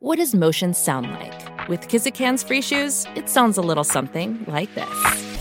[0.00, 1.68] What does motion sound like?
[1.68, 5.40] With Kizikans free shoes, it sounds a little something like this.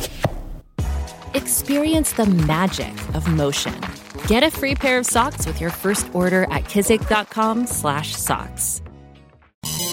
[1.36, 3.80] Experience the magic of motion.
[4.26, 8.82] Get a free pair of socks with your first order at kizik.com/socks.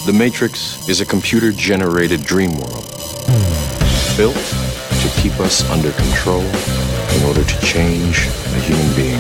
[0.07, 2.91] The Matrix is a computer-generated dream world
[4.17, 9.14] built to keep us under control in order to change a human being.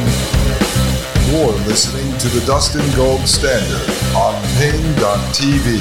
[1.34, 5.80] You're listening to the Dustin Gold Standard on Paine.tv.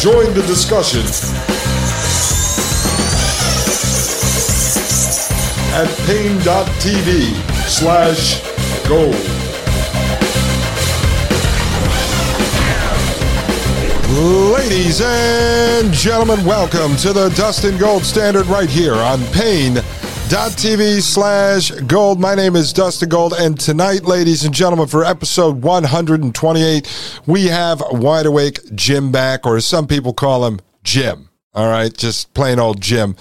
[0.00, 1.02] Join the discussion
[5.74, 7.34] at Paine.tv
[7.68, 8.40] slash
[8.88, 9.14] gold.
[14.54, 19.20] Ladies and gentlemen, welcome to the Dustin Gold Standard right here on
[20.30, 22.20] Paine.tv slash gold.
[22.20, 27.82] My name is Dustin Gold, and tonight, ladies and gentlemen, for episode 128, we have
[27.90, 31.29] Wide Awake Jim back, or as some people call him, Jim.
[31.52, 33.16] All right, just plain old Jim.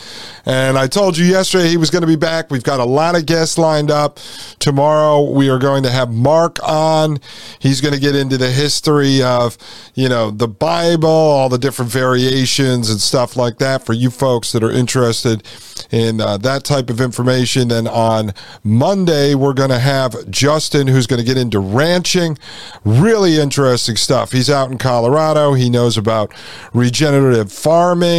[0.46, 2.52] And I told you yesterday he was going to be back.
[2.52, 4.20] We've got a lot of guests lined up.
[4.60, 7.18] Tomorrow we are going to have Mark on.
[7.58, 9.58] He's going to get into the history of,
[9.96, 14.52] you know, the Bible, all the different variations and stuff like that for you folks
[14.52, 15.42] that are interested
[15.90, 17.70] in uh, that type of information.
[17.70, 22.38] Then on Monday, we're going to have Justin, who's going to get into ranching.
[22.86, 24.34] Really interesting stuff.
[24.34, 25.54] He's out in Colorado.
[25.54, 26.32] He knows about
[26.76, 28.19] regenerative farming.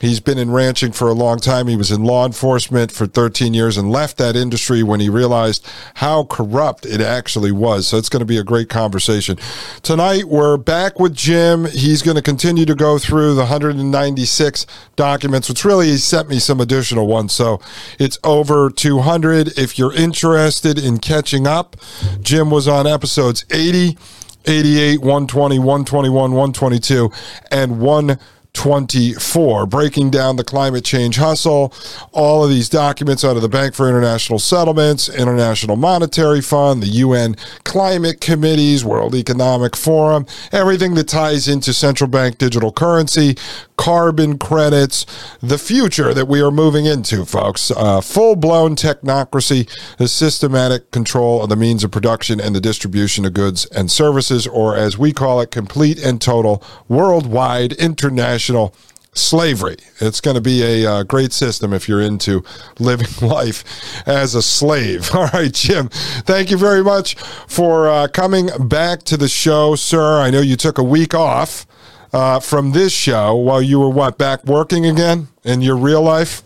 [0.00, 1.66] He's been in ranching for a long time.
[1.66, 5.66] He was in law enforcement for 13 years and left that industry when he realized
[5.94, 7.88] how corrupt it actually was.
[7.88, 9.38] So it's going to be a great conversation.
[9.82, 11.64] Tonight, we're back with Jim.
[11.66, 16.38] He's going to continue to go through the 196 documents, which really he sent me
[16.38, 17.32] some additional ones.
[17.32, 17.60] So
[17.98, 19.58] it's over 200.
[19.58, 21.76] If you're interested in catching up,
[22.20, 23.98] Jim was on episodes 80,
[24.46, 27.10] 88, 120, 121, 122,
[27.50, 28.18] and 1.
[28.58, 31.72] 24, breaking down the climate change hustle,
[32.10, 36.88] all of these documents out of the Bank for International Settlements, International Monetary Fund, the
[36.88, 43.36] UN climate committees, World Economic Forum, everything that ties into central bank digital currency,
[43.78, 45.06] carbon credits,
[45.40, 47.70] the future that we are moving into, folks.
[47.70, 53.24] Uh, Full blown technocracy, the systematic control of the means of production and the distribution
[53.24, 58.74] of goods and services, or as we call it, complete and total worldwide international
[59.14, 59.76] slavery.
[60.00, 62.44] It's going to be a uh, great system if you're into
[62.78, 63.64] living life
[64.06, 65.10] as a slave.
[65.14, 67.14] All right, Jim, thank you very much
[67.46, 70.20] for uh, coming back to the show, sir.
[70.20, 71.66] I know you took a week off.
[72.12, 76.42] Uh, from this show while you were what back working again in your real life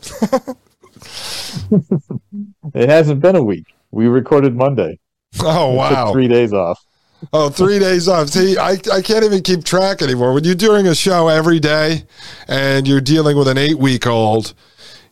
[2.75, 3.67] it hasn't been a week.
[3.91, 4.99] We recorded Monday.
[5.41, 6.85] oh wow three days off.
[7.33, 8.31] Oh, three days off.
[8.31, 10.33] See, I, I can't even keep track anymore.
[10.33, 12.05] When you're doing a show every day
[12.49, 14.55] and you're dealing with an eight week old,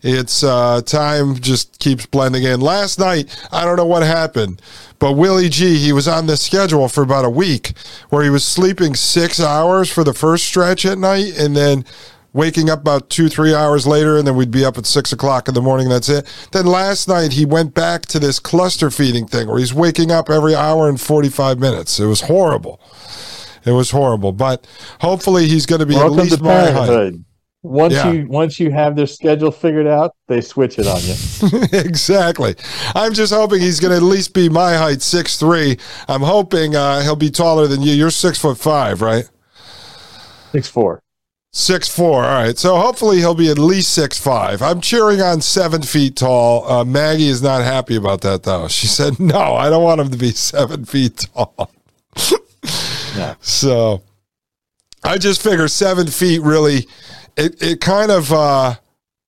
[0.03, 2.61] it's uh, time just keeps blending in.
[2.61, 4.61] Last night, I don't know what happened,
[5.01, 7.73] but Willie G, he was on the schedule for about a week
[8.11, 11.85] where he was sleeping six hours for the first stretch at night and then
[12.33, 15.49] waking up about two, three hours later, and then we'd be up at six o'clock
[15.49, 15.89] in the morning.
[15.89, 16.27] That's it.
[16.53, 20.31] Then last night he went back to this cluster feeding thing where he's waking up
[20.31, 21.99] every hour and 45 minutes.
[21.99, 22.81] It was horrible.
[23.65, 24.67] It was horrible, but
[25.01, 27.15] hopefully he's going to be Welcome at least my height.
[27.63, 28.11] Once Yeah.
[28.13, 31.79] you once you have their schedule figured out, they switch it on you.
[31.79, 32.55] exactly.
[32.95, 35.77] I'm just hoping he's going to at least be my height, six three.
[36.09, 37.93] I'm hoping uh, he'll be taller than you.
[37.93, 39.29] You're six foot five, right?
[40.53, 41.03] Six four.
[41.53, 42.25] Six four.
[42.25, 42.57] All right.
[42.57, 44.63] So hopefully he'll be at least six five.
[44.63, 46.67] I'm cheering on seven feet tall.
[46.71, 48.69] Uh, Maggie is not happy about that though.
[48.69, 51.71] She said, "No, I don't want him to be seven feet tall."
[53.17, 53.35] Yeah.
[53.43, 54.03] So
[55.03, 56.87] I just figure seven feet really.
[57.37, 58.33] It it kind of.
[58.33, 58.75] uh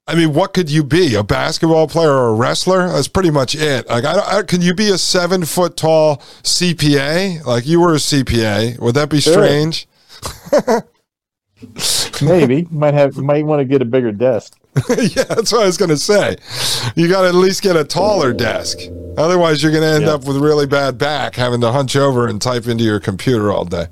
[0.09, 1.15] I mean, what could you be?
[1.15, 2.89] A basketball player or a wrestler?
[2.89, 3.89] That's pretty much it.
[3.89, 7.45] Like, I, I, could you be a seven foot tall CPA?
[7.47, 8.81] Like, you were a CPA.
[8.81, 9.33] Would that be Sure.
[9.35, 9.87] strange?
[12.21, 14.59] Maybe might have might want to get a bigger desk.
[14.89, 16.37] yeah, that's what I was going to say.
[16.97, 18.79] You got to at least get a taller desk.
[19.17, 20.15] Otherwise, you're going to end Yeah.
[20.15, 23.65] up with really bad back, having to hunch over and type into your computer all
[23.65, 23.87] day.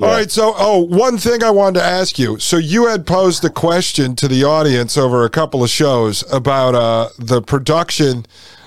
[0.00, 0.14] All Yeah.
[0.14, 0.30] right.
[0.30, 2.38] So, oh, one thing I wanted to ask you.
[2.38, 6.74] So, you had posed a question to the audience over a couple of shows about
[6.74, 8.26] uh, the production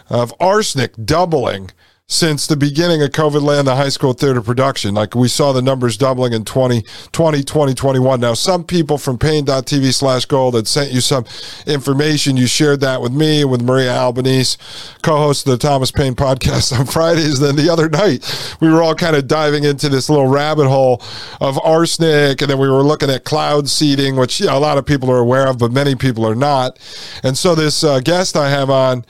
[0.10, 1.72] of arsenic doubling
[2.10, 4.96] since the beginning of COVID land, the high school theater production.
[4.96, 8.22] Like we saw the numbers doubling in 2020, 2021.
[8.22, 11.26] Now, some people from Paine.tv slash gold had sent you some
[11.66, 12.38] information.
[12.38, 14.58] You shared that with me, with Maria Albanese,
[15.02, 17.42] co host of the Thomas Paine podcast on Fridays.
[17.42, 18.24] Then the other night,
[18.62, 21.02] we were all kind of diving into this little rabbit hole
[21.42, 22.42] of arsenic.
[22.42, 25.12] And then we were looking at cloud seeding, which you know, a lot of people
[25.12, 26.80] are aware of, but many people are not.
[27.22, 29.04] And so this uh, guest I have on,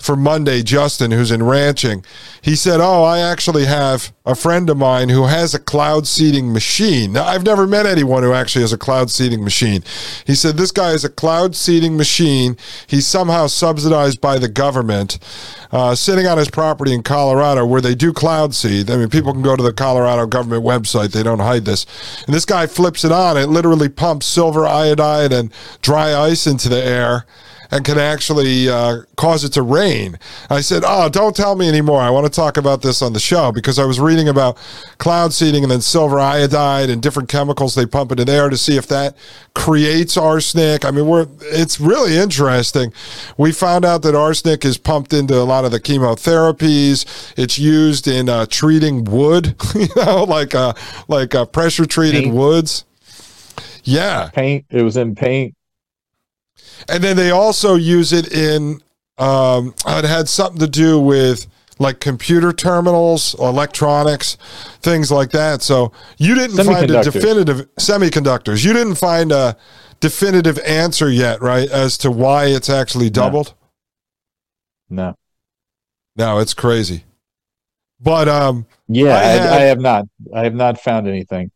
[0.00, 2.04] for Monday, Justin, who's in ranching,
[2.40, 6.52] he said, Oh, I actually have a friend of mine who has a cloud seeding
[6.52, 7.12] machine.
[7.12, 9.84] Now, I've never met anyone who actually has a cloud seeding machine.
[10.26, 12.56] He said, This guy has a cloud seeding machine.
[12.86, 15.18] He's somehow subsidized by the government,
[15.70, 18.90] uh, sitting on his property in Colorado where they do cloud seed.
[18.90, 21.84] I mean, people can go to the Colorado government website, they don't hide this.
[22.24, 26.70] And this guy flips it on, it literally pumps silver iodide and dry ice into
[26.70, 27.26] the air
[27.70, 30.18] and can actually uh, cause it to rain.
[30.48, 32.00] I said, Oh, don't tell me anymore.
[32.00, 34.58] I want to talk about this on the show because I was reading about
[34.98, 38.76] cloud seeding and then silver iodide and different chemicals they pump into there to see
[38.76, 39.16] if that
[39.54, 40.84] creates arsenic.
[40.84, 42.92] I mean, we're it's really interesting.
[43.36, 47.34] We found out that arsenic is pumped into a lot of the chemotherapies.
[47.36, 50.74] It's used in uh, treating wood, you know, like uh,
[51.08, 52.84] like uh, pressure treated woods.
[53.84, 54.66] Yeah, paint.
[54.70, 55.54] It was in paint.
[56.88, 58.80] And then they also use it in,
[59.18, 61.46] um, it had something to do with
[61.80, 64.36] like computer terminals, electronics,
[64.80, 65.62] things like that.
[65.62, 68.64] So you didn't find a definitive semiconductors.
[68.64, 69.56] You didn't find a
[69.98, 73.54] definitive answer yet, right, as to why it's actually doubled.
[74.90, 75.14] No,
[76.16, 77.04] no, it's crazy.
[77.98, 80.06] But um, yeah, I, had, I, have not.
[80.34, 81.50] I have not found anything.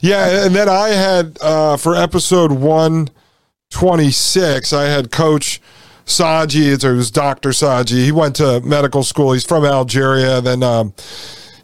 [0.00, 3.08] Yeah, and then I had uh, for episode one
[3.70, 5.60] 26, I had Coach
[6.06, 7.50] Saji, it was Dr.
[7.50, 8.04] Saji.
[8.04, 9.32] He went to medical school.
[9.32, 10.40] He's from Algeria.
[10.40, 10.94] Then um,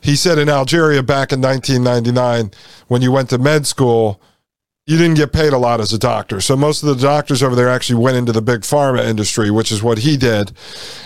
[0.01, 2.51] he said in Algeria back in 1999,
[2.89, 4.21] when you went to med school,
[4.85, 6.41] you didn't get paid a lot as a doctor.
[6.41, 9.71] So most of the doctors over there actually went into the big pharma industry, which
[9.71, 10.51] is what he did.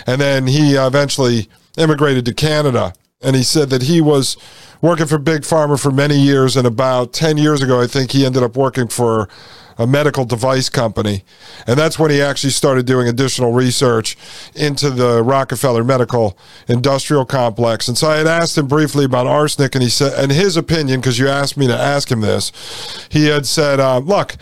[0.06, 2.94] And then he eventually immigrated to Canada.
[3.20, 4.38] And he said that he was
[4.80, 6.56] working for Big Pharma for many years.
[6.56, 9.28] And about 10 years ago, I think he ended up working for
[9.78, 11.22] a medical device company.
[11.66, 14.16] And that's when he actually started doing additional research
[14.54, 16.38] into the Rockefeller Medical
[16.68, 17.88] Industrial Complex.
[17.88, 21.00] And so I had asked him briefly about arsenic, and he said, and his opinion,
[21.00, 22.52] because you asked me to ask him this,
[23.10, 24.36] he had said, uh, look,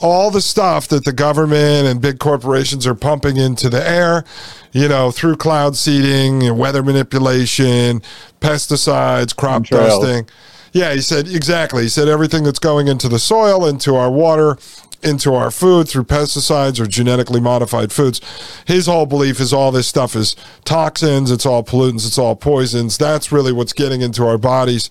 [0.00, 4.24] all the stuff that the government and big corporations are pumping into the air,
[4.72, 8.02] you know, through cloud seeding, weather manipulation,
[8.40, 10.28] pesticides, crop dusting
[10.74, 11.84] yeah, he said exactly.
[11.84, 14.58] He said everything that's going into the soil, into our water,
[15.04, 18.20] into our food through pesticides or genetically modified foods.
[18.66, 20.34] His whole belief is all this stuff is
[20.64, 22.98] toxins, it's all pollutants, it's all poisons.
[22.98, 24.90] That's really what's getting into our bodies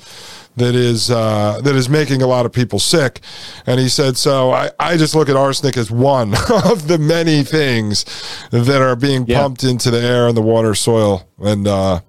[0.55, 3.19] that is uh, that is making a lot of people sick.
[3.65, 6.33] And he said, so I, I just look at arsenic as one
[6.65, 8.05] of the many things
[8.51, 9.41] that are being yeah.
[9.41, 11.99] pumped into the air and the water, soil, and uh,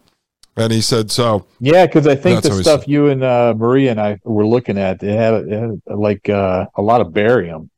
[0.57, 1.47] and he said so.
[1.61, 5.03] Yeah, because I think the stuff you and uh, Maria and I were looking at,
[5.03, 7.71] it had, it had like uh, a lot of barium.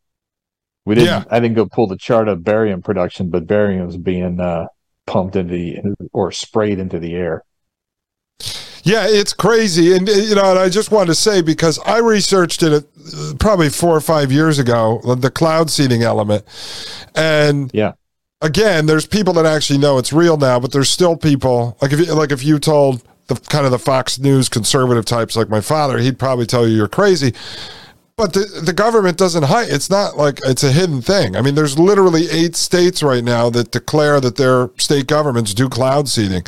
[0.84, 1.08] We didn't.
[1.08, 1.25] Yeah.
[1.31, 4.67] I didn't go pull the chart of barium production, but barium is being uh,
[5.06, 7.43] pumped into the or sprayed into the air.
[8.82, 12.62] Yeah, it's crazy, and you know, and I just wanted to say because I researched
[12.62, 16.44] it uh, probably four or five years ago, the cloud seeding element,
[17.17, 17.94] and yeah,
[18.40, 22.00] again, there's people that actually know it's real now, but there's still people like if
[22.00, 25.60] you, like if you told the kind of the Fox News conservative types like my
[25.60, 27.34] father, he'd probably tell you you're crazy.
[28.16, 29.68] But the, the government doesn't hide.
[29.68, 31.37] It's not like it's a hidden thing.
[31.37, 35.68] I mean, there's literally eight states right now that declare that their state governments do
[35.68, 36.42] cloud seeding.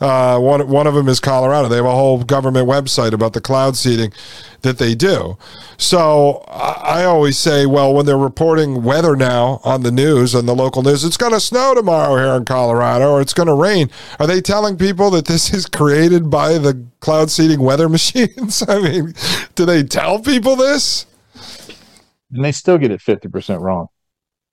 [0.00, 1.68] Uh, one, one of them is Colorado.
[1.68, 4.14] They have a whole government website about the cloud seeding
[4.62, 5.36] that they do.
[5.76, 10.54] So I always say, well, when they're reporting weather now on the news and the
[10.54, 13.90] local news, it's going to snow tomorrow here in Colorado or it's going to rain.
[14.18, 18.62] Are they telling people that this is created by the cloud seeding weather machines?
[18.68, 19.14] I mean,
[19.54, 21.06] do they tell people this?
[22.32, 23.88] And they still get it 50% wrong.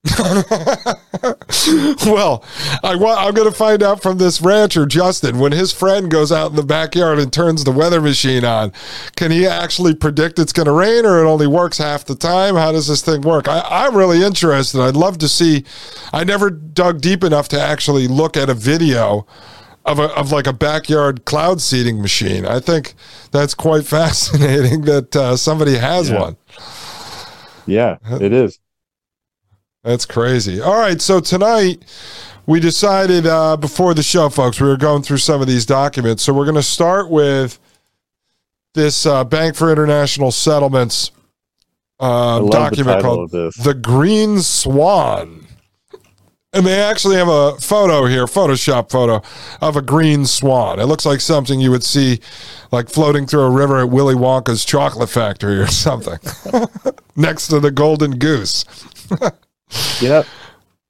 [2.06, 2.44] well,
[2.84, 6.32] I want, I'm going to find out from this rancher, Justin, when his friend goes
[6.32, 8.72] out in the backyard and turns the weather machine on,
[9.16, 12.56] can he actually predict it's going to rain or it only works half the time?
[12.56, 13.48] How does this thing work?
[13.48, 14.82] I, am really interested.
[14.82, 15.66] I'd love to see.
[16.14, 19.26] I never dug deep enough to actually look at a video
[19.86, 22.46] of, a, of like a backyard cloud seeding machine.
[22.46, 22.94] I think
[23.32, 26.20] that's quite fascinating that uh, somebody has yeah.
[26.20, 26.38] one.
[27.66, 28.60] Yeah, it is.
[29.88, 30.60] That's crazy.
[30.60, 31.82] All right, so tonight
[32.46, 36.24] we decided uh, before the show, folks, we were going through some of these documents.
[36.24, 37.58] So we're going to start with
[38.74, 41.12] this uh, Bank for International Settlements
[42.02, 45.48] uh, document called The Green Swan.
[46.52, 49.22] And they actually have a photo here, Photoshop photo
[49.62, 50.80] of a green swan.
[50.80, 52.20] It looks like something you would see
[52.74, 56.18] like floating through a river at Willy Wonka's chocolate factory or something
[57.16, 58.66] next to the golden goose.
[60.02, 60.26] yep.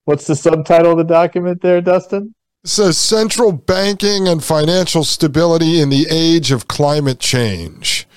[0.05, 2.33] What's the subtitle of the document there, Dustin?
[2.63, 8.07] It says Central Banking and Financial Stability in the Age of Climate Change.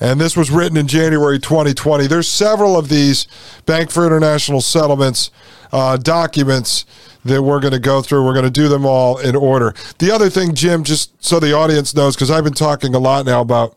[0.00, 2.06] And this was written in January 2020.
[2.06, 3.26] There's several of these
[3.66, 5.30] Bank for International Settlements
[5.72, 6.86] uh, documents
[7.24, 8.24] that we're going to go through.
[8.24, 9.74] We're going to do them all in order.
[9.98, 13.26] The other thing, Jim, just so the audience knows, because I've been talking a lot
[13.26, 13.76] now about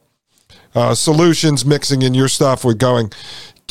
[0.74, 3.12] uh, solutions, mixing in your stuff with going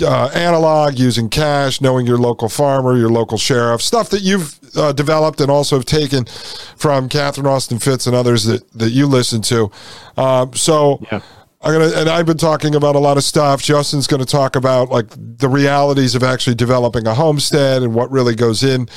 [0.02, 4.92] uh, analog, using cash, knowing your local farmer, your local sheriff, stuff that you've uh,
[4.92, 6.25] developed and also have taken
[6.76, 9.71] from Catherine Austin Fitts and others that, that you listen to.
[10.16, 11.00] Um, so.
[11.11, 11.21] Yeah.
[11.62, 13.62] I'm gonna, and I've been talking about a lot of stuff.
[13.62, 18.11] Justin's going to talk about like the realities of actually developing a homestead and what
[18.11, 18.88] really goes in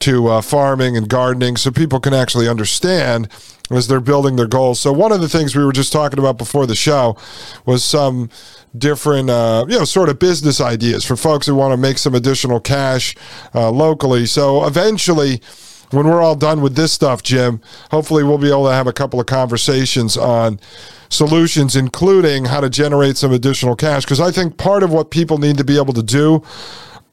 [0.00, 3.26] to uh, farming and gardening, so people can actually understand
[3.70, 4.80] as they're building their goals.
[4.80, 7.16] So one of the things we were just talking about before the show
[7.64, 8.28] was some
[8.76, 12.14] different, uh, you know, sort of business ideas for folks who want to make some
[12.14, 13.14] additional cash
[13.54, 14.26] uh, locally.
[14.26, 15.40] So eventually,
[15.90, 18.92] when we're all done with this stuff, Jim, hopefully we'll be able to have a
[18.92, 20.60] couple of conversations on
[21.08, 24.04] solutions, including how to generate some additional cash.
[24.04, 26.42] Because I think part of what people need to be able to do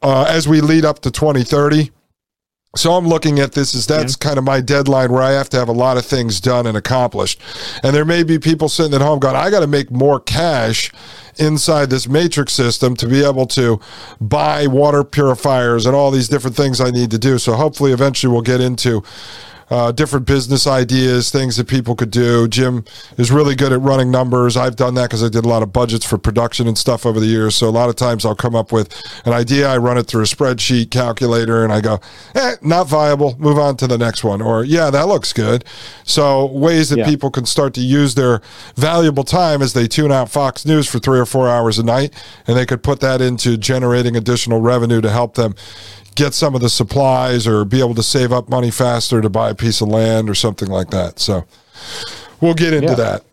[0.02, 1.92] uh, as we lead up to 2030
[2.78, 4.28] so I'm looking at this as that's yeah.
[4.28, 6.78] kind of my deadline where I have to have a lot of things done and
[6.78, 7.40] accomplished.
[7.84, 10.92] And there may be people sitting at home going, I got to make more cash
[11.38, 13.80] inside this matrix system to be able to
[14.20, 17.38] buy water purifiers and all these different things I need to do.
[17.38, 19.04] So hopefully eventually we'll get into
[19.70, 22.48] uh, different business ideas, things that people could do.
[22.48, 22.86] Jim
[23.18, 24.56] is really good at running numbers.
[24.56, 27.20] I've done that because I did a lot of budgets for production and stuff over
[27.20, 27.56] the years.
[27.56, 28.94] So a lot of times I'll come up with
[29.26, 32.00] an idea, I run it through a spreadsheet calculator, and I go,
[32.36, 33.36] eh, not viable.
[33.40, 34.42] Move on to the next one.
[34.42, 35.66] Or yeah, that looks good.
[36.04, 37.06] So ways that yeah.
[37.06, 38.42] people can start to use their
[38.76, 42.14] valuable time as they tune out Fox News for three or four hours a night,
[42.48, 45.56] and they could put that into generating additional revenue to help them
[46.18, 49.52] get some of the supplies or be able to save up money faster to buy
[49.52, 51.20] a piece of land or something like that.
[51.20, 51.46] So
[52.42, 52.96] we'll get into yeah.
[52.96, 53.24] that.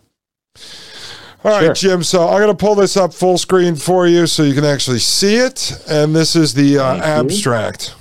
[1.42, 1.68] All sure.
[1.68, 2.02] right, Jim.
[2.02, 5.00] So I'm going to pull this up full screen for you so you can actually
[5.00, 5.72] see it.
[5.88, 7.94] And this is the uh, abstract.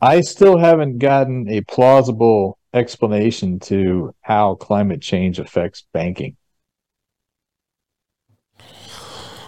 [0.00, 6.36] I still haven't gotten a plausible explanation to how climate change affects banking.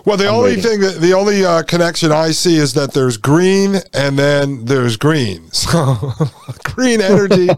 [0.04, 0.62] Well, the I'm only waiting.
[0.64, 4.96] thing that the only uh, connection I see is that there's green and then there's
[4.96, 5.50] green.
[5.52, 5.96] So
[6.64, 7.48] green energy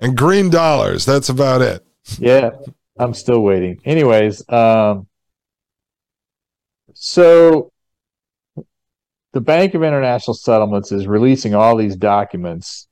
[0.00, 1.04] and green dollars.
[1.04, 1.84] That's about it.
[2.18, 2.50] Yeah,
[2.98, 3.80] I'm still waiting.
[3.84, 5.08] Anyways, um,
[6.94, 7.72] so
[9.32, 12.86] the Bank of International Settlements is releasing all these documents.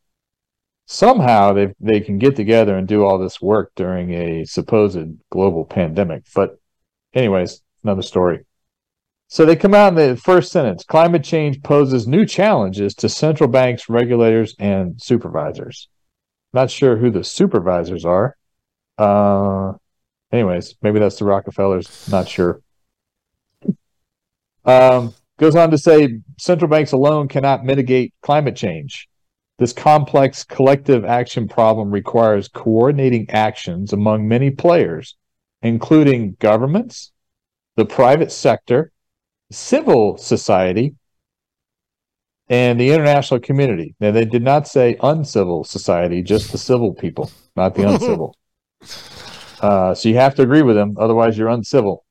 [0.87, 4.99] Somehow they they can get together and do all this work during a supposed
[5.30, 6.25] global pandemic.
[6.35, 6.58] But,
[7.14, 8.44] anyways, another story.
[9.28, 13.49] So they come out in the first sentence climate change poses new challenges to central
[13.49, 15.88] banks, regulators, and supervisors.
[16.52, 18.37] Not sure who the supervisors are.
[18.97, 19.73] Uh,
[20.33, 22.09] anyways, maybe that's the Rockefellers.
[22.11, 22.62] Not sure.
[24.64, 29.09] Um, goes on to say central banks alone cannot mitigate climate change.
[29.59, 35.16] This complex collective action problem requires coordinating actions among many players,
[35.62, 37.12] including governments,
[37.76, 38.92] the private sector,
[39.50, 40.94] civil society
[42.48, 43.94] and the international community.
[44.00, 48.36] Now, they did not say uncivil society, just the civil people, not the uncivil.
[49.58, 52.04] Uh, so you have to agree with them, otherwise, you're uncivil.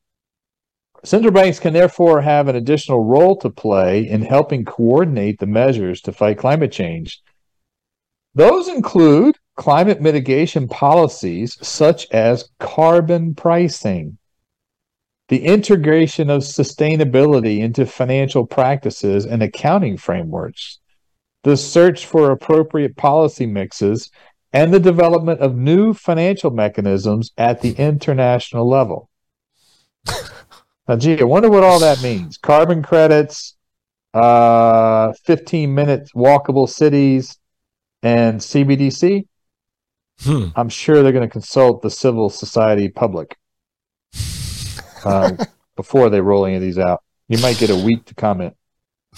[1.03, 6.01] Central banks can therefore have an additional role to play in helping coordinate the measures
[6.01, 7.21] to fight climate change.
[8.33, 14.17] Those include climate mitigation policies such as carbon pricing,
[15.27, 20.79] the integration of sustainability into financial practices and accounting frameworks,
[21.43, 24.11] the search for appropriate policy mixes,
[24.53, 29.09] and the development of new financial mechanisms at the international level.
[30.87, 32.37] now, gee, I wonder what all that means.
[32.37, 33.55] Carbon credits,
[34.13, 37.37] uh, 15 minute walkable cities,
[38.01, 39.27] and CBDC.
[40.21, 40.47] Hmm.
[40.55, 43.35] I'm sure they're going to consult the civil society public
[45.05, 45.37] um,
[45.75, 47.03] before they roll any of these out.
[47.27, 48.55] You might get a week to comment.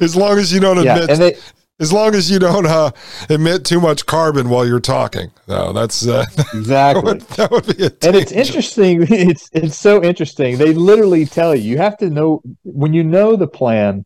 [0.00, 1.36] as long as you don't admit, yeah, they,
[1.78, 2.90] as long as you don't uh,
[3.28, 5.30] emit too much carbon while you're talking.
[5.46, 9.06] No, that's uh, exactly that would, that would be a and it's interesting.
[9.10, 10.56] It's it's so interesting.
[10.56, 14.04] They literally tell you you have to know when you know the plan.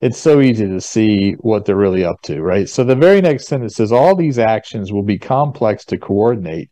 [0.00, 2.68] It's so easy to see what they're really up to, right?
[2.68, 6.70] So the very next sentence says all these actions will be complex to coordinate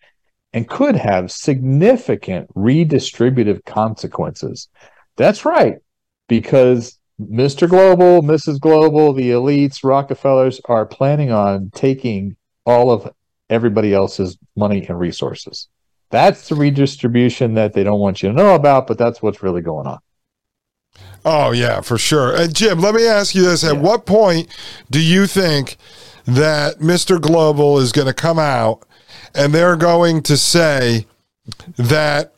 [0.56, 4.70] and could have significant redistributive consequences.
[5.16, 5.80] That's right,
[6.28, 7.68] because Mr.
[7.68, 8.58] Global, Mrs.
[8.58, 13.12] Global, the elites, Rockefellers are planning on taking all of
[13.50, 15.68] everybody else's money and resources.
[16.08, 19.60] That's the redistribution that they don't want you to know about, but that's what's really
[19.60, 19.98] going on.
[21.22, 22.34] Oh, yeah, for sure.
[22.34, 23.62] And Jim, let me ask you this.
[23.62, 23.82] At yeah.
[23.82, 24.48] what point
[24.90, 25.76] do you think
[26.25, 27.20] that Mr.
[27.20, 28.86] Global is going to come out
[29.37, 31.07] and they're going to say
[31.76, 32.33] that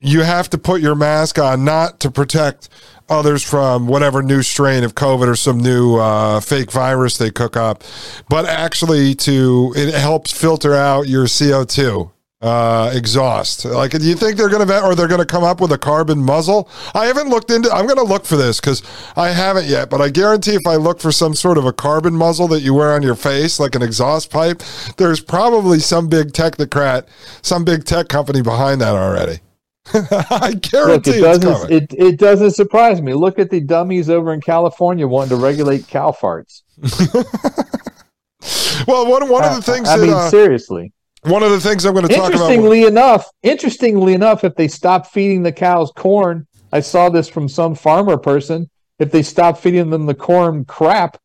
[0.00, 2.68] you have to put your mask on not to protect
[3.08, 7.56] others from whatever new strain of COVID or some new uh, fake virus they cook
[7.56, 7.82] up,
[8.28, 12.10] but actually to it helps filter out your CO two
[12.44, 13.64] uh, exhaust.
[13.64, 15.78] Like, do you think they're going to, or they're going to come up with a
[15.78, 16.68] carbon muzzle?
[16.94, 17.72] I haven't looked into.
[17.72, 18.82] I'm going to look for this because
[19.16, 19.88] I haven't yet.
[19.88, 22.74] But I guarantee, if I look for some sort of a carbon muzzle that you
[22.74, 24.62] wear on your face, like an exhaust pipe,
[24.98, 27.06] there's probably some big technocrat,
[27.40, 29.40] some big tech company behind that already.
[29.94, 31.72] I guarantee Look, it doesn't.
[31.72, 33.14] It, it doesn't surprise me.
[33.14, 36.60] Look at the dummies over in California wanting to regulate cow farts.
[38.86, 39.88] well, one one of the things.
[39.88, 40.92] I, I that, mean, uh, seriously.
[41.24, 42.32] One of the things I'm going to talk about.
[42.32, 47.48] Interestingly enough, interestingly enough, if they stop feeding the cows corn, I saw this from
[47.48, 48.68] some farmer person.
[48.98, 51.18] If they stop feeding them the corn crap,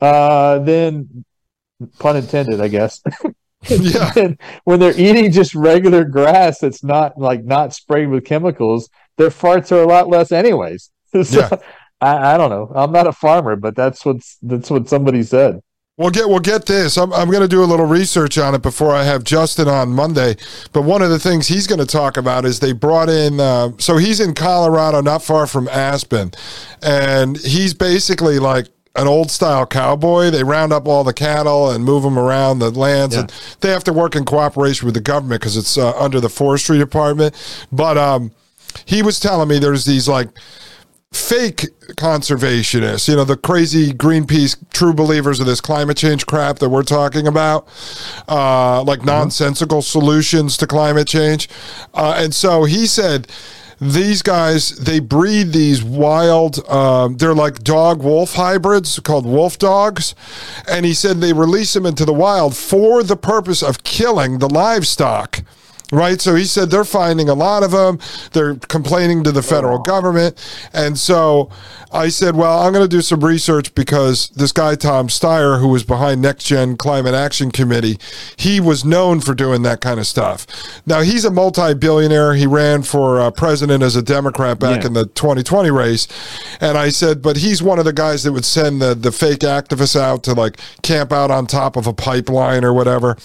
[0.00, 1.24] uh, then
[1.98, 3.00] pun intended, I guess.
[3.68, 4.32] yeah.
[4.64, 9.72] when they're eating just regular grass that's not like not sprayed with chemicals, their farts
[9.72, 10.90] are a lot less anyways.
[11.22, 11.56] so yeah.
[12.00, 12.72] I, I don't know.
[12.74, 15.60] I'm not a farmer, but that's what's that's what somebody said.
[15.98, 16.96] Well, get well get this.
[16.96, 19.88] I'm I'm going to do a little research on it before I have Justin on
[19.90, 20.36] Monday.
[20.72, 23.40] But one of the things he's going to talk about is they brought in.
[23.40, 26.30] Uh, so he's in Colorado, not far from Aspen,
[26.82, 30.30] and he's basically like an old style cowboy.
[30.30, 33.22] They round up all the cattle and move them around the lands, yeah.
[33.22, 36.28] and they have to work in cooperation with the government because it's uh, under the
[36.28, 37.34] forestry department.
[37.72, 38.30] But um,
[38.84, 40.28] he was telling me there's these like
[41.12, 41.66] fake
[41.96, 46.82] conservationists, you know, the crazy Greenpeace true believers of this climate change crap that we're
[46.82, 47.66] talking about,
[48.28, 49.08] uh, like mm-hmm.
[49.08, 51.48] nonsensical solutions to climate change.
[51.94, 53.28] Uh, and so he said
[53.80, 60.16] these guys they breed these wild um, they're like dog wolf hybrids called wolf dogs
[60.68, 64.48] and he said they release them into the wild for the purpose of killing the
[64.48, 65.44] livestock
[65.92, 66.20] right?
[66.20, 67.98] So he said they're finding a lot of them.
[68.32, 70.36] They're complaining to the federal government.
[70.72, 71.50] And so
[71.90, 75.68] I said, well, I'm going to do some research because this guy, Tom Steyer, who
[75.68, 77.98] was behind Next Gen Climate Action Committee,
[78.36, 80.46] he was known for doing that kind of stuff.
[80.86, 82.34] Now, he's a multi billionaire.
[82.34, 84.88] He ran for uh, president as a Democrat back yeah.
[84.88, 86.06] in the 2020 race.
[86.60, 89.40] And I said, but he's one of the guys that would send the, the fake
[89.40, 93.16] activists out to like camp out on top of a pipeline or whatever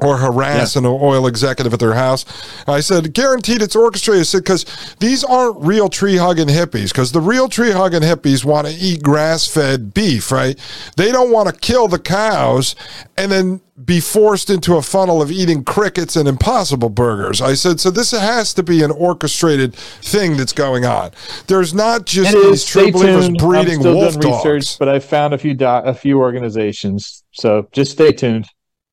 [0.00, 0.80] or harass yeah.
[0.80, 2.24] an oil executive at their house.
[2.66, 4.20] I said, guaranteed it's orchestrated.
[4.20, 4.64] I said, because
[5.00, 9.02] these aren't real tree hugging hippies, because the real tree hugging hippies want to eat
[9.02, 10.58] grass fed beef, right?
[10.96, 12.74] They don't want to kill the cows
[13.16, 17.40] and then be forced into a funnel of eating crickets and impossible burgers.
[17.40, 21.12] I said, so this has to be an orchestrated thing that's going on.
[21.46, 23.38] There's not just it these true believers tuned.
[23.38, 24.44] breeding wolf dogs.
[24.44, 27.22] Research, but I found a few do- a few organizations.
[27.32, 28.48] So just stay tuned.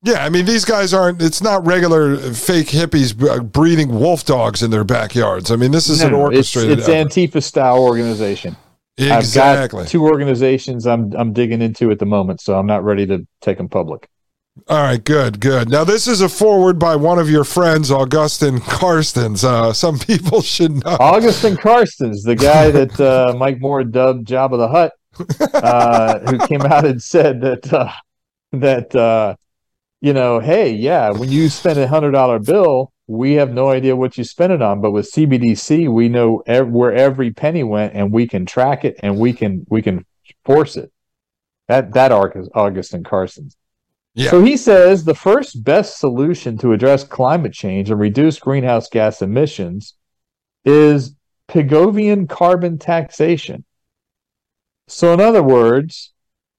[0.06, 1.20] Yeah, I mean these guys aren't.
[1.20, 5.50] It's not regular fake hippies breeding wolf dogs in their backyards.
[5.50, 6.78] I mean this is no, an orchestrated.
[6.78, 8.56] It's, it's Antifa style organization.
[8.98, 9.84] Exactly.
[9.84, 13.58] two organizations I'm I'm digging into at the moment, so I'm not ready to take
[13.58, 14.08] them public.
[14.68, 15.68] All right, good, good.
[15.68, 19.42] Now this is a forward by one of your friends, Augustin Carstens.
[19.42, 24.56] Uh, some people should know Augustin Carstens, the guy that uh, Mike Moore dubbed Jabba
[24.56, 24.92] the Hutt,
[25.52, 27.92] uh, who came out and said that uh,
[28.52, 29.34] that uh,
[30.00, 33.96] you know, hey, yeah, when you spend a hundred dollar bill, we have no idea
[33.96, 37.94] what you spent it on, but with CBDC, we know ev- where every penny went,
[37.94, 40.04] and we can track it, and we can we can
[40.44, 40.92] force it.
[41.68, 43.56] That that Augustin Carstens.
[44.14, 44.30] Yeah.
[44.30, 49.20] So he says the first best solution to address climate change and reduce greenhouse gas
[49.20, 49.94] emissions
[50.64, 51.14] is
[51.48, 53.64] Pigovian carbon taxation.
[54.88, 56.12] So, in other words,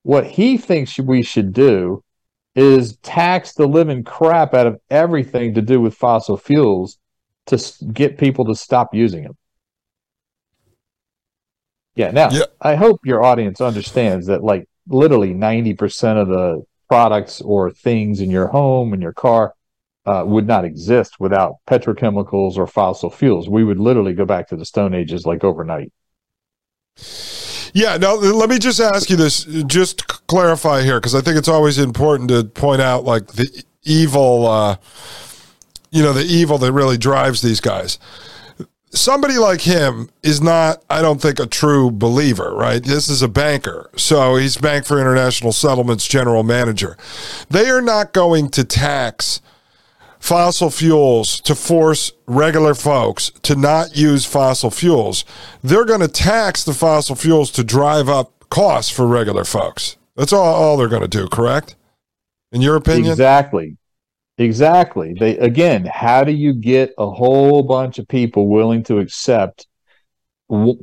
[0.04, 2.04] what he thinks we should do
[2.58, 6.98] is tax the living crap out of everything to do with fossil fuels
[7.46, 9.38] to get people to stop using them.
[11.96, 12.12] Yeah.
[12.12, 12.46] Now, yeah.
[12.60, 18.32] I hope your audience understands that, like, literally 90% of the products or things in
[18.32, 19.54] your home and your car
[20.08, 23.48] uh, would not exist without petrochemicals or fossil fuels.
[23.48, 25.91] We would literally go back to the Stone Ages like overnight.
[27.73, 31.47] Yeah, now let me just ask you this, just clarify here, because I think it's
[31.47, 34.77] always important to point out like the evil, uh,
[35.91, 37.99] you know, the evil that really drives these guys.
[38.91, 42.82] Somebody like him is not, I don't think, a true believer, right?
[42.82, 43.89] This is a banker.
[43.97, 46.97] So he's Bank for International Settlements general manager.
[47.49, 49.41] They are not going to tax
[50.19, 55.25] fossil fuels to force regular folks to not use fossil fuels,
[55.63, 59.97] they're going to tax the fossil fuels to drive up costs for regular folks.
[60.15, 61.75] That's all, all they're going to do, correct?
[62.51, 63.12] In your opinion?
[63.12, 63.77] Exactly.
[64.39, 65.15] Exactly.
[65.19, 69.67] They again, how do you get a whole bunch of people willing to accept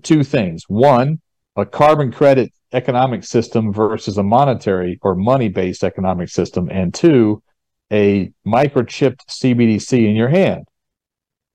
[0.02, 0.64] two things?
[0.68, 1.20] One,
[1.56, 7.42] a carbon credit economic system versus a monetary or money-based economic system, and two,
[7.94, 10.66] a microchipped CBDC in your hand.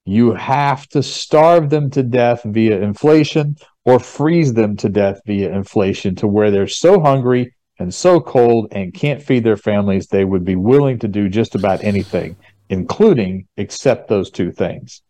[0.06, 5.52] You have to starve them to death via inflation or freeze them to death via
[5.52, 10.26] inflation to where they're so hungry and so cold and can't feed their families, they
[10.26, 12.38] would be willing to do just about anything,
[12.70, 15.02] including accept those two things.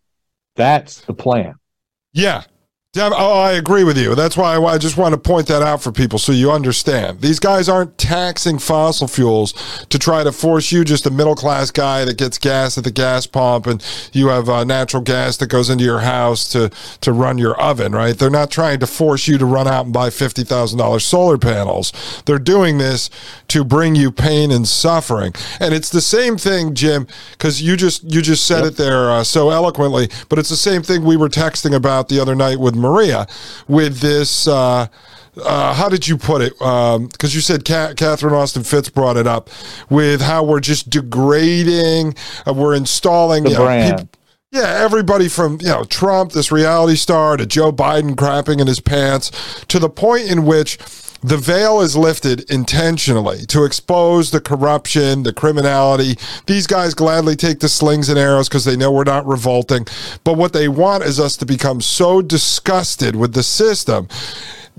[0.55, 1.53] That's the plan.
[2.11, 2.43] Yeah.
[3.01, 4.15] Oh, I agree with you.
[4.15, 7.21] That's why I just want to point that out for people so you understand.
[7.21, 9.53] These guys aren't taxing fossil fuels
[9.89, 12.91] to try to force you, just a middle class guy that gets gas at the
[12.91, 16.69] gas pump and you have uh, natural gas that goes into your house to,
[17.01, 18.17] to run your oven, right?
[18.17, 21.93] They're not trying to force you to run out and buy $50,000 solar panels.
[22.25, 23.09] They're doing this
[23.49, 25.33] to bring you pain and suffering.
[25.59, 28.73] And it's the same thing, Jim, because you just, you just said yep.
[28.73, 32.19] it there uh, so eloquently, but it's the same thing we were texting about the
[32.19, 32.88] other night with Maria
[33.67, 34.47] with this.
[34.47, 34.87] Uh,
[35.37, 36.53] uh, how did you put it?
[36.53, 39.49] Because um, you said Catherine Austin Fitts brought it up
[39.89, 43.97] with how we're just degrading, uh, we're installing the brand.
[43.97, 44.18] Know,
[44.51, 48.79] yeah, everybody from you know Trump, this reality star, to Joe Biden crapping in his
[48.79, 49.31] pants,
[49.67, 50.79] to the point in which
[51.21, 56.17] the veil is lifted intentionally to expose the corruption, the criminality.
[56.45, 59.85] These guys gladly take the slings and arrows because they know we're not revolting.
[60.23, 64.07] But what they want is us to become so disgusted with the system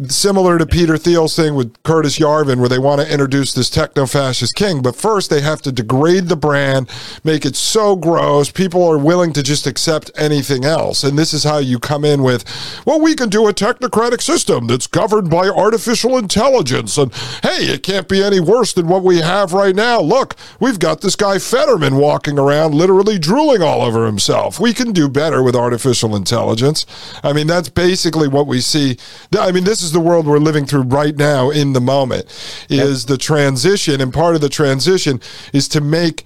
[0.08, 4.06] similar to Peter Thiel's thing with Curtis Yarvin, where they want to introduce this techno
[4.06, 4.82] fascist king.
[4.82, 6.88] But first, they have to degrade the brand,
[7.24, 8.50] make it so gross.
[8.50, 11.04] People are willing to just accept anything else.
[11.04, 12.44] And this is how you come in with,
[12.86, 16.96] well, we can do a technocratic system that's governed by artificial intelligence.
[16.96, 20.00] And hey, it can't be any worse than what we have right now.
[20.00, 24.58] Look, we've got this guy Fetterman walking around literally drooling all over himself.
[24.58, 26.86] We can do better with artificial intelligence.
[27.22, 28.96] I mean, that's basically what we see.
[29.38, 32.26] I mean, this is is the world we're living through right now in the moment
[32.68, 33.08] is yep.
[33.08, 35.20] the transition and part of the transition
[35.52, 36.24] is to make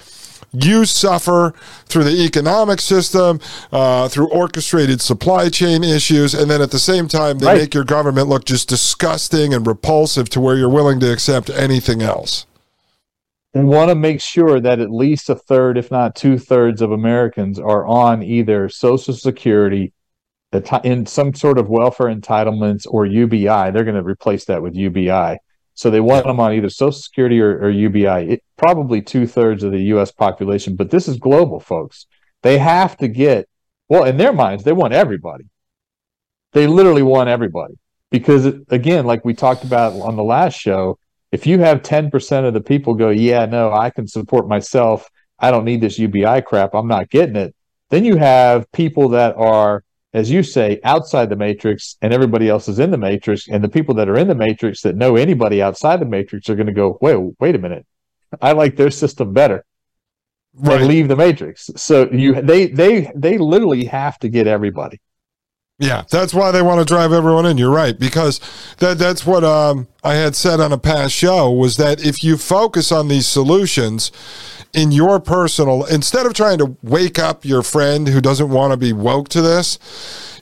[0.52, 1.52] you suffer
[1.86, 3.40] through the economic system,
[3.72, 7.58] uh, through orchestrated supply chain issues, and then at the same time, they right.
[7.58, 12.02] make your government look just disgusting and repulsive to where you're willing to accept anything
[12.02, 12.46] else.
[13.52, 16.92] We want to make sure that at least a third, if not two thirds, of
[16.92, 19.92] Americans are on either Social Security
[20.84, 23.70] in some sort of welfare entitlements or UBI.
[23.70, 25.38] They're going to replace that with UBI.
[25.74, 28.32] So they want them on either Social Security or, or UBI.
[28.32, 30.12] It, probably two thirds of the U.S.
[30.12, 32.06] population, but this is global, folks.
[32.42, 33.48] They have to get
[33.88, 34.64] well in their minds.
[34.64, 35.44] They want everybody.
[36.52, 37.74] They literally want everybody
[38.10, 40.98] because again, like we talked about on the last show,
[41.32, 45.08] if you have ten percent of the people go, yeah, no, I can support myself.
[45.38, 46.74] I don't need this UBI crap.
[46.74, 47.56] I'm not getting it.
[47.90, 49.83] Then you have people that are
[50.14, 53.48] as you say, outside the matrix and everybody else is in the matrix.
[53.48, 56.54] And the people that are in the matrix that know anybody outside the matrix are
[56.54, 57.84] going to go, wait, wait a minute.
[58.40, 59.64] I like their system better.
[60.54, 60.78] Right.
[60.78, 61.68] And leave the matrix.
[61.74, 65.00] So you they they they literally have to get everybody.
[65.80, 67.58] Yeah, that's why they want to drive everyone in.
[67.58, 68.40] You're right because
[68.78, 72.36] that that's what um, I had said on a past show was that if you
[72.36, 74.12] focus on these solutions
[74.74, 78.76] in your personal instead of trying to wake up your friend who doesn't want to
[78.76, 79.78] be woke to this,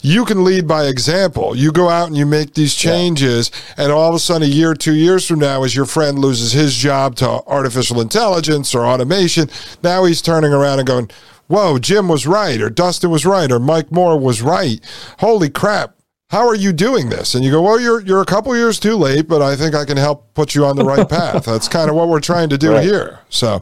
[0.02, 1.56] you can lead by example.
[1.56, 3.84] You go out and you make these changes, yeah.
[3.84, 6.52] and all of a sudden, a year, two years from now, as your friend loses
[6.52, 9.48] his job to artificial intelligence or automation,
[9.82, 11.10] now he's turning around and going,
[11.46, 14.80] whoa, Jim was right, or Dustin was right, or Mike Moore was right.
[15.20, 15.94] Holy crap.
[16.32, 17.34] How are you doing this?
[17.34, 19.84] And you go, well, you're you're a couple years too late, but I think I
[19.84, 21.44] can help put you on the right path.
[21.44, 22.82] That's kind of what we're trying to do right.
[22.82, 23.20] here.
[23.28, 23.60] So,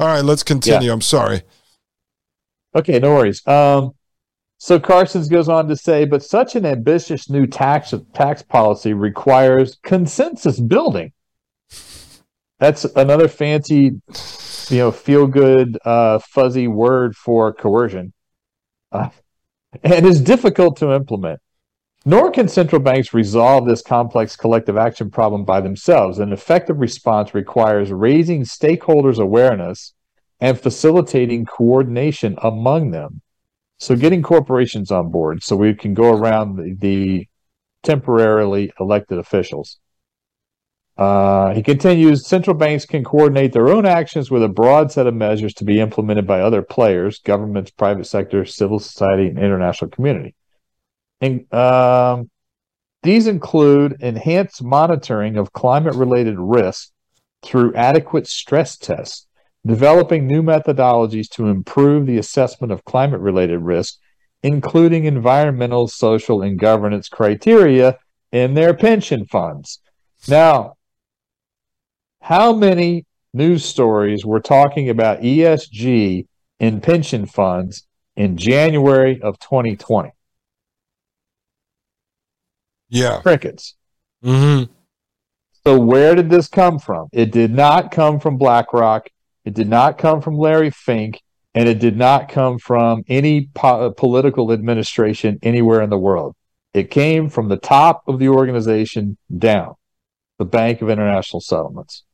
[0.00, 0.88] all right, let's continue.
[0.88, 0.92] Yeah.
[0.92, 1.42] I'm sorry.
[2.74, 3.46] Okay, no worries.
[3.46, 3.92] Um,
[4.58, 9.78] So Carsons goes on to say, but such an ambitious new tax tax policy requires
[9.84, 11.12] consensus building.
[12.58, 13.92] That's another fancy,
[14.68, 18.12] you know, feel good, uh, fuzzy word for coercion,
[18.90, 19.10] uh,
[19.84, 21.40] and is difficult to implement.
[22.06, 26.18] Nor can central banks resolve this complex collective action problem by themselves.
[26.18, 29.92] An effective response requires raising stakeholders' awareness
[30.40, 33.20] and facilitating coordination among them.
[33.78, 37.28] So, getting corporations on board so we can go around the, the
[37.82, 39.78] temporarily elected officials.
[40.96, 45.14] Uh, he continues central banks can coordinate their own actions with a broad set of
[45.14, 50.34] measures to be implemented by other players, governments, private sector, civil society, and international community.
[51.20, 52.30] And, um,
[53.02, 56.92] these include enhanced monitoring of climate related risks
[57.42, 59.26] through adequate stress tests,
[59.66, 63.98] developing new methodologies to improve the assessment of climate related risks,
[64.42, 67.98] including environmental, social, and governance criteria
[68.32, 69.80] in their pension funds.
[70.28, 70.74] Now,
[72.20, 76.26] how many news stories were talking about ESG
[76.58, 80.10] in pension funds in January of 2020?
[82.90, 83.20] Yeah.
[83.22, 83.76] Crickets.
[84.22, 84.70] Mm-hmm.
[85.64, 87.08] So where did this come from?
[87.12, 89.08] It did not come from BlackRock.
[89.44, 91.20] It did not come from Larry Fink,
[91.54, 96.34] and it did not come from any po- political administration anywhere in the world.
[96.72, 99.74] It came from the top of the organization down,
[100.38, 102.04] the Bank of International Settlements.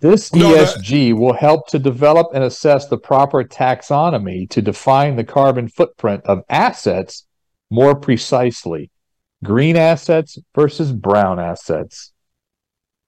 [0.00, 1.16] This no, ESG that...
[1.16, 6.42] will help to develop and assess the proper taxonomy to define the carbon footprint of
[6.50, 7.26] assets
[7.70, 8.90] more precisely
[9.44, 12.12] green assets versus brown assets.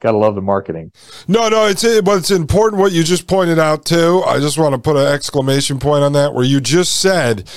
[0.01, 0.92] Gotta love the marketing.
[1.27, 4.23] No, no, it's but it's important what you just pointed out too.
[4.25, 7.49] I just want to put an exclamation point on that where you just said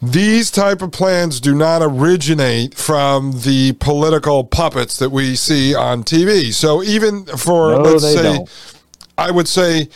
[0.00, 6.04] these type of plans do not originate from the political puppets that we see on
[6.04, 6.52] TV.
[6.52, 8.74] So even for no, let's say don't.
[9.18, 9.88] I would say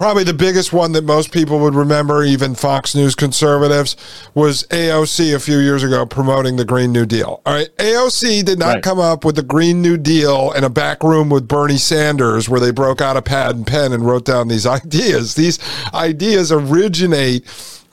[0.00, 3.98] Probably the biggest one that most people would remember, even Fox News conservatives,
[4.32, 7.42] was AOC a few years ago promoting the Green New Deal.
[7.44, 7.68] All right.
[7.76, 8.82] AOC did not right.
[8.82, 12.60] come up with the Green New Deal in a back room with Bernie Sanders where
[12.60, 15.34] they broke out a pad and pen and wrote down these ideas.
[15.34, 15.58] These
[15.92, 17.44] ideas originate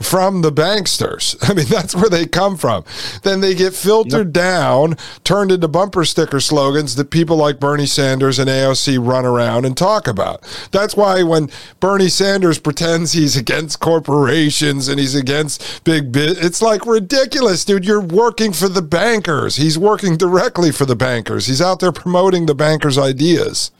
[0.01, 1.35] from the banksters.
[1.49, 2.83] I mean, that's where they come from.
[3.23, 4.33] Then they get filtered yep.
[4.33, 9.65] down, turned into bumper sticker slogans that people like Bernie Sanders and AOC run around
[9.65, 10.43] and talk about.
[10.71, 16.61] That's why when Bernie Sanders pretends he's against corporations and he's against big bit, it's
[16.61, 17.85] like ridiculous, dude.
[17.85, 19.55] You're working for the bankers.
[19.55, 21.47] He's working directly for the bankers.
[21.47, 23.71] He's out there promoting the bankers' ideas.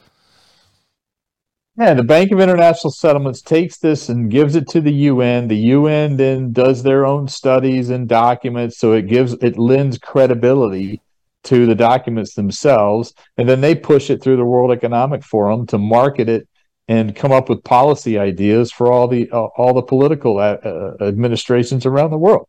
[1.78, 5.48] Yeah, the Bank of International Settlements takes this and gives it to the UN.
[5.48, 11.02] The UN then does their own studies and documents, so it gives it lends credibility
[11.44, 15.78] to the documents themselves, and then they push it through the World Economic Forum to
[15.78, 16.48] market it
[16.88, 20.96] and come up with policy ideas for all the uh, all the political uh, uh
[21.02, 22.48] administrations around the world.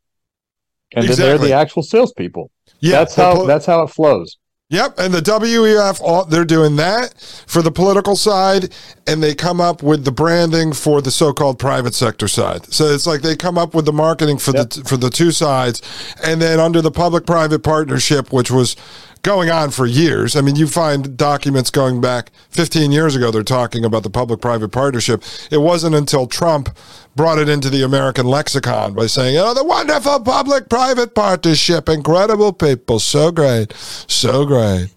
[0.92, 1.22] And exactly.
[1.22, 2.50] then they're the actual salespeople.
[2.80, 4.38] Yeah, that's how that's how it flows.
[4.70, 7.14] Yep, and the WEF, all, they're doing that
[7.46, 8.74] for the political side,
[9.06, 12.70] and they come up with the branding for the so-called private sector side.
[12.70, 14.68] So it's like they come up with the marketing for yep.
[14.68, 15.80] the for the two sides,
[16.22, 18.76] and then under the public-private partnership, which was
[19.28, 20.34] going on for years.
[20.36, 24.40] I mean, you find documents going back 15 years ago, they're talking about the public
[24.40, 25.22] private partnership.
[25.50, 26.74] It wasn't until Trump
[27.14, 32.54] brought it into the American lexicon by saying, oh, the wonderful public private partnership, incredible
[32.54, 34.94] people, so great, so great.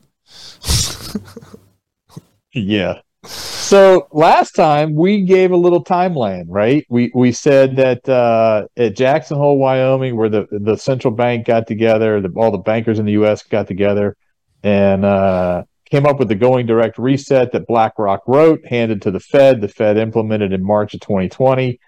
[2.53, 3.01] yeah.
[3.25, 6.85] So last time we gave a little timeline, right?
[6.89, 11.67] We we said that uh, at Jackson Hole, Wyoming, where the the central bank got
[11.67, 13.43] together, the, all the bankers in the U.S.
[13.43, 14.15] got together,
[14.63, 19.19] and uh, came up with the going direct reset that BlackRock wrote, handed to the
[19.19, 19.61] Fed.
[19.61, 21.79] The Fed implemented in March of 2020,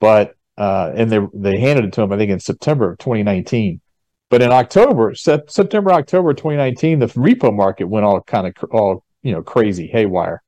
[0.00, 3.80] but uh, and they they handed it to him I think, in September of 2019.
[4.28, 9.32] But in October, September, October 2019, the repo market went all kind of all you
[9.32, 10.42] know crazy, haywire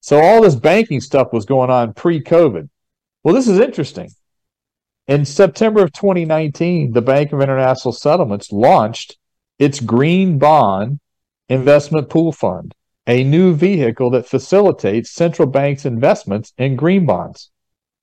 [0.00, 2.68] so all this banking stuff was going on pre-COVID.
[3.22, 4.10] Well, this is interesting.
[5.06, 9.18] In September of 2019, the Bank of International Settlements launched
[9.58, 11.00] its Green Bond
[11.50, 12.74] Investment Pool Fund,
[13.06, 17.50] a new vehicle that facilitates central banks' investments in green bonds.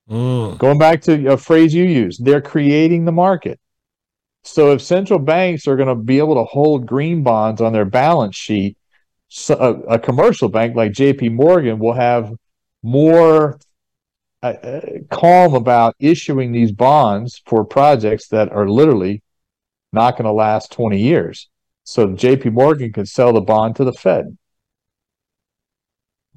[0.10, 0.58] Mm.
[0.58, 3.60] Going back to a phrase you used, they're creating the market.
[4.44, 7.86] So if central banks are going to be able to hold green bonds on their
[7.86, 8.78] balance sheet
[9.50, 12.32] a, a commercial bank like JP Morgan will have
[12.84, 13.60] more
[14.42, 14.54] uh,
[15.10, 19.22] calm about issuing these bonds for projects that are literally
[19.92, 21.50] not going to last 20 years.
[21.88, 24.38] So JP Morgan can sell the bond to the Fed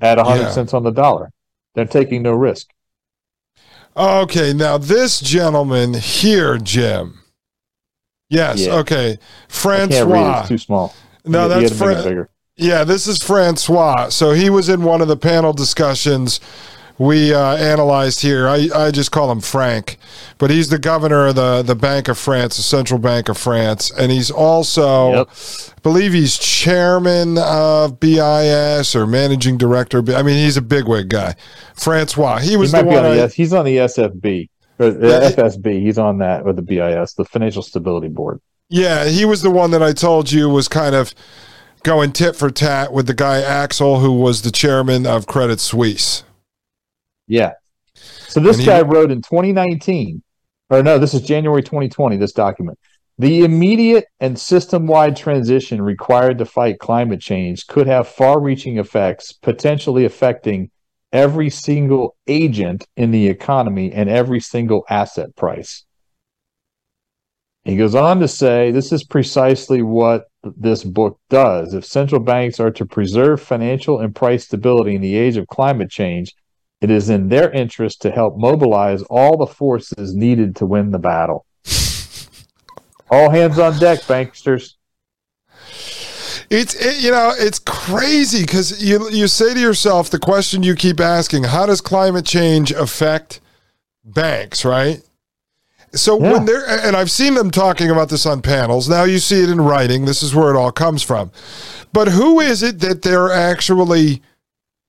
[0.00, 0.50] at 100 yeah.
[0.52, 1.32] cents on the dollar.
[1.74, 2.68] They're taking no risk.
[3.96, 7.18] Okay, now this gentleman here, Jim.
[8.28, 8.74] Yes, yeah.
[8.74, 9.18] okay.
[9.48, 10.46] Francois.
[10.46, 10.94] Too small.
[11.24, 14.10] No, that's Fra- Yeah, this is Francois.
[14.10, 16.38] So he was in one of the panel discussions
[16.96, 18.46] we uh, analyzed here.
[18.46, 19.98] I, I just call him Frank,
[20.40, 23.90] but he's the governor of the, the Bank of France, the Central Bank of France,
[23.90, 25.28] and he's also, yep.
[25.76, 30.02] I believe he's chairman of BIS or managing director.
[30.16, 31.36] I mean, he's a bigwig guy.
[31.74, 32.38] Francois.
[32.38, 33.04] He was he the one.
[33.04, 34.48] On the, I, he's on the SFB.
[34.78, 38.40] Or uh, the uh, FSB, he's on that with the BIS, the Financial Stability Board.
[38.70, 41.14] Yeah, he was the one that I told you was kind of
[41.82, 46.24] going tit for tat with the guy Axel, who was the chairman of Credit Suisse.
[47.26, 47.52] Yeah.
[47.94, 50.22] So this guy wrote in 2019,
[50.70, 52.78] or no, this is January 2020, this document.
[53.18, 58.78] The immediate and system wide transition required to fight climate change could have far reaching
[58.78, 60.70] effects, potentially affecting
[61.12, 65.84] every single agent in the economy and every single asset price.
[67.64, 71.74] He goes on to say this is precisely what this book does.
[71.74, 75.90] If central banks are to preserve financial and price stability in the age of climate
[75.90, 76.34] change,
[76.80, 80.98] it is in their interest to help mobilize all the forces needed to win the
[80.98, 81.44] battle.
[83.10, 84.74] all hands on deck, banksters.
[86.48, 90.74] It's it, you know it's crazy because you you say to yourself the question you
[90.74, 93.40] keep asking: How does climate change affect
[94.04, 94.64] banks?
[94.64, 95.00] Right.
[95.92, 96.32] So yeah.
[96.32, 98.88] when they're and I've seen them talking about this on panels.
[98.88, 100.06] Now you see it in writing.
[100.06, 101.30] This is where it all comes from.
[101.92, 104.22] But who is it that they're actually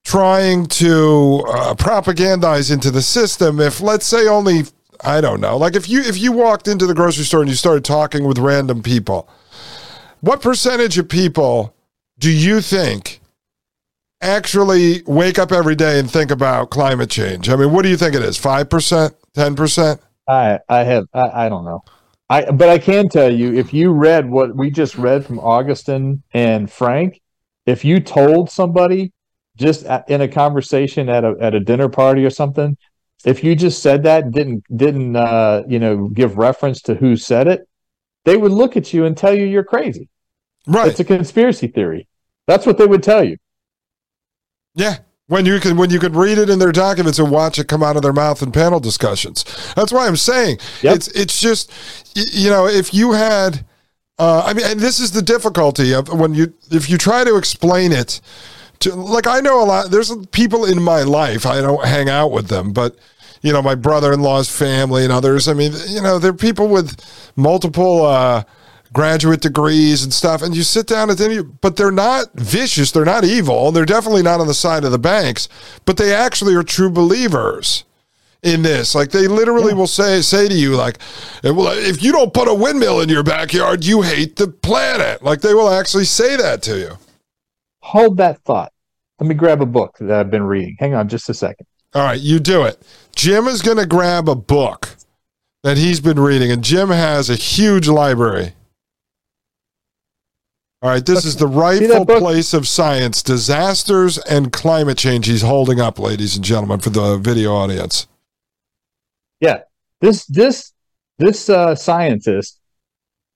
[0.03, 4.63] trying to uh, propagandize into the system if let's say only
[5.03, 7.55] I don't know like if you if you walked into the grocery store and you
[7.55, 9.29] started talking with random people
[10.21, 11.75] what percentage of people
[12.17, 13.21] do you think
[14.21, 17.49] actually wake up every day and think about climate change?
[17.49, 21.49] I mean what do you think it is 5% 10% I I have I, I
[21.49, 21.83] don't know.
[22.29, 26.23] I but I can tell you if you read what we just read from Augustin
[26.33, 27.21] and Frank
[27.65, 29.11] if you told somebody
[29.61, 32.77] just in a conversation at a at a dinner party or something,
[33.23, 37.47] if you just said that didn't didn't uh, you know give reference to who said
[37.47, 37.67] it,
[38.25, 40.09] they would look at you and tell you you're crazy.
[40.67, 40.87] Right.
[40.87, 42.07] It's a conspiracy theory.
[42.47, 43.37] That's what they would tell you.
[44.75, 44.97] Yeah.
[45.27, 47.81] When you can when you could read it in their documents and watch it come
[47.81, 49.45] out of their mouth in panel discussions.
[49.75, 50.97] That's why I'm saying yep.
[50.97, 51.71] it's it's just
[52.15, 53.63] you know, if you had
[54.19, 57.37] uh, I mean, and this is the difficulty of when you if you try to
[57.37, 58.19] explain it
[58.81, 59.91] to, like I know a lot.
[59.91, 61.45] There's people in my life.
[61.45, 62.97] I don't hang out with them, but
[63.41, 65.47] you know, my brother-in-law's family and others.
[65.47, 66.95] I mean, you know, they're people with
[67.35, 68.43] multiple uh,
[68.93, 70.41] graduate degrees and stuff.
[70.41, 72.91] And you sit down at them, but they're not vicious.
[72.91, 73.71] They're not evil.
[73.71, 75.49] They're definitely not on the side of the banks.
[75.85, 77.83] But they actually are true believers
[78.43, 78.93] in this.
[78.93, 79.77] Like they literally yeah.
[79.77, 80.97] will say say to you, like,
[81.43, 85.23] if you don't put a windmill in your backyard, you hate the planet.
[85.23, 86.97] Like they will actually say that to you.
[87.81, 88.71] Hold that thought.
[89.19, 90.75] Let me grab a book that I've been reading.
[90.79, 91.67] Hang on just a second.
[91.93, 92.81] All right, you do it.
[93.15, 94.95] Jim is going to grab a book
[95.63, 98.53] that he's been reading, and Jim has a huge library.
[100.81, 105.27] All right, this is the rightful place of science, disasters and climate change.
[105.27, 108.07] He's holding up, ladies and gentlemen, for the video audience.
[109.39, 109.59] Yeah,
[109.99, 110.73] this this
[111.19, 112.59] this uh, scientist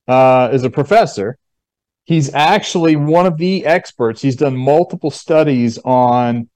[0.07, 1.37] uh, is a professor
[2.05, 4.21] he's actually one of the experts.
[4.21, 6.49] He's done multiple studies on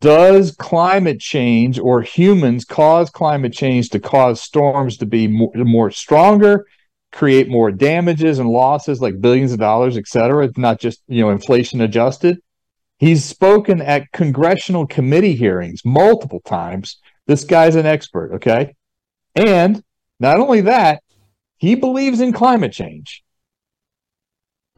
[0.00, 5.90] does climate change or humans cause climate change to cause storms to be more, more
[5.90, 6.66] stronger,
[7.10, 10.46] create more damages and losses like billions of dollars, et cetera.
[10.46, 12.40] It's not just, you know, inflation adjusted.
[12.98, 16.98] He's spoken at congressional committee hearings multiple times.
[17.26, 18.74] This guy's an expert, okay?
[19.34, 19.82] And
[20.20, 21.02] not only that,
[21.56, 23.22] he believes in climate change.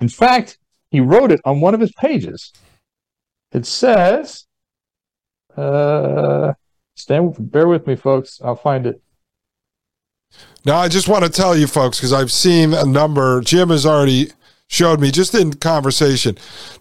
[0.01, 0.59] In fact,
[0.91, 2.53] he wrote it on one of his pages.
[3.53, 4.47] It says,
[5.57, 6.55] uh,
[6.97, 8.41] stand, bear with me, folks.
[8.43, 9.01] I'll find it.
[10.65, 13.41] Now, I just want to tell you, folks, because I've seen a number.
[13.41, 14.31] Jim has already
[14.69, 16.37] showed me just in conversation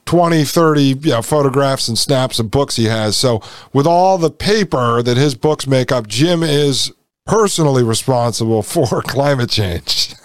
[0.06, 3.42] 20 30 you know, photographs and snaps of books he has so
[3.74, 6.92] with all the paper that his books make up jim is
[7.26, 10.16] personally responsible for climate change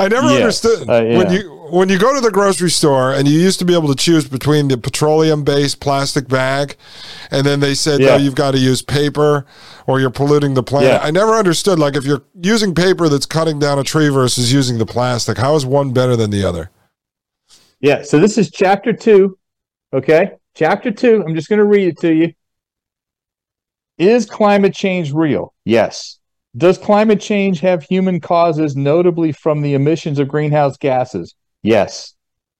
[0.00, 0.40] I never yes.
[0.40, 1.18] understood uh, yeah.
[1.18, 3.88] when you when you go to the grocery store and you used to be able
[3.88, 6.76] to choose between the petroleum based plastic bag,
[7.30, 8.10] and then they said, yeah.
[8.10, 9.44] no, you've got to use paper
[9.86, 10.92] or you're polluting the planet.
[10.92, 11.00] Yeah.
[11.02, 14.78] I never understood, like, if you're using paper that's cutting down a tree versus using
[14.78, 16.70] the plastic, how is one better than the other?
[17.80, 18.02] Yeah.
[18.02, 19.36] So this is chapter two.
[19.92, 20.32] Okay.
[20.54, 21.22] Chapter two.
[21.26, 22.32] I'm just going to read it to you.
[23.98, 25.52] Is climate change real?
[25.64, 26.17] Yes.
[26.56, 31.34] Does climate change have human causes, notably from the emissions of greenhouse gases?
[31.62, 32.14] Yes.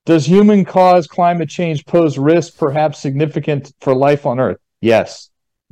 [0.05, 4.59] Does human caused climate change pose risk, perhaps significant for life on Earth?
[4.81, 5.31] Yes.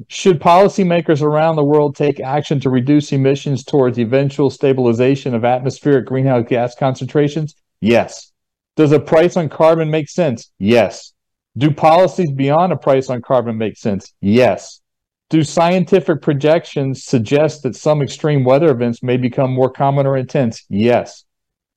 [0.09, 6.07] Should policymakers around the world take action to reduce emissions towards eventual stabilization of atmospheric
[6.07, 7.55] greenhouse gas concentrations?
[7.81, 8.33] Yes.
[8.77, 10.51] Does a price on carbon make sense?
[10.59, 11.15] Yes.
[11.57, 14.13] Do policies beyond a price on carbon make sense?
[14.21, 14.83] Yes.
[15.29, 20.65] Do scientific projections suggest that some extreme weather events may become more common or intense?
[20.69, 21.25] Yes.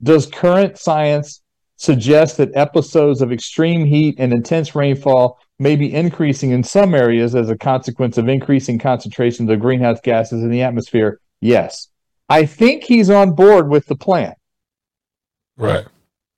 [0.03, 1.41] Does current science
[1.75, 7.33] suggest that episodes of extreme heat and intense rainfall may be increasing in some areas
[7.33, 11.19] as a consequence of increasing concentrations of greenhouse gases in the atmosphere?
[11.41, 11.87] Yes.
[12.29, 14.33] I think he's on board with the plan.
[15.57, 15.85] Right.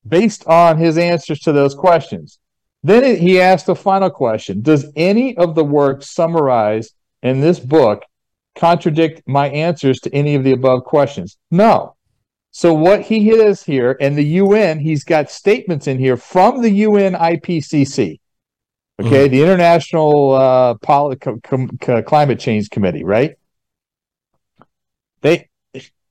[0.08, 2.40] Based on his answers to those questions.
[2.84, 8.04] Then he asked the final question Does any of the work summarized in this book
[8.56, 11.38] contradict my answers to any of the above questions?
[11.50, 11.96] No.
[12.52, 16.70] So what he has here, and the UN, he's got statements in here from the
[16.70, 18.20] UN IPCC,
[19.00, 19.32] okay, mm-hmm.
[19.32, 23.36] the International uh, Poly- Com- Com- Climate Change Committee, right?
[25.22, 25.48] They,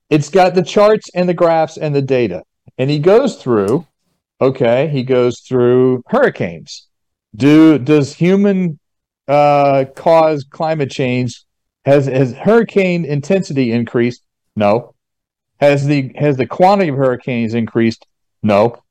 [0.08, 2.42] it's got the charts and the graphs and the data,
[2.78, 3.86] and he goes through,
[4.40, 6.88] okay, he goes through hurricanes.
[7.36, 8.80] Do does human
[9.29, 11.45] uh, cause climate change?
[11.85, 14.23] Has has hurricane intensity increased?
[14.57, 14.95] No.
[15.61, 18.07] Has the has the quantity of hurricanes increased?
[18.43, 18.83] No.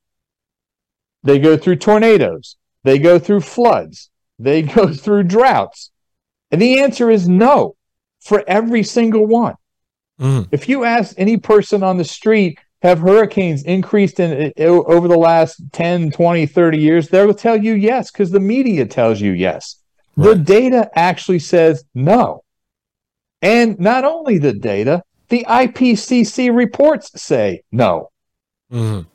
[1.22, 2.56] They go through tornadoes.
[2.84, 4.10] They go through floods.
[4.38, 5.90] They go through droughts.
[6.50, 7.76] And the answer is no
[8.20, 9.54] for every single one.
[10.20, 10.48] Mm.
[10.50, 15.60] If you ask any person on the street, have hurricanes increased in, over the last
[15.72, 17.08] 10, 20, 30 years?
[17.08, 19.76] They'll tell you yes because the media tells you yes.
[20.16, 20.28] Right.
[20.30, 22.42] The data actually says no.
[23.42, 28.10] And not only the data, the IPCC reports say no.
[28.72, 29.08] Mm-hmm.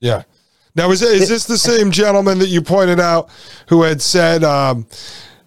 [0.00, 0.22] Yeah.
[0.74, 3.30] Now, is, is this the same gentleman that you pointed out
[3.68, 4.86] who had said um,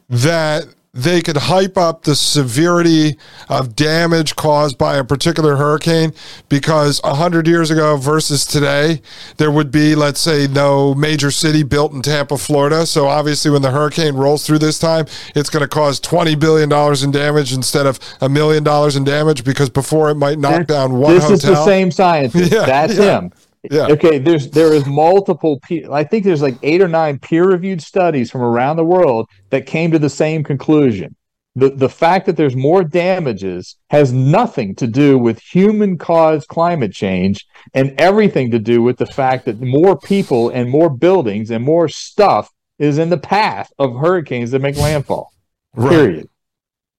[0.09, 3.15] that they could hype up the severity
[3.47, 6.11] of damage caused by a particular hurricane
[6.49, 9.01] because 100 years ago versus today,
[9.37, 12.87] there would be, let's say, no major city built in Tampa, Florida.
[12.87, 16.71] So obviously, when the hurricane rolls through this time, it's going to cause $20 billion
[17.03, 20.93] in damage instead of a million dollars in damage because before it might knock down
[20.93, 21.35] one this hotel.
[21.35, 22.35] This is the same scientist.
[22.51, 23.19] Yeah, That's yeah.
[23.19, 23.31] him.
[23.69, 23.87] Yeah.
[23.87, 25.59] Okay, there's there is multiple
[25.91, 29.91] I think there's like 8 or 9 peer-reviewed studies from around the world that came
[29.91, 31.15] to the same conclusion.
[31.55, 36.93] The the fact that there's more damages has nothing to do with human caused climate
[36.93, 41.63] change and everything to do with the fact that more people and more buildings and
[41.63, 45.33] more stuff is in the path of hurricanes that make landfall.
[45.75, 45.89] Right.
[45.89, 46.29] Period.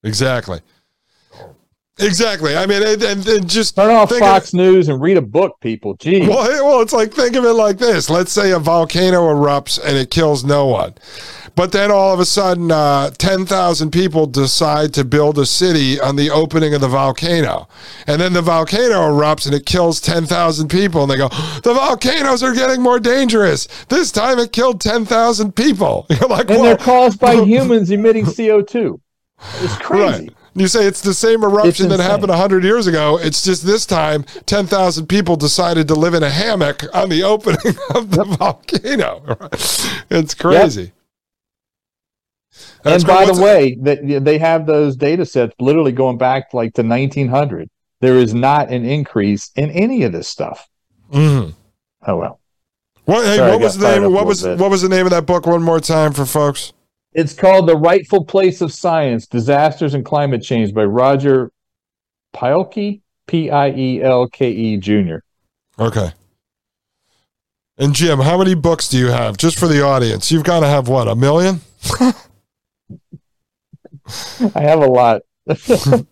[0.05, 0.61] Exactly.
[2.01, 2.57] Exactly.
[2.57, 5.95] I mean, and, and, just turn off Fox of, News and read a book, people.
[5.97, 6.27] Gee.
[6.27, 8.09] Well, well, it's like think of it like this.
[8.09, 10.95] Let's say a volcano erupts and it kills no one,
[11.55, 16.01] but then all of a sudden, uh, ten thousand people decide to build a city
[16.01, 17.69] on the opening of the volcano,
[18.07, 21.29] and then the volcano erupts and it kills ten thousand people, and they go,
[21.63, 23.69] the volcanoes are getting more dangerous.
[23.89, 26.07] This time, it killed ten thousand people.
[26.11, 29.01] You're like, and they're caused by humans emitting CO two.
[29.61, 30.29] It's crazy.
[30.29, 30.31] Right.
[30.61, 33.19] You say it's the same eruption that happened 100 years ago.
[33.19, 37.77] It's just this time 10,000 people decided to live in a hammock on the opening
[37.95, 39.39] of the volcano.
[40.13, 40.93] It's crazy.
[42.85, 42.95] Yep.
[42.95, 46.83] and by the way, they, they have those data sets literally going back like to
[46.83, 47.71] 1900.
[48.01, 50.69] There is not an increase in any of this stuff.
[51.13, 51.53] Mm-hmm.
[52.07, 52.41] Oh well.
[53.05, 54.13] What, hey, Sorry, what was the name?
[54.13, 55.47] What was what was the name of that book?
[55.47, 56.73] One more time for folks.
[57.13, 61.51] It's called The Rightful Place of Science Disasters and Climate Change by Roger
[62.35, 65.17] Pielke, P I E L K E Jr.
[65.79, 66.13] Okay.
[67.79, 70.31] And Jim, how many books do you have just for the audience?
[70.31, 71.61] You've got to have what, a million?
[74.55, 75.23] I have a lot.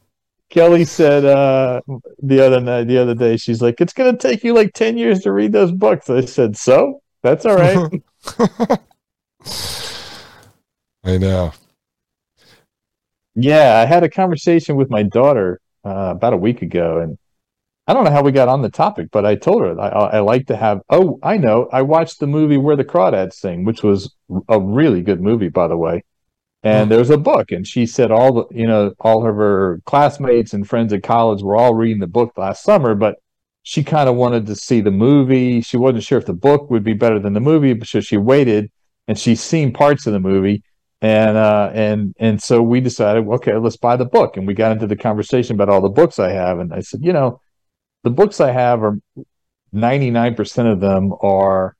[0.51, 1.83] Kelly said uh,
[2.23, 4.97] the other night, the other day, she's like, "It's going to take you like ten
[4.97, 8.81] years to read those books." I said, "So that's all right."
[11.09, 11.53] I know.
[13.35, 17.17] Yeah, I had a conversation with my daughter uh, about a week ago, and
[17.87, 20.21] I don't know how we got on the topic, but I told her I, I
[20.21, 20.83] like to have.
[20.91, 21.67] Oh, I know.
[21.73, 24.15] I watched the movie Where the Crawdads Sing, which was
[24.51, 26.05] a really good movie, by the way.
[26.63, 26.91] And mm.
[26.91, 30.69] there's a book, and she said all the you know all of her classmates and
[30.69, 33.17] friends at college were all reading the book last summer, but
[33.63, 35.63] she kind of wanted to see the movie.
[35.63, 38.71] She wasn't sure if the book would be better than the movie, so she waited,
[39.07, 40.63] and she's seen parts of the movie
[41.01, 44.73] and uh, and and so we decided, okay, let's buy the book, and we got
[44.73, 47.41] into the conversation about all the books I have, and I said, you know,
[48.05, 48.99] the books I have are
[49.73, 51.77] ninety nine percent of them are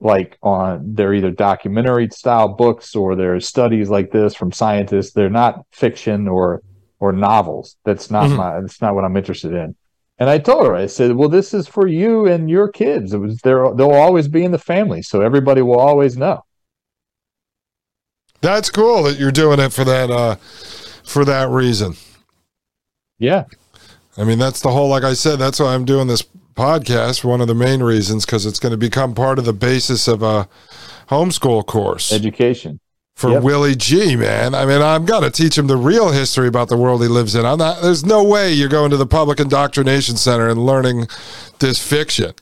[0.00, 5.12] like on they're either documentary style books or they're studies like this from scientists.
[5.12, 6.62] They're not fiction or
[7.00, 7.76] or novels.
[7.84, 8.36] That's not mm-hmm.
[8.36, 9.74] my that's not what I'm interested in.
[10.18, 13.14] And I told her, I said, well, this is for you and your kids.
[13.14, 13.74] It was there.
[13.74, 16.43] They'll always be in the family, so everybody will always know.
[18.44, 20.36] That's cool that you're doing it for that uh
[21.02, 21.96] for that reason.
[23.18, 23.44] Yeah.
[24.18, 26.22] I mean, that's the whole like I said, that's why I'm doing this
[26.54, 30.06] podcast, one of the main reasons cuz it's going to become part of the basis
[30.06, 30.46] of a
[31.08, 32.12] homeschool course.
[32.12, 32.80] Education.
[33.16, 33.42] For yep.
[33.42, 34.54] Willie G, man.
[34.54, 37.46] I mean, I'm to teach him the real history about the world he lives in.
[37.46, 41.08] I'm not there's no way you're going to the public indoctrination center and learning
[41.60, 42.34] this fiction.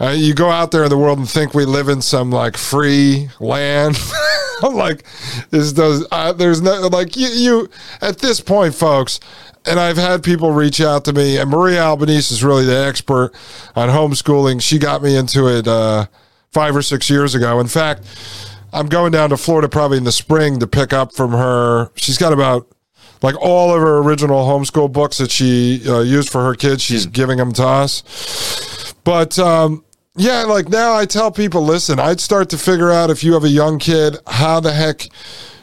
[0.00, 2.56] Uh, you go out there in the world and think we live in some like
[2.56, 3.98] free land.
[4.62, 5.04] like,
[5.50, 6.06] is those?
[6.10, 7.70] Uh, there's no like you, you
[8.00, 9.20] at this point, folks.
[9.66, 13.32] And I've had people reach out to me, and Maria Albanese is really the expert
[13.76, 14.62] on homeschooling.
[14.62, 16.06] She got me into it uh,
[16.52, 17.60] five or six years ago.
[17.60, 18.04] In fact,
[18.72, 21.90] I'm going down to Florida probably in the spring to pick up from her.
[21.96, 22.68] She's got about
[23.20, 26.82] like all of her original homeschool books that she uh, used for her kids.
[26.82, 27.12] She's mm.
[27.12, 28.94] giving them to us.
[29.04, 29.84] But um,
[30.18, 33.44] yeah, like now I tell people, listen, I'd start to figure out if you have
[33.44, 35.08] a young kid, how the heck,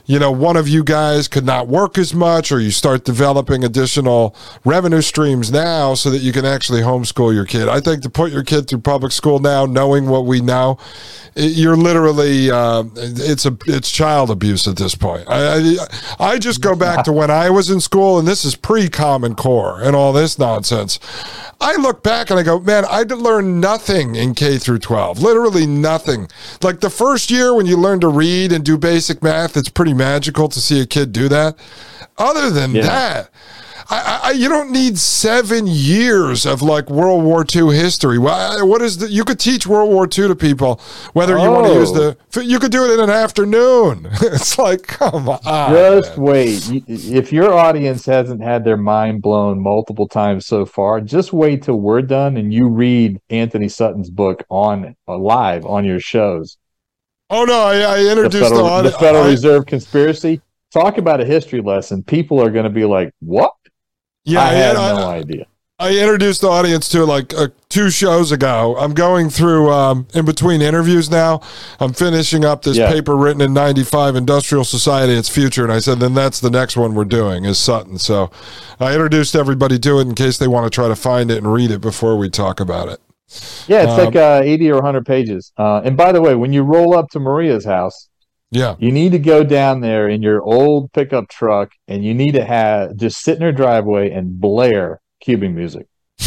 [0.05, 3.63] you know, one of you guys could not work as much, or you start developing
[3.63, 7.67] additional revenue streams now so that you can actually homeschool your kid.
[7.67, 10.77] I think to put your kid through public school now, knowing what we know,
[11.35, 15.27] you're literally uh, it's a it's child abuse at this point.
[15.27, 15.77] I, I,
[16.19, 19.35] I just go back to when I was in school, and this is pre Common
[19.35, 20.99] Core and all this nonsense.
[21.59, 25.19] I look back and I go, man, I learned nothing in K through 12.
[25.19, 26.27] Literally nothing.
[26.61, 29.93] Like the first year when you learn to read and do basic math, it's pretty
[29.95, 31.57] magical to see a kid do that.
[32.17, 32.83] Other than yeah.
[32.83, 33.31] that,
[33.87, 38.17] I, I, you don't need seven years of like World War II history.
[38.17, 39.11] What is the?
[39.11, 40.81] You could teach World War II to people
[41.13, 42.17] whether you want to use the.
[42.35, 42.41] Oh.
[42.41, 44.07] You could do it in an afternoon.
[44.21, 45.39] it's like, come on.
[45.71, 46.25] Just man.
[46.25, 46.67] wait.
[46.87, 51.79] If your audience hasn't had their mind blown multiple times so far, just wait till
[51.79, 56.57] we're done and you read Antony Sutton's book on uh, live on your shows.
[57.29, 57.59] Oh no!
[57.59, 60.41] I, I introduced the Federal, the, the Federal I, Reserve conspiracy.
[60.71, 62.03] Talk about a history lesson.
[62.03, 63.53] People are going to be like, "What?"
[64.25, 65.45] Yeah, I had I, no idea.
[65.77, 68.77] I introduced the audience to it like uh, two shows ago.
[68.77, 71.41] I'm going through um, in between interviews now.
[71.81, 72.89] I'm finishing up this yeah.
[72.89, 76.77] paper written in '95, Industrial Society, Its Future, and I said then that's the next
[76.77, 77.97] one we're doing is Sutton.
[77.97, 78.29] So
[78.79, 81.51] I introduced everybody to it in case they want to try to find it and
[81.51, 83.01] read it before we talk about it.
[83.67, 85.51] Yeah, it's um, like uh, 80 or 100 pages.
[85.57, 88.09] Uh, and by the way, when you roll up to Maria's house,
[88.51, 88.75] yeah.
[88.79, 92.45] You need to go down there in your old pickup truck and you need to
[92.45, 95.87] have just sit in her driveway and blare Cuban music.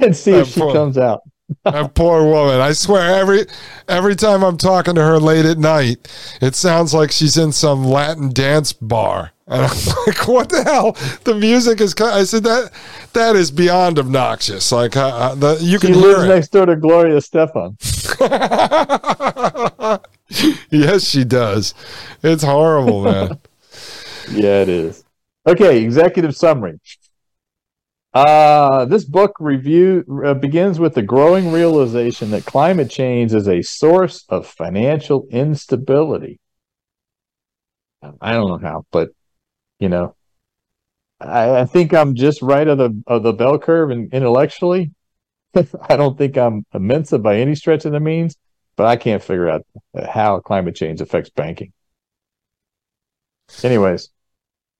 [0.00, 1.22] and see if she comes out.
[1.64, 2.60] that poor woman.
[2.60, 3.46] I swear every
[3.88, 6.06] every time I'm talking to her late at night,
[6.42, 9.32] it sounds like she's in some Latin dance bar.
[9.50, 9.70] And I'm
[10.06, 10.92] like, what the hell?
[11.24, 11.92] The music is.
[12.00, 12.70] I said that
[13.14, 14.70] that is beyond obnoxious.
[14.70, 17.76] Like uh, uh the, you she can lives hear next door to Gloria Estefan.
[20.70, 21.74] yes, she does.
[22.22, 23.40] It's horrible, man.
[24.30, 25.02] yeah, it is.
[25.44, 26.78] Okay, executive summary.
[28.14, 33.62] Uh, this book review uh, begins with the growing realization that climate change is a
[33.62, 36.38] source of financial instability.
[38.20, 39.10] I don't know how, but
[39.80, 40.14] you know,
[41.20, 44.92] I, I think I'm just right of the of the bell curve and intellectually.
[45.54, 48.36] I don't think I'm a Mensa by any stretch of the means,
[48.76, 49.66] but I can't figure out
[50.08, 51.72] how climate change affects banking.
[53.64, 54.10] Anyways,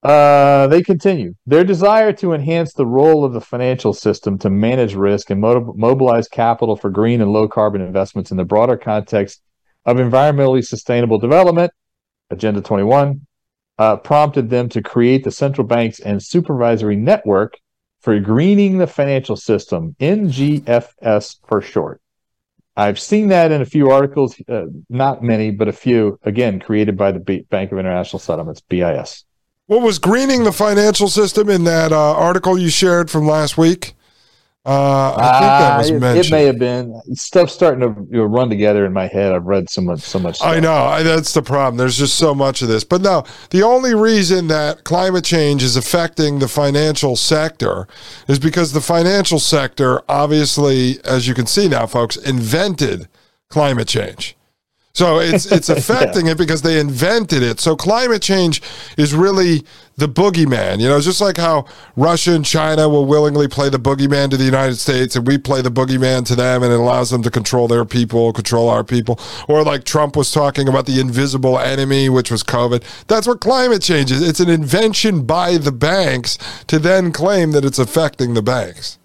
[0.03, 1.35] uh, they continue.
[1.45, 6.27] Their desire to enhance the role of the financial system to manage risk and mobilize
[6.27, 9.41] capital for green and low carbon investments in the broader context
[9.85, 11.71] of environmentally sustainable development,
[12.29, 13.27] Agenda 21,
[13.81, 17.57] uh, prompted them to create the central banks and supervisory network
[17.99, 21.99] for greening the financial system, NGFS for short.
[22.77, 26.95] I've seen that in a few articles, uh, not many, but a few, again, created
[26.95, 29.25] by the B- Bank of International Settlements, BIS.
[29.65, 33.95] What was greening the financial system in that uh, article you shared from last week?
[34.63, 36.25] Uh, I think that was uh, mentioned.
[36.25, 39.33] It may have been stuff starting to you know, run together in my head.
[39.33, 40.35] I've read so much, so much.
[40.35, 40.47] Stuff.
[40.47, 41.77] I know I, that's the problem.
[41.77, 42.83] There's just so much of this.
[42.83, 47.87] But no, the only reason that climate change is affecting the financial sector
[48.27, 53.07] is because the financial sector, obviously, as you can see now, folks, invented
[53.49, 54.37] climate change.
[54.93, 56.33] So it's it's affecting yeah.
[56.33, 57.59] it because they invented it.
[57.59, 58.61] So climate change
[58.97, 59.63] is really
[59.97, 60.79] the boogeyman.
[60.79, 61.65] You know, it's just like how
[61.95, 65.61] Russia and China will willingly play the boogeyman to the United States and we play
[65.61, 69.19] the boogeyman to them and it allows them to control their people, control our people.
[69.47, 72.83] Or like Trump was talking about the invisible enemy, which was COVID.
[73.07, 74.27] That's what climate change is.
[74.27, 76.37] It's an invention by the banks
[76.67, 78.97] to then claim that it's affecting the banks.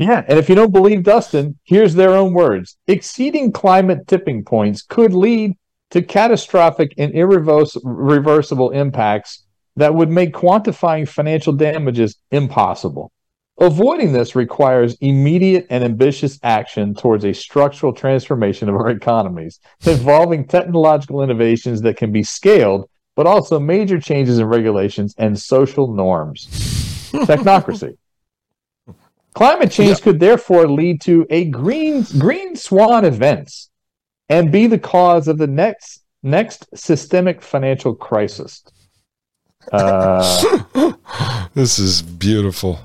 [0.00, 2.78] Yeah, and if you don't believe Dustin, here's their own words.
[2.86, 5.58] Exceeding climate tipping points could lead
[5.90, 9.44] to catastrophic and irreversible impacts
[9.76, 13.12] that would make quantifying financial damages impossible.
[13.60, 20.46] Avoiding this requires immediate and ambitious action towards a structural transformation of our economies, involving
[20.46, 26.46] technological innovations that can be scaled, but also major changes in regulations and social norms.
[27.12, 27.98] Technocracy.
[29.34, 30.04] Climate change yeah.
[30.04, 33.70] could therefore lead to a green green swan events
[34.28, 38.64] and be the cause of the next next systemic financial crisis.
[39.72, 40.92] Uh,
[41.54, 42.80] this is beautiful.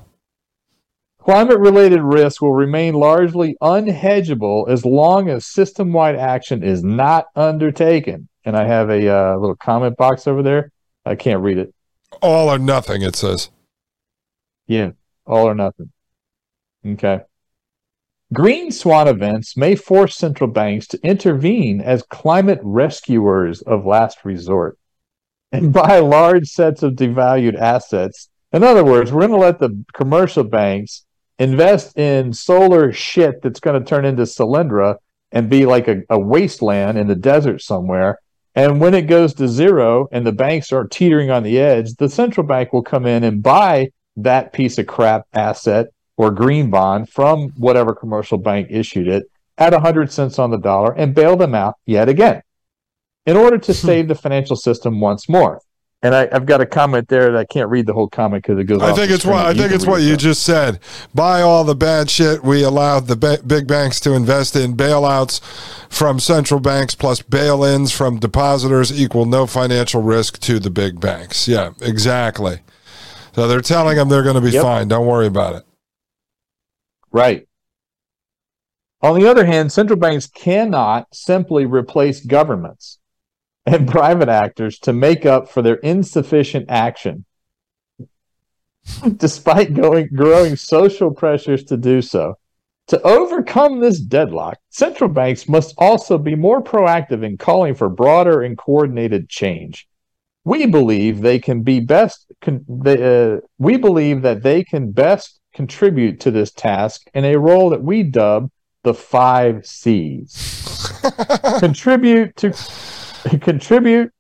[1.20, 7.26] Climate related risk will remain largely unhedgeable as long as system wide action is not
[7.36, 8.30] undertaken.
[8.44, 10.72] And I have a uh, little comment box over there.
[11.04, 11.74] I can't read it.
[12.22, 13.50] All or nothing, it says.
[14.68, 14.92] Yeah,
[15.26, 15.92] all or nothing.
[16.86, 17.22] Okay.
[18.34, 24.78] Green swan events may force central banks to intervene as climate rescuers of last resort
[25.52, 28.30] and buy large sets of devalued assets.
[28.52, 31.06] In other words, we're going to let the commercial banks
[31.40, 34.98] invest in solar shit that's going to turn into Solyndra
[35.32, 38.20] and be like a, a wasteland in the desert somewhere.
[38.56, 42.10] And when it goes to zero and the banks are teetering on the edge, the
[42.10, 47.10] central bank will come in and buy that piece of crap asset or green bond
[47.10, 51.56] from whatever commercial bank issued it at 100 cents on the dollar and bail them
[51.56, 52.42] out yet again
[53.26, 53.88] in order to hmm.
[53.88, 55.62] save the financial system once more.
[56.02, 58.60] And I, have got a comment there that I can't read the whole comment because
[58.60, 58.80] it goes.
[58.80, 60.80] I think it's what I think it's what you just said.
[61.16, 64.78] Buy all the bad shit we allowed the ba- big banks to invest in.
[64.78, 65.42] Bailouts
[65.90, 71.48] from central banks plus bail-ins from depositors equal no financial risk to the big banks.
[71.48, 72.60] Yeah, exactly.
[73.34, 74.62] So they're telling them they're going to be yep.
[74.62, 74.88] fine.
[74.88, 75.66] Don't worry about it.
[77.16, 77.48] Right.
[79.02, 83.00] On the other hand, central banks cannot simply replace governments
[83.66, 87.24] and private actors to make up for their insufficient action,
[89.16, 92.38] despite going, growing social pressures to do so.
[92.88, 98.42] To overcome this deadlock, central banks must also be more proactive in calling for broader
[98.42, 99.88] and coordinated change.
[100.44, 102.30] We believe they can be best.
[102.42, 107.38] Con, they, uh, we believe that they can best contribute to this task in a
[107.38, 108.52] role that we dub
[108.84, 110.92] the five C's.
[111.60, 112.54] contribute to
[113.42, 114.12] contribute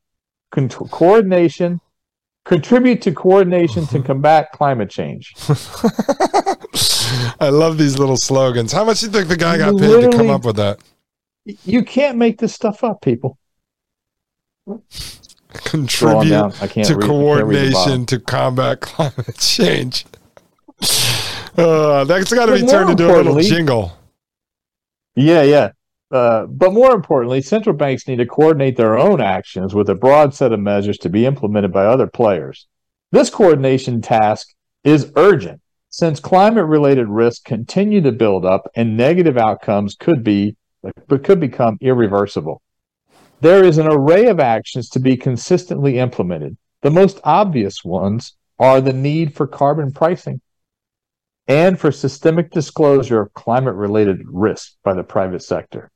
[0.51, 1.79] con- coordination,
[2.45, 4.07] contribute to coordination to mm-hmm.
[4.07, 5.33] combat climate change.
[7.39, 8.71] I love these little slogans.
[8.71, 10.79] How much do you think the guy got paid Literally, to come up with that?
[11.63, 13.37] You can't make this stuff up, people.
[15.53, 16.53] Contribute
[16.85, 20.05] to coordination to combat climate change.
[21.57, 23.97] Uh, that's got to be turned into a little jingle.
[25.15, 25.71] Yeah, yeah.
[26.11, 30.33] Uh, but more importantly, central banks need to coordinate their own actions with a broad
[30.33, 32.67] set of measures to be implemented by other players.
[33.11, 34.53] This coordination task
[34.83, 40.55] is urgent since climate related risks continue to build up and negative outcomes could be
[41.07, 42.61] but could become irreversible.
[43.41, 46.57] There is an array of actions to be consistently implemented.
[46.81, 50.41] The most obvious ones are the need for carbon pricing
[51.47, 55.91] and for systemic disclosure of climate related risk by the private sector.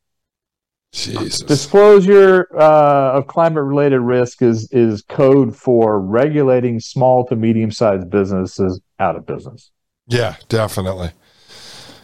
[0.91, 1.41] Jesus.
[1.41, 8.09] Disclosure uh, of climate related risk is, is code for regulating small to medium sized
[8.09, 9.71] businesses out of business.
[10.07, 11.11] Yeah, definitely.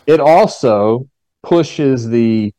[0.06, 1.08] It also
[1.42, 2.54] pushes the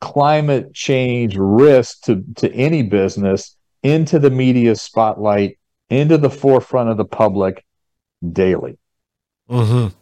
[0.00, 6.98] climate change risk to, to any business into the media spotlight, into the forefront of
[6.98, 7.64] the public
[8.32, 8.78] daily.
[9.48, 9.94] Mm-hmm.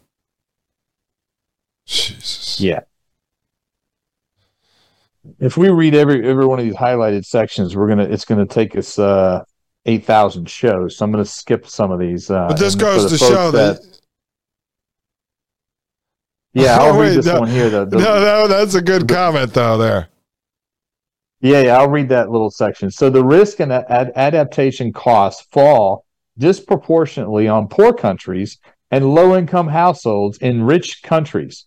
[1.89, 2.59] Jesus.
[2.59, 2.81] Yeah.
[5.39, 8.75] If we read every every one of these highlighted sections, we're gonna it's gonna take
[8.75, 9.43] us uh
[9.85, 10.97] eight thousand shows.
[10.97, 12.29] So I'm going to skip some of these.
[12.29, 13.99] Uh, but this goes to show that, that
[16.53, 17.69] yeah, I'll oh, read this no, one here.
[17.69, 17.85] Though.
[17.85, 19.77] No, no, that's a good comment though.
[19.77, 20.09] There.
[21.41, 22.91] Yeah, yeah, I'll read that little section.
[22.91, 26.05] So the risk and ad- adaptation costs fall
[26.37, 28.57] disproportionately on poor countries
[28.91, 31.65] and low-income households in rich countries.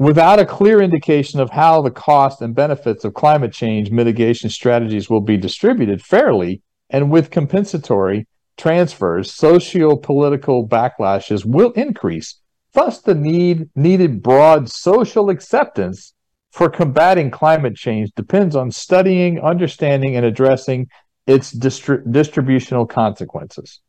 [0.00, 5.08] Without a clear indication of how the cost and benefits of climate change mitigation strategies
[5.08, 8.26] will be distributed fairly and with compensatory
[8.56, 12.40] transfers, socio-political backlashes will increase
[12.72, 16.14] Thus, the need needed broad social acceptance
[16.52, 20.88] for combating climate change depends on studying, understanding, and addressing
[21.26, 23.80] its distri- distributional consequences.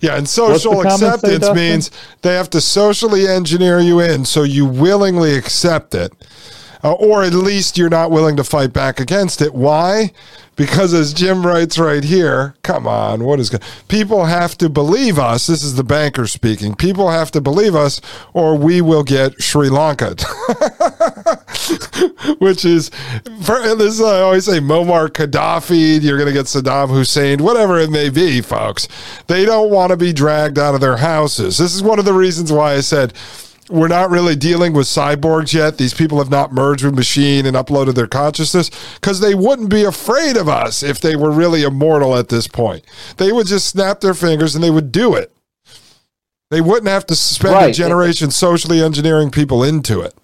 [0.00, 1.90] Yeah, and social acceptance say, means
[2.22, 6.12] they have to socially engineer you in so you willingly accept it.
[6.84, 9.52] Uh, or at least you're not willing to fight back against it.
[9.52, 10.12] Why?
[10.58, 13.62] Because as Jim writes right here, come on, what is good?
[13.86, 15.46] people have to believe us.
[15.46, 16.74] This is the banker speaking.
[16.74, 18.00] People have to believe us,
[18.34, 20.08] or we will get Sri Lanka,
[22.38, 22.90] which is
[23.24, 23.78] this.
[23.78, 26.02] Is, I always say Muammar Gaddafi.
[26.02, 28.88] You're going to get Saddam Hussein, whatever it may be, folks.
[29.28, 31.58] They don't want to be dragged out of their houses.
[31.58, 33.14] This is one of the reasons why I said
[33.68, 35.78] we're not really dealing with cyborgs yet.
[35.78, 39.84] These people have not merged with machine and uploaded their consciousness because they wouldn't be
[39.84, 42.84] afraid of us if they were really immortal at this point.
[43.16, 45.32] They would just snap their fingers and they would do it.
[46.50, 47.70] They wouldn't have to spend right.
[47.70, 50.14] a generation socially engineering people into it.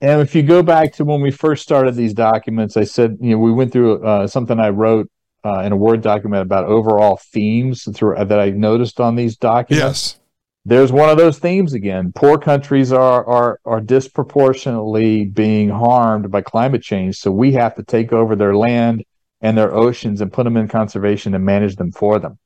[0.00, 3.30] And if you go back to when we first started these documents, I said, you
[3.30, 5.08] know, we went through uh, something I wrote
[5.44, 10.16] uh, in a Word document about overall themes through, that I noticed on these documents.
[10.16, 10.18] Yes
[10.64, 12.12] there's one of those themes again.
[12.14, 17.82] Poor countries are are are disproportionately being harmed by climate change, so we have to
[17.82, 19.04] take over their land
[19.40, 22.38] and their oceans and put them in conservation and manage them for them.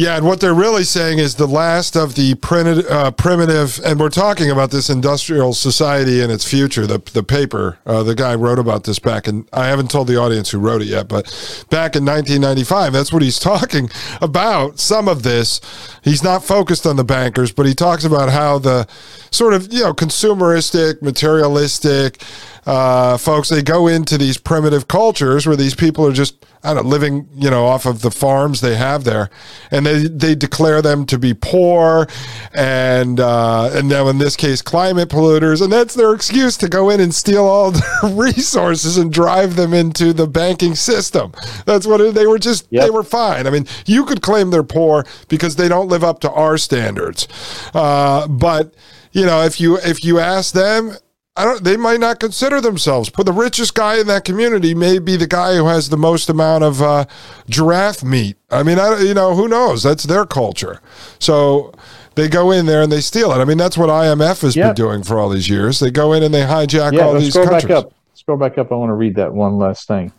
[0.00, 4.00] Yeah, and what they're really saying is the last of the printed, uh, primitive, and
[4.00, 6.86] we're talking about this industrial society and its future.
[6.86, 10.16] The the paper, uh, the guy wrote about this back and I haven't told the
[10.16, 11.26] audience who wrote it yet, but
[11.68, 13.90] back in 1995, that's what he's talking
[14.22, 14.78] about.
[14.78, 15.60] Some of this,
[16.02, 18.86] he's not focused on the bankers, but he talks about how the
[19.30, 22.22] sort of you know consumeristic, materialistic
[22.66, 26.84] uh, folks they go into these primitive cultures where these people are just I don't
[26.84, 29.30] know, living, you know, off of the farms they have there,
[29.70, 32.06] and they they declare them to be poor,
[32.52, 36.90] and uh, and now in this case, climate polluters, and that's their excuse to go
[36.90, 41.32] in and steal all the resources and drive them into the banking system.
[41.64, 42.84] That's what it, they were just yep.
[42.84, 43.46] they were fine.
[43.46, 47.28] I mean, you could claim they're poor because they don't live up to our standards,
[47.74, 48.74] uh, but
[49.12, 50.96] you know, if you if you ask them
[51.36, 51.62] I don't.
[51.64, 53.08] They might not consider themselves.
[53.08, 56.28] But the richest guy in that community may be the guy who has the most
[56.28, 57.06] amount of uh,
[57.48, 58.36] giraffe meat.
[58.50, 59.82] I mean, I, you know, who knows?
[59.82, 60.82] That's their culture.
[61.18, 61.72] So
[62.16, 63.36] they go in there and they steal it.
[63.36, 65.80] I mean, that's what IMF has been doing for all these years.
[65.80, 67.68] They go in and they hijack yeah, all these scroll countries.
[67.68, 67.94] Back up.
[68.14, 68.70] Scroll back up.
[68.70, 70.12] I want to read that one last thing.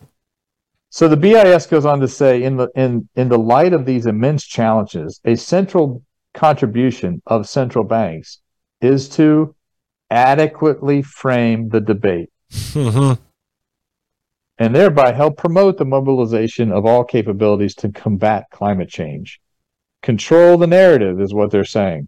[0.94, 4.04] So the BIS goes on to say, in the in in the light of these
[4.04, 6.02] immense challenges, a central
[6.34, 8.42] contribution of central banks
[8.82, 9.54] is to
[10.10, 13.14] adequately frame the debate mm-hmm.
[14.58, 19.40] and thereby help promote the mobilization of all capabilities to combat climate change.
[20.02, 22.06] Control the narrative is what they're saying.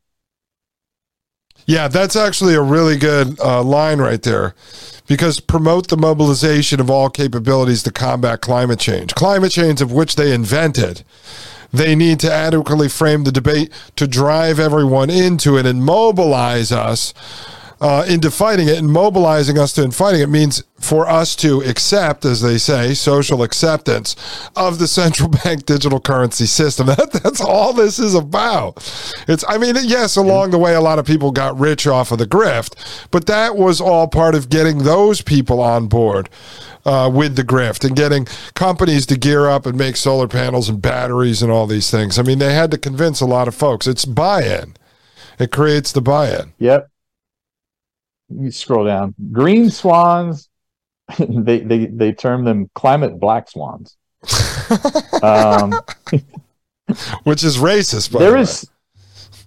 [1.66, 4.54] Yeah, that's actually a really good uh, line right there
[5.06, 9.14] because promote the mobilization of all capabilities to combat climate change.
[9.14, 11.02] Climate change, of which they invented.
[11.72, 17.12] They need to adequately frame the debate to drive everyone into it and mobilize us
[17.84, 21.60] uh, into fighting it and mobilizing us to in fighting it means for us to
[21.60, 24.16] accept, as they say, social acceptance
[24.56, 26.86] of the central bank digital currency system.
[26.94, 28.76] That, that's all this is about.
[29.26, 32.18] It's, I mean, yes, along the way, a lot of people got rich off of
[32.18, 36.30] the grift, but that was all part of getting those people on board.
[36.86, 40.82] Uh, with the grift and getting companies to gear up and make solar panels and
[40.82, 42.18] batteries and all these things.
[42.18, 43.86] I mean, they had to convince a lot of folks.
[43.86, 44.74] It's buy in,
[45.38, 46.52] it creates the buy in.
[46.58, 46.90] Yep
[48.38, 49.14] you scroll down.
[49.32, 50.48] Green swans,
[51.18, 53.96] they they they term them climate black swans.
[55.22, 55.72] um,
[57.24, 58.10] Which is racist.
[58.10, 58.70] there the is,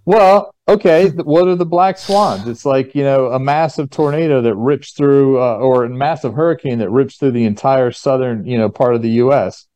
[0.05, 1.09] well, okay.
[1.09, 2.47] What are the black swans?
[2.47, 6.79] It's like you know a massive tornado that rips through, uh, or a massive hurricane
[6.79, 9.67] that rips through the entire southern you know part of the U.S.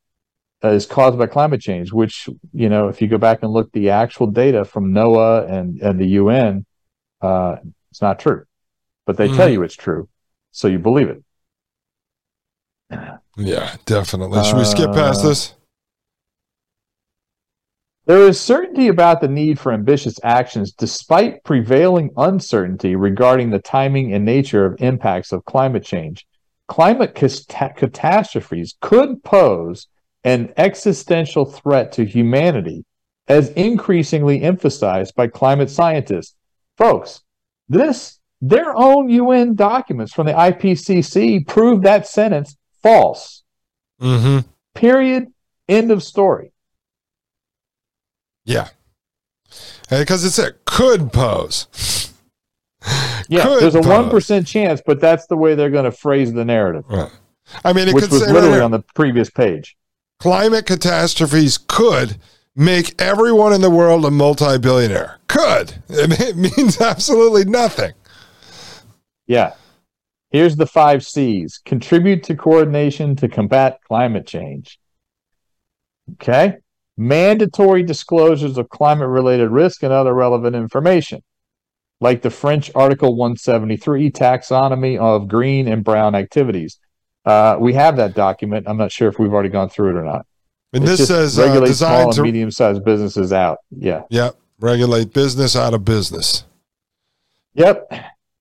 [0.63, 1.91] Uh, is caused by climate change.
[1.91, 5.81] Which you know, if you go back and look the actual data from NOAA and
[5.81, 6.65] and the UN,
[7.21, 7.57] uh,
[7.89, 8.45] it's not true
[9.05, 9.35] but they mm.
[9.35, 10.07] tell you it's true,
[10.51, 11.23] so you believe it.
[13.37, 14.43] Yeah, definitely.
[14.43, 15.55] Should we skip past uh, this?
[18.05, 24.13] There is certainty about the need for ambitious actions despite prevailing uncertainty regarding the timing
[24.13, 26.27] and nature of impacts of climate change.
[26.67, 29.87] Climate catastrophes could pose
[30.23, 32.85] an existential threat to humanity,
[33.27, 36.35] as increasingly emphasized by climate scientists.
[36.77, 37.21] Folks,
[37.69, 43.43] this their own UN documents from the IPCC prove that sentence false.
[44.01, 44.47] Mm-hmm.
[44.73, 45.27] Period.
[45.69, 46.51] End of story.
[48.43, 48.69] Yeah.
[49.89, 52.11] Because it said could pose.
[53.29, 56.33] yeah, could there's a one percent chance, but that's the way they're going to phrase
[56.33, 56.85] the narrative.
[56.89, 57.11] Right.
[57.63, 59.75] I mean, it which was literally right on the previous page.
[60.19, 62.17] Climate catastrophes could
[62.55, 65.19] make everyone in the world a multi-billionaire.
[65.27, 67.93] Could it means absolutely nothing.
[69.31, 69.53] Yeah.
[70.29, 74.79] Here's the five C's contribute to coordination to combat climate change.
[76.13, 76.57] Okay
[77.01, 81.21] mandatory disclosures of climate related risk and other relevant information,
[81.99, 86.77] like the French Article 173 taxonomy of green and brown activities.
[87.25, 88.67] Uh, we have that document.
[88.67, 90.25] I'm not sure if we've already gone through it or not.
[90.73, 93.57] And it's this says uh, regulate small and medium sized businesses out.
[93.71, 94.03] Yeah.
[94.09, 94.37] Yep.
[94.59, 96.45] Regulate business out of business.
[97.55, 97.91] Yep.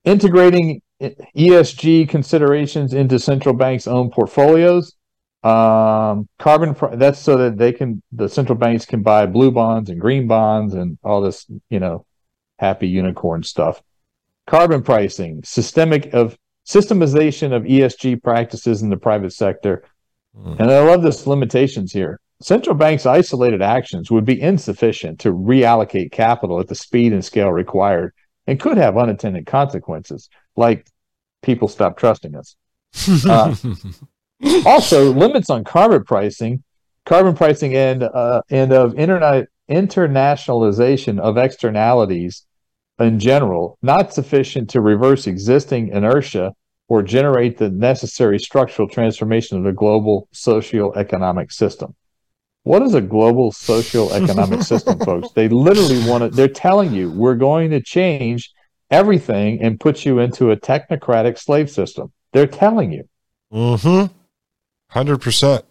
[0.03, 4.95] Integrating ESG considerations into central banks' own portfolios
[5.43, 9.99] um, carbon that's so that they can the central banks can buy blue bonds and
[9.99, 12.05] green bonds and all this, you know,
[12.59, 13.81] happy unicorn stuff.
[14.45, 16.37] Carbon pricing, systemic of
[16.67, 19.83] systemization of ESG practices in the private sector.
[20.37, 20.59] Mm.
[20.59, 22.19] And I love this limitations here.
[22.39, 27.51] Central banks' isolated actions would be insufficient to reallocate capital at the speed and scale
[27.51, 28.13] required
[28.47, 30.87] and could have unintended consequences, like
[31.41, 32.55] people stop trusting us.
[33.25, 33.55] Uh,
[34.65, 36.63] also, limits on carbon pricing,
[37.05, 42.45] carbon pricing, and uh, and of internet internationalization of externalities
[42.99, 46.53] in general, not sufficient to reverse existing inertia
[46.87, 51.95] or generate the necessary structural transformation of the global socio-economic system.
[52.63, 55.29] What is a global socio-economic system, folks?
[55.33, 58.51] They literally want to, they're telling you, we're going to change
[58.91, 62.11] everything and put you into a technocratic slave system.
[62.33, 63.03] They're telling you.
[63.51, 64.13] Mm-hmm.
[64.89, 65.65] Hundred percent.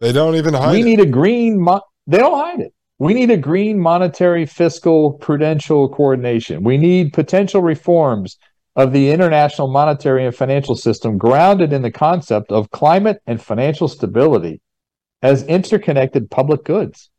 [0.00, 0.72] They don't even hide.
[0.72, 0.84] We it.
[0.84, 1.60] need a green.
[1.60, 2.74] Mo- they don't hide it.
[2.98, 6.62] We need a green monetary, fiscal, prudential coordination.
[6.62, 8.36] We need potential reforms
[8.76, 13.88] of the international monetary and financial system grounded in the concept of climate and financial
[13.88, 14.60] stability
[15.22, 17.10] as interconnected public goods.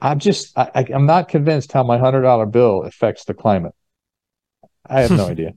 [0.00, 3.74] I'm just, I, am not convinced how my $100 bill affects the climate.
[4.88, 5.52] I have no idea.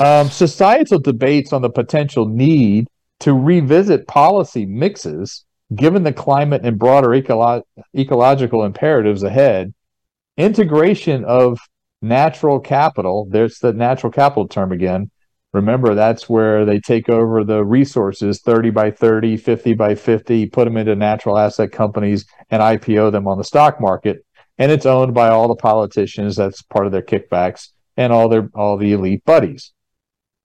[0.00, 2.88] Um, societal debates on the potential need
[3.20, 7.62] to revisit policy mixes, given the climate and broader ecolo-
[7.96, 9.74] ecological imperatives ahead,
[10.36, 11.58] integration of
[12.00, 15.10] natural capital, there's the natural capital term again.
[15.52, 20.64] Remember, that's where they take over the resources 30 by 30, 50 by 50, put
[20.66, 24.24] them into natural asset companies and IPO them on the stock market.
[24.58, 26.36] And it's owned by all the politicians.
[26.36, 29.72] That's part of their kickbacks and all their all the elite buddies.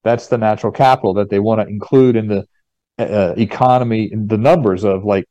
[0.03, 2.45] That's the natural capital that they want to include in the
[2.97, 5.25] uh, economy, in the numbers of like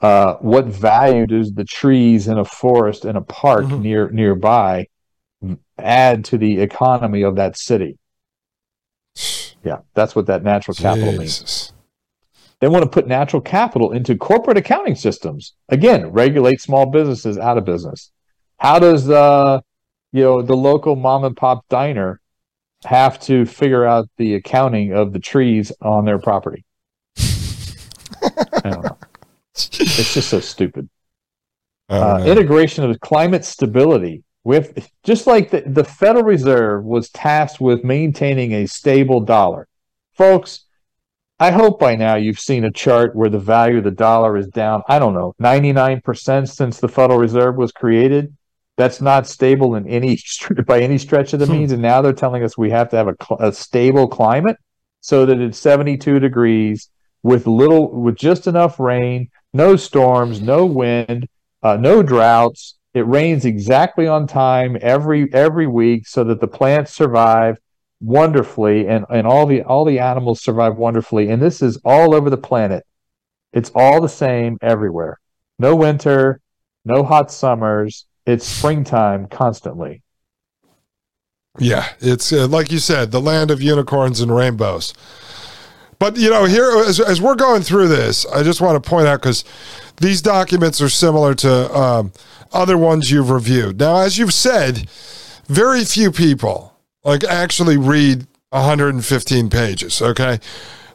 [0.00, 3.82] uh, what value does the trees in a forest in a park mm-hmm.
[3.82, 4.86] near nearby
[5.78, 7.98] add to the economy of that city?
[9.68, 11.40] Yeah, that's what that natural capital Jesus.
[11.40, 11.72] means.
[12.60, 15.52] They want to put natural capital into corporate accounting systems.
[15.68, 18.10] Again, regulate small businesses out of business.
[18.58, 19.60] How does uh,
[20.12, 22.20] you know the local mom and pop diner
[22.84, 26.64] have to figure out the accounting of the trees on their property.
[27.18, 28.98] I don't know.
[29.54, 30.88] It's just so stupid.
[31.90, 37.84] Uh, integration of climate stability with just like the, the Federal Reserve was tasked with
[37.84, 39.68] maintaining a stable dollar.
[40.14, 40.64] Folks,
[41.38, 44.46] I hope by now you've seen a chart where the value of the dollar is
[44.46, 48.34] down, I don't know, 99% since the Federal Reserve was created
[48.78, 50.18] that's not stable in any
[50.66, 51.52] by any stretch of the hmm.
[51.52, 51.72] means.
[51.72, 54.56] And now they're telling us we have to have a, a stable climate
[55.02, 56.88] so that it's 72 degrees
[57.22, 61.28] with little with just enough rain, no storms, no wind,
[61.62, 62.77] uh, no droughts.
[62.94, 67.58] It rains exactly on time every every week so that the plants survive
[68.00, 71.30] wonderfully and, and all the all the animals survive wonderfully.
[71.30, 72.84] And this is all over the planet.
[73.52, 75.18] It's all the same everywhere.
[75.58, 76.40] No winter,
[76.84, 80.02] no hot summers, it's springtime constantly.
[81.58, 84.94] Yeah, it's uh, like you said, the land of unicorns and rainbows.
[85.98, 89.08] But you know, here as, as we're going through this, I just want to point
[89.08, 89.44] out because
[89.96, 92.12] these documents are similar to um,
[92.52, 93.78] other ones you've reviewed.
[93.78, 94.88] Now, as you've said,
[95.46, 96.74] very few people
[97.04, 100.02] like actually read 115 pages.
[100.02, 100.38] Okay,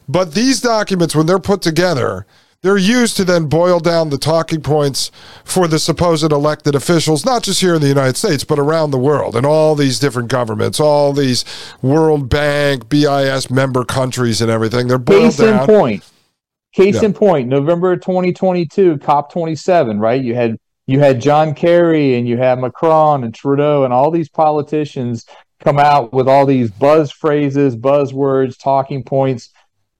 [0.08, 2.26] but these documents, when they're put together,
[2.64, 5.10] they're used to then boil down the talking points
[5.44, 8.98] for the supposed elected officials, not just here in the United States, but around the
[8.98, 11.44] world and all these different governments, all these
[11.82, 14.88] World Bank, BIS member countries and everything.
[14.88, 15.60] They're boiled Case down.
[15.60, 16.10] in point.
[16.72, 17.04] Case yeah.
[17.04, 20.24] in point, November 2022, COP27, right?
[20.24, 24.28] You had you had John Kerry and you had Macron and Trudeau and all these
[24.28, 25.26] politicians
[25.60, 29.50] come out with all these buzz phrases, buzzwords, talking points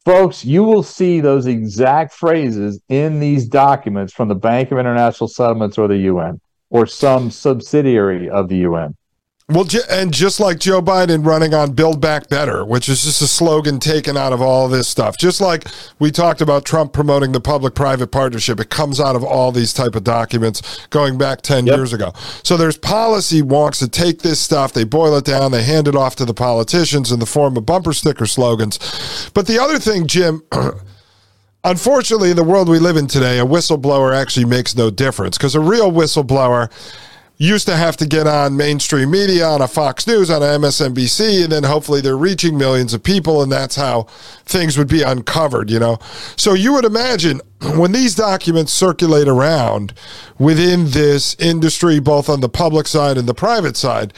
[0.04, 5.28] Folks, you will see those exact phrases in these documents from the Bank of International
[5.28, 8.94] Settlements or the UN or some subsidiary of the UN.
[9.50, 13.26] Well, and just like Joe Biden running on Build Back Better, which is just a
[13.26, 15.18] slogan taken out of all this stuff.
[15.18, 15.66] Just like
[15.98, 19.96] we talked about Trump promoting the public-private partnership, it comes out of all these type
[19.96, 21.76] of documents going back 10 yep.
[21.76, 22.14] years ago.
[22.42, 25.94] So there's policy wonks that take this stuff, they boil it down, they hand it
[25.94, 29.30] off to the politicians in the form of bumper sticker slogans.
[29.34, 30.42] But the other thing, Jim,
[31.64, 35.54] unfortunately, in the world we live in today, a whistleblower actually makes no difference because
[35.54, 36.70] a real whistleblower
[37.36, 41.42] used to have to get on mainstream media on a Fox News, on a MSNBC,
[41.42, 44.02] and then hopefully they're reaching millions of people, and that's how
[44.44, 45.98] things would be uncovered, you know?
[46.36, 47.40] So you would imagine
[47.76, 49.94] when these documents circulate around
[50.38, 54.12] within this industry, both on the public side and the private side,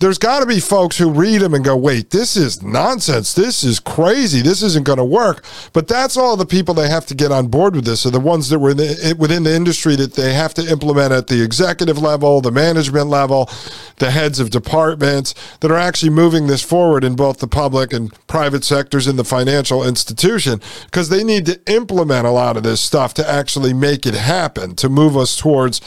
[0.00, 3.34] there's got to be folks who read them and go, wait, this is nonsense.
[3.34, 4.42] This is crazy.
[4.42, 5.44] This isn't going to work.
[5.72, 8.20] But that's all the people they have to get on board with this are the
[8.20, 11.42] ones that were the, eh, within the industry that they have to implement at the
[11.42, 13.50] executive level, the management level,
[13.96, 18.12] the heads of departments that are actually moving this forward in both the public and
[18.28, 22.80] private sectors in the financial institution because they need to implement a lot of this
[22.80, 25.80] stuff to actually make it happen, to move us towards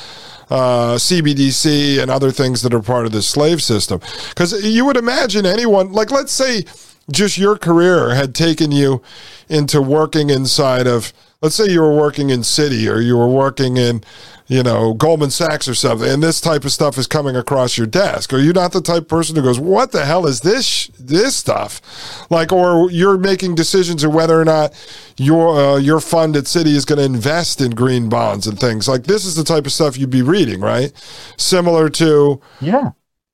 [0.51, 4.01] uh, CBDC and other things that are part of the slave system.
[4.29, 6.65] Because you would imagine anyone, like let's say
[7.09, 9.01] just your career had taken you
[9.49, 13.77] into working inside of, let's say you were working in Citi or you were working
[13.77, 14.03] in
[14.51, 17.87] you know, Goldman Sachs or something, and this type of stuff is coming across your
[17.87, 18.33] desk.
[18.33, 21.81] Are you not the type person who goes, "What the hell is this this stuff?"
[22.29, 24.73] Like, or you're making decisions of whether or not
[25.15, 28.89] your uh, your fund at Citi is going to invest in green bonds and things
[28.89, 30.91] like this is the type of stuff you'd be reading, right?
[31.37, 32.91] Similar to yeah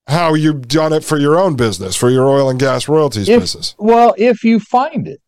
[0.08, 3.42] how you've done it for your own business, for your oil and gas royalties if,
[3.42, 3.74] business.
[3.80, 5.20] Well, if you find it.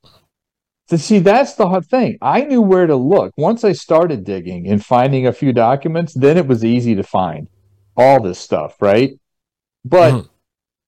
[0.90, 2.18] To see, that's the hard thing.
[2.20, 3.34] I knew where to look.
[3.38, 7.48] Once I started digging and finding a few documents, then it was easy to find
[7.96, 9.20] all this stuff, right?
[9.86, 10.28] But mm-hmm.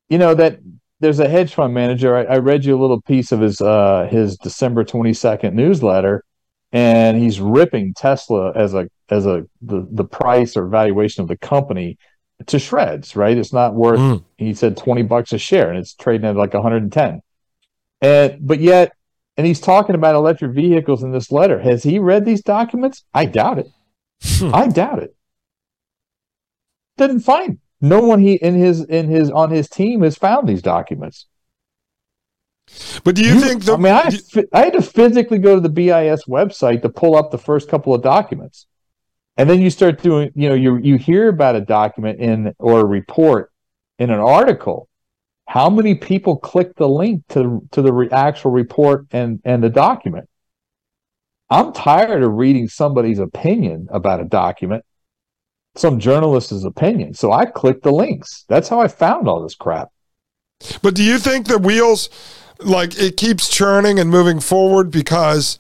[0.10, 0.60] you know that
[1.02, 2.16] there's a hedge fund manager.
[2.16, 6.24] I, I, read you a little piece of his uh, his December 22nd newsletter,
[6.72, 11.38] and he's ripping Tesla as a as a the, the price or valuation of the
[11.38, 11.99] company
[12.47, 13.16] to shreds.
[13.16, 13.38] Right?
[13.38, 13.99] It's not worth.
[13.99, 14.24] Mm.
[14.38, 17.22] He said 20 bucks a share, and it's trading at like 110.
[18.02, 18.93] And but yet
[19.38, 21.60] and he's talking about electric vehicles in this letter.
[21.60, 23.04] Has he read these documents?
[23.14, 23.68] I doubt it.
[24.24, 24.54] Hmm.
[24.54, 25.16] I doubt it.
[26.98, 30.62] Didn't find no one he in his in his on his team has found these
[30.62, 31.26] documents.
[33.04, 33.66] But do you, you think?
[33.66, 36.90] The, I mean, I, you, I had to physically go to the BIS website to
[36.90, 38.68] pull up the first couple of documents,
[39.36, 40.32] and then you start doing.
[40.36, 43.52] You know, you you hear about a document in or a report
[43.98, 44.88] in an article,
[45.52, 49.70] how many people click the link to to the re- actual report and and the
[49.70, 50.30] document?
[51.49, 54.86] I'm tired of reading somebody's opinion about a document
[55.76, 57.14] some journalist's opinion.
[57.14, 58.45] So i click the links.
[58.47, 59.89] That's how i found all this crap.
[60.82, 62.10] But do you think the wheels
[62.60, 65.60] like it keeps churning and moving forward because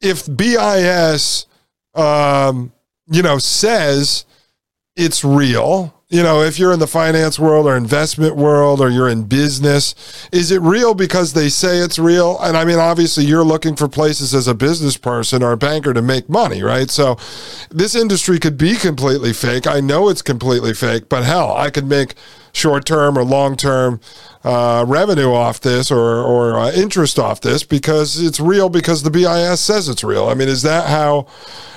[0.00, 1.46] if bis
[1.94, 2.72] um
[3.06, 4.24] you know says
[4.96, 9.08] it's real you know, if you're in the finance world or investment world or you're
[9.08, 9.94] in business,
[10.32, 12.36] is it real because they say it's real?
[12.40, 15.94] And I mean, obviously, you're looking for places as a business person or a banker
[15.94, 16.90] to make money, right?
[16.90, 17.16] So
[17.70, 19.68] this industry could be completely fake.
[19.68, 22.14] I know it's completely fake, but hell, I could make
[22.52, 24.00] short term or long term
[24.42, 29.10] uh, revenue off this or, or uh, interest off this because it's real because the
[29.10, 30.28] BIS says it's real.
[30.28, 31.26] I mean, is that how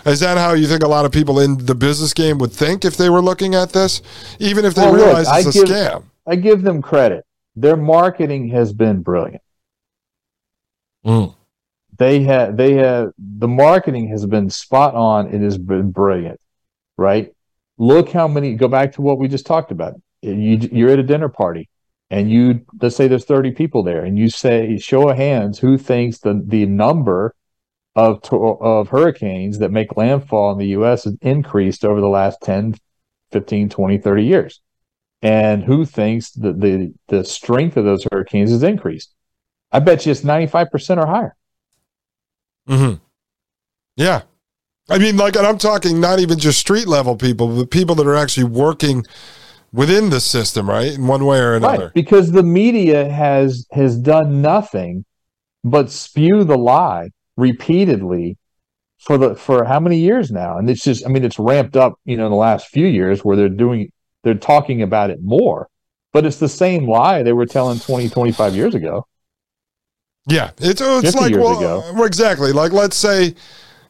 [0.06, 2.86] is that how you think a lot of people in the business game would think
[2.86, 4.02] if they were looking at this,
[4.40, 6.04] even if they well, realize look, it's a give, scam?
[6.26, 7.26] I give them credit.
[7.56, 9.42] Their marketing has been brilliant.
[11.06, 11.36] Mm.
[11.98, 15.34] They have they have the marketing has been spot on.
[15.34, 16.40] It has been brilliant,
[16.98, 17.34] right?
[17.78, 18.56] Look how many.
[18.56, 19.96] Go back to what we just talked about.
[20.22, 21.70] You, you're at a dinner party
[22.14, 25.78] and you let's say there's 30 people there and you say show of hands who
[25.78, 27.34] thinks the the number
[27.96, 32.76] of of hurricanes that make landfall in the US has increased over the last 10
[33.32, 34.62] 15 20 30 years?
[35.24, 39.14] And who thinks that the the strength of those hurricanes has increased?
[39.72, 41.36] I bet you it's 95% or higher.
[42.70, 43.00] Mhm
[43.96, 44.22] yeah.
[44.90, 48.06] I mean like and i'm talking not even just street level people but people that
[48.06, 49.06] are actually working
[49.74, 50.94] within the system, right?
[50.94, 51.86] In one way or another.
[51.86, 55.04] Right, because the media has has done nothing
[55.64, 58.38] but spew the lie repeatedly
[59.00, 60.58] for the for how many years now?
[60.58, 63.26] And it's just I mean it's ramped up, you know, in the last few years
[63.26, 63.92] where they're doing
[64.24, 65.68] they're talking about it more.
[66.14, 69.08] But it's the same lie they were telling 20, 25 years ago.
[70.28, 72.54] Yeah, it's it's like well, exactly.
[72.54, 73.36] Like let's say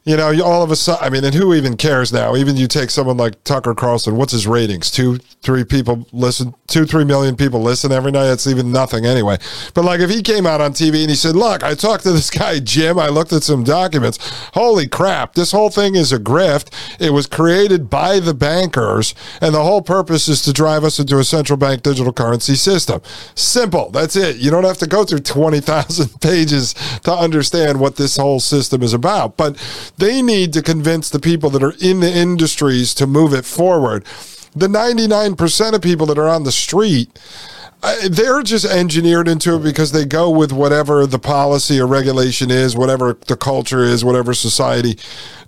[0.04, 2.36] you know, all of a sudden, I mean, and who even cares now?
[2.36, 4.90] Even you take someone like Tucker Carlson, what's his ratings?
[4.90, 8.26] Two, three people listen, two, three million people listen every night.
[8.26, 9.38] That's even nothing anyway.
[9.72, 12.12] But like if he came out on TV and he said, Look, I talked to
[12.12, 14.18] this guy, Jim, I looked at some documents.
[14.52, 16.70] Holy crap, this whole thing is a grift.
[17.00, 21.18] It was created by the bankers, and the whole purpose is to drive us into
[21.18, 23.00] a central bank digital currency system.
[23.34, 23.90] Simple.
[23.90, 24.36] That's it.
[24.36, 26.74] You don't have to go through 20,000 pages
[27.04, 29.38] to understand what this whole system is about.
[29.38, 29.56] But
[29.96, 34.04] they need to convince the people that are in the industries to move it forward.
[34.56, 37.18] The 99% of people that are on the street,
[38.08, 42.76] they're just engineered into it because they go with whatever the policy or regulation is,
[42.76, 44.96] whatever the culture is, whatever society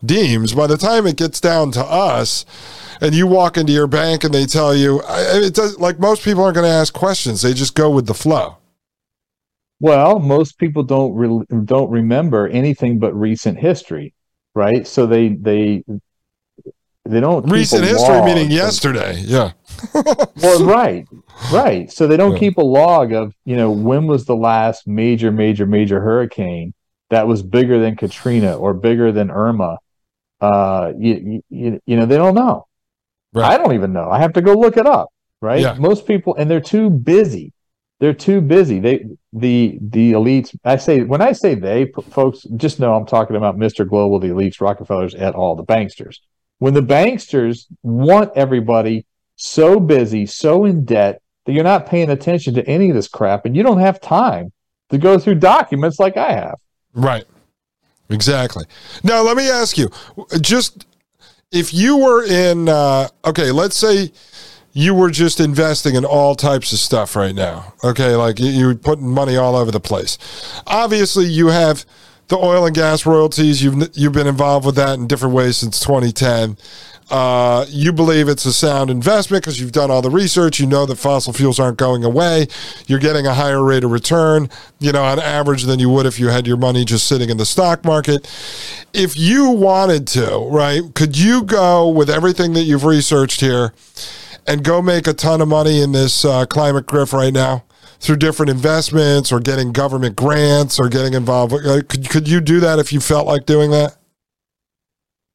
[0.04, 0.54] deems.
[0.54, 2.44] By the time it gets down to us,
[3.00, 6.42] and you walk into your bank and they tell you, it does like most people
[6.42, 8.56] aren't going to ask questions; they just go with the flow.
[9.80, 14.14] Well, most people don't re- don't remember anything but recent history
[14.56, 14.86] right?
[14.86, 15.84] So they they
[17.04, 19.20] they don't recent history meaning yesterday.
[19.20, 19.52] Yeah.
[20.42, 21.06] well, right,
[21.52, 21.92] right.
[21.92, 22.38] So they don't yeah.
[22.38, 26.74] keep a log of you know when was the last major, major, major hurricane
[27.10, 29.78] that was bigger than Katrina or bigger than Irma.
[30.40, 32.66] Uh, you, you, you know they don't know.
[33.32, 33.52] Right.
[33.52, 34.10] I don't even know.
[34.10, 35.10] I have to go look it up.
[35.42, 35.60] Right.
[35.60, 35.74] Yeah.
[35.74, 37.52] Most people and they're too busy
[37.98, 38.78] they're too busy.
[38.78, 40.56] They the the elites.
[40.64, 43.88] I say when I say they folks, just know I'm talking about Mr.
[43.88, 45.56] Global, the elites, Rockefellers, et al.
[45.56, 46.18] The banksters.
[46.58, 52.54] When the banksters want everybody so busy, so in debt that you're not paying attention
[52.54, 54.52] to any of this crap, and you don't have time
[54.90, 56.58] to go through documents like I have.
[56.92, 57.24] Right.
[58.08, 58.64] Exactly.
[59.02, 59.90] Now let me ask you,
[60.40, 60.86] just
[61.50, 64.12] if you were in, uh, okay, let's say
[64.76, 67.72] you were just investing in all types of stuff right now.
[67.82, 70.18] Okay, like you, are putting money all over the place.
[70.66, 71.86] Obviously, you have
[72.28, 73.64] the oil and gas royalties.
[73.64, 76.58] You've you've been involved with that in different ways since 2010.
[77.08, 80.60] Uh, you believe it's a sound investment because you've done all the research.
[80.60, 82.46] You know that fossil fuels aren't going away.
[82.86, 86.20] You're getting a higher rate of return, you know, on average than you would if
[86.20, 88.30] you had your money just sitting in the stock market.
[88.92, 93.72] If you wanted to, right, could you go with everything that you've researched here?
[94.46, 97.64] And go make a ton of money in this uh, climate grift right now
[97.98, 101.54] through different investments or getting government grants or getting involved?
[101.54, 103.96] Uh, could, could you do that if you felt like doing that?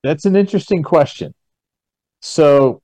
[0.04, 1.34] That's an interesting question.
[2.22, 2.82] So,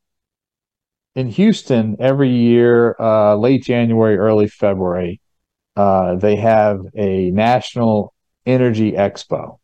[1.15, 5.19] in Houston, every year, uh, late January, early February,
[5.75, 8.13] uh, they have a national
[8.45, 9.59] energy expo.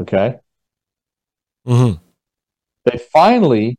[0.00, 0.36] Okay.
[1.66, 2.02] Mm-hmm.
[2.84, 3.78] They finally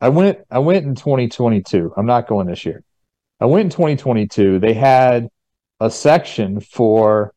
[0.00, 1.92] I went I went in 2022.
[1.96, 2.82] I'm not going this year.
[3.40, 4.58] I went in 2022.
[4.58, 5.28] They had
[5.80, 7.34] a section for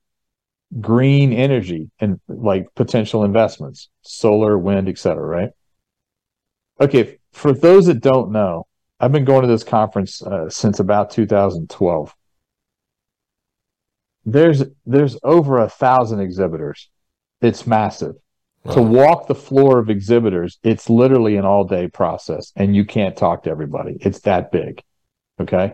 [0.81, 5.25] green energy and like potential investments, solar, wind, etc.
[5.25, 5.49] Right?
[6.79, 7.19] Okay.
[7.31, 8.65] For those that don't know,
[8.99, 12.15] I've been going to this conference uh, since about 2012.
[14.25, 16.89] There's there's over a thousand exhibitors.
[17.41, 18.15] It's massive
[18.73, 23.15] to walk the floor of exhibitors, it's literally an all day process and you can't
[23.15, 23.97] talk to everybody.
[24.01, 24.81] It's that big.
[25.39, 25.73] Okay.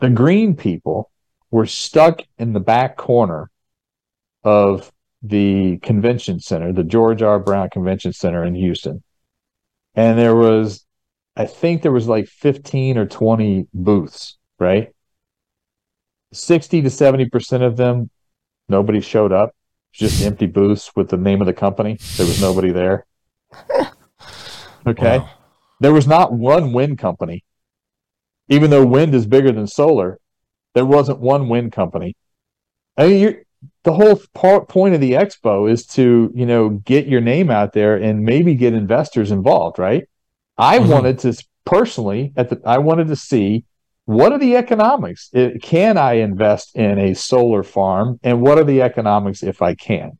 [0.00, 1.10] The green people
[1.50, 3.50] were stuck in the back corner
[4.44, 4.92] of
[5.22, 7.40] the convention center, the George R.
[7.40, 9.02] Brown Convention Center in Houston.
[9.94, 10.86] And there was,
[11.34, 14.94] I think there was like 15 or 20 booths, right?
[16.32, 18.10] 60 to 70% of them,
[18.68, 19.52] nobody showed up
[19.98, 21.98] just empty booths with the name of the company.
[22.16, 23.06] There was nobody there.
[24.86, 25.18] Okay.
[25.18, 25.30] Wow.
[25.80, 27.44] There was not one wind company.
[28.48, 30.18] Even though wind is bigger than solar,
[30.74, 32.16] there wasn't one wind company.
[32.96, 33.44] I mean,
[33.84, 37.72] the whole part, point of the expo is to, you know, get your name out
[37.72, 40.08] there and maybe get investors involved, right?
[40.56, 40.88] I mm-hmm.
[40.88, 41.34] wanted to
[41.66, 43.64] personally at the I wanted to see
[44.08, 45.30] what are the economics?
[45.60, 48.18] Can I invest in a solar farm?
[48.22, 50.18] And what are the economics if I can?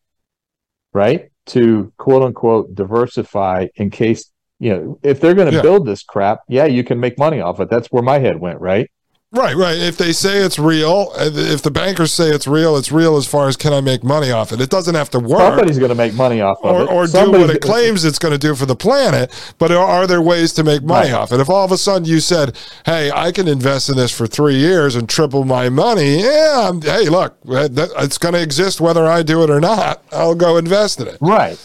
[0.93, 1.31] Right?
[1.47, 5.63] To quote unquote diversify in case, you know, if they're going to yeah.
[5.63, 7.71] build this crap, yeah, you can make money off it.
[7.71, 8.91] That's where my head went, right?
[9.31, 9.77] Right, right.
[9.77, 13.47] If they say it's real, if the bankers say it's real, it's real as far
[13.47, 14.61] as can I make money off it.
[14.61, 15.41] It doesn't have to work.
[15.41, 16.89] Somebody's going to make money off of or, it.
[16.89, 19.31] Or do what it claims it's going to do for the planet.
[19.59, 21.21] But are there ways to make money right.
[21.21, 21.41] off it?
[21.41, 22.57] If all of a sudden you said,
[22.87, 27.11] hey, I can invest in this for three years and triple my money, yeah, hey,
[27.11, 30.03] look, it's going to exist whether I do it or not.
[30.11, 31.19] I'll go invest in it.
[31.21, 31.59] Right.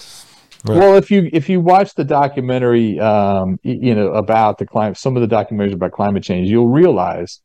[0.65, 0.77] Right.
[0.77, 5.17] Well, if you if you watch the documentary, um, you know about the climate, some
[5.17, 7.41] of the documentaries about climate change, you'll realize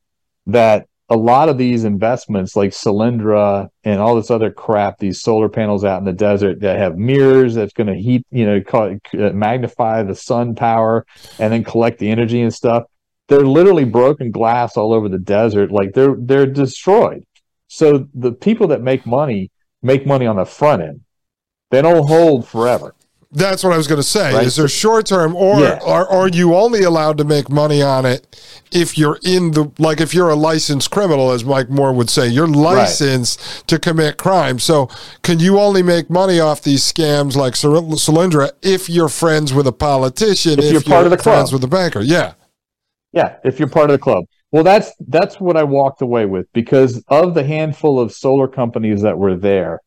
[0.49, 5.49] that a lot of these investments like Solyndra and all this other crap, these solar
[5.49, 8.99] panels out in the desert that have mirrors that's going to heat, you know, call,
[9.15, 11.07] uh, magnify the sun power
[11.39, 12.85] and then collect the energy and stuff.
[13.29, 15.71] They're literally broken glass all over the desert.
[15.71, 17.25] Like they're, they're destroyed.
[17.69, 19.51] So the people that make money
[19.83, 21.01] make money on the front end.
[21.71, 22.95] They don't hold forever.
[23.31, 24.33] That's what I was going to say.
[24.33, 24.47] Right.
[24.47, 25.79] Is there short term, or yeah.
[25.85, 28.27] are, are you only allowed to make money on it
[28.73, 32.27] if you're in the like if you're a licensed criminal, as Mike Moore would say,
[32.27, 33.65] you're licensed right.
[33.67, 34.59] to commit crime.
[34.59, 34.89] So
[35.23, 39.73] can you only make money off these scams like Solyndra if you're friends with a
[39.73, 40.59] politician?
[40.59, 41.61] If, if you're, part of the friends club.
[41.61, 42.33] with a banker, yeah,
[43.13, 43.37] yeah.
[43.45, 47.05] If you're part of the club, well, that's that's what I walked away with because
[47.09, 49.83] of the handful of solar companies that were there,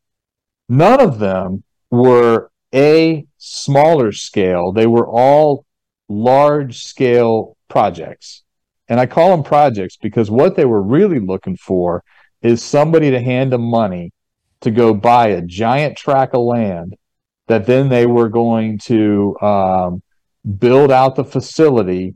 [0.70, 4.72] none of them were a smaller scale.
[4.72, 5.66] They were all
[6.08, 8.44] large scale projects.
[8.88, 12.04] And I call them projects because what they were really looking for
[12.44, 14.12] is somebody to hand them money
[14.62, 16.96] to go buy a giant tract of land
[17.48, 20.04] that then they were going to um,
[20.60, 22.16] build out the facility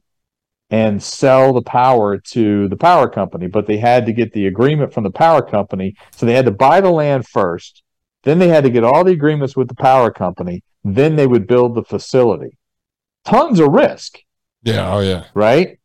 [0.69, 3.47] and sell the power to the power company.
[3.47, 5.95] But they had to get the agreement from the power company.
[6.11, 7.81] So they had to buy the land first.
[8.23, 10.61] Then they had to get all the agreements with the power company.
[10.85, 12.57] Then they would build the facility.
[13.25, 14.19] Tons of risk.
[14.61, 14.93] Yeah.
[14.93, 15.25] Oh, yeah.
[15.33, 15.79] Right.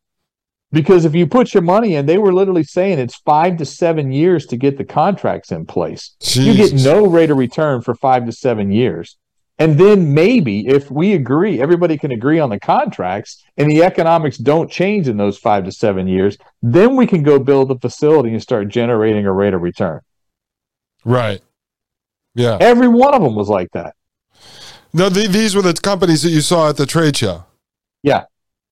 [0.72, 4.12] Because if you put your money in, they were literally saying it's five to seven
[4.12, 6.14] years to get the contracts in place.
[6.20, 6.46] Jesus.
[6.46, 9.16] You get no rate of return for five to seven years.
[9.58, 14.38] And then maybe if we agree, everybody can agree on the contracts and the economics
[14.38, 18.30] don't change in those five to seven years, then we can go build a facility
[18.30, 20.00] and start generating a rate of return.
[21.04, 21.42] Right.
[22.34, 22.58] Yeah.
[22.60, 23.94] Every one of them was like that.
[24.92, 27.44] No, the, these were the companies that you saw at the trade show.
[28.02, 28.24] Yeah.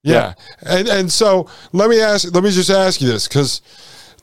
[0.03, 0.35] Yeah.
[0.63, 0.79] yeah.
[0.79, 3.61] And and so let me ask let me just ask you this cuz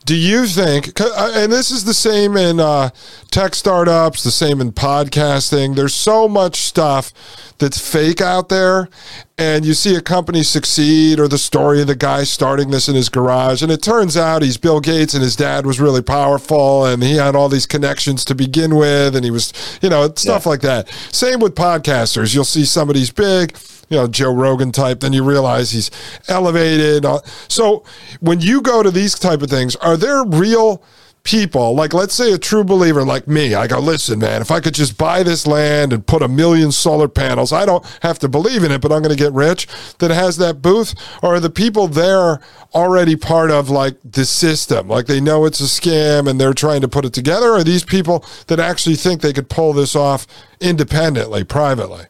[0.06, 2.90] do you think uh, and this is the same in uh,
[3.32, 5.74] tech startups the same in podcasting.
[5.74, 7.12] There's so much stuff
[7.58, 8.88] that's fake out there
[9.36, 12.94] and you see a company succeed or the story of the guy starting this in
[12.94, 16.84] his garage and it turns out he's bill gates and his dad was really powerful
[16.86, 19.52] and he had all these connections to begin with and he was
[19.82, 20.50] you know stuff yeah.
[20.50, 20.88] like that.
[21.10, 22.32] Same with podcasters.
[22.32, 23.56] You'll see somebody's big
[23.88, 25.90] you know, Joe Rogan type, then you realize he's
[26.28, 27.04] elevated.
[27.04, 27.84] Uh, so
[28.20, 30.82] when you go to these type of things, are there real
[31.26, 34.60] people, like let's say a true believer like me, I go, listen, man, if I
[34.60, 38.28] could just buy this land and put a million solar panels, I don't have to
[38.28, 39.66] believe in it, but I'm going to get rich,
[39.98, 40.94] that has that booth?
[41.22, 42.40] Or are the people there
[42.74, 44.86] already part of like the system?
[44.86, 47.48] Like they know it's a scam and they're trying to put it together?
[47.48, 50.28] Or are these people that actually think they could pull this off
[50.60, 52.06] independently, privately?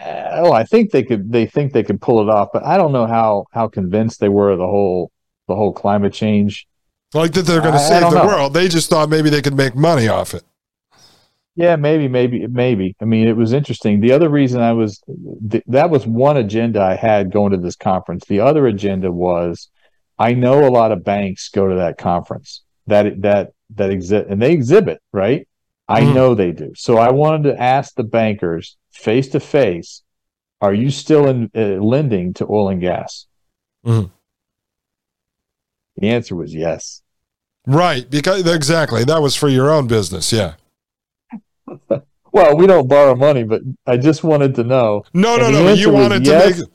[0.00, 1.30] Oh, I think they could.
[1.30, 4.28] They think they could pull it off, but I don't know how how convinced they
[4.28, 5.10] were of the whole
[5.48, 6.66] the whole climate change.
[7.12, 8.26] Like that they're going to save the know.
[8.26, 8.54] world.
[8.54, 10.42] They just thought maybe they could make money off it.
[11.56, 12.96] Yeah, maybe, maybe, maybe.
[13.00, 14.00] I mean, it was interesting.
[14.00, 15.00] The other reason I was
[15.48, 18.24] th- that was one agenda I had going to this conference.
[18.24, 19.68] The other agenda was
[20.18, 24.42] I know a lot of banks go to that conference that that that exist and
[24.42, 25.46] they exhibit right.
[25.86, 26.14] I mm.
[26.14, 26.72] know they do.
[26.74, 30.02] So I wanted to ask the bankers face to face,
[30.60, 33.26] are you still in uh, lending to oil and gas?
[33.84, 34.08] Mm-hmm.
[35.96, 37.02] The answer was yes.
[37.66, 40.54] Right, because exactly that was for your own business, yeah.
[42.32, 45.04] well, we don't borrow money, but I just wanted to know.
[45.12, 45.72] No, no, no.
[45.72, 46.58] You wanted to yes.
[46.58, 46.68] make.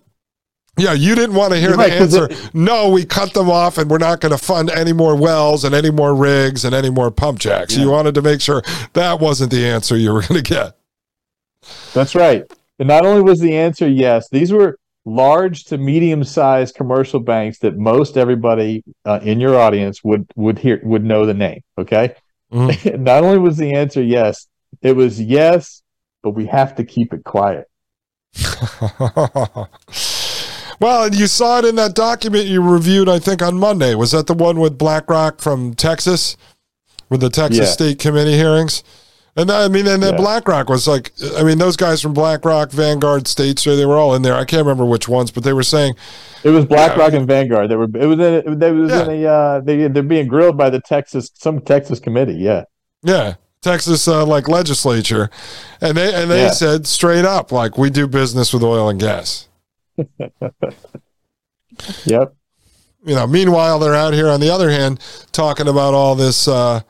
[0.78, 2.28] Yeah, you didn't want to hear the answer.
[2.30, 5.66] It, no, we cut them off, and we're not going to fund any more wells
[5.66, 7.76] and any more rigs and any more pump jacks.
[7.76, 7.84] Yeah.
[7.84, 8.62] You wanted to make sure
[8.94, 10.78] that wasn't the answer you were going to get.
[11.94, 12.44] That's right.
[12.80, 17.60] And not only was the answer yes, these were large to medium sized commercial banks
[17.60, 21.61] that most everybody uh, in your audience would would hear would know the name.
[21.77, 22.15] Okay.
[22.52, 23.03] Mm-hmm.
[23.03, 24.48] not only was the answer yes,
[24.81, 25.81] it was yes,
[26.23, 27.68] but we have to keep it quiet.
[30.80, 33.95] Well, and you saw it in that document you reviewed, I think, on Monday.
[33.95, 36.38] Was that the one with BlackRock from Texas,
[37.10, 37.65] with the Texas yeah.
[37.65, 38.81] State Committee hearings?
[39.35, 40.19] And I mean, and then yeah.
[40.19, 44.15] BlackRock was like, I mean, those guys from BlackRock, Vanguard, State Street, they were all
[44.15, 44.34] in there.
[44.34, 45.93] I can't remember which ones, but they were saying
[46.43, 47.69] it was BlackRock yeah, and Vanguard.
[47.69, 47.85] They were.
[47.85, 48.19] It was.
[48.19, 49.03] In, they was yeah.
[49.03, 49.26] in a.
[49.26, 52.35] Uh, they they're being grilled by the Texas some Texas committee.
[52.35, 52.64] Yeah.
[53.03, 53.35] Yeah.
[53.61, 55.30] Texas uh, like legislature,
[55.81, 59.49] and they and they said straight up like we do business with oil and gas.
[62.06, 62.34] yep.
[63.03, 63.27] You know.
[63.27, 65.01] Meanwhile, they're out here on the other hand
[65.34, 66.81] talking about all this uh,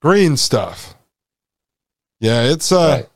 [0.00, 0.95] green stuff.
[2.20, 3.08] Yeah, it's uh, right.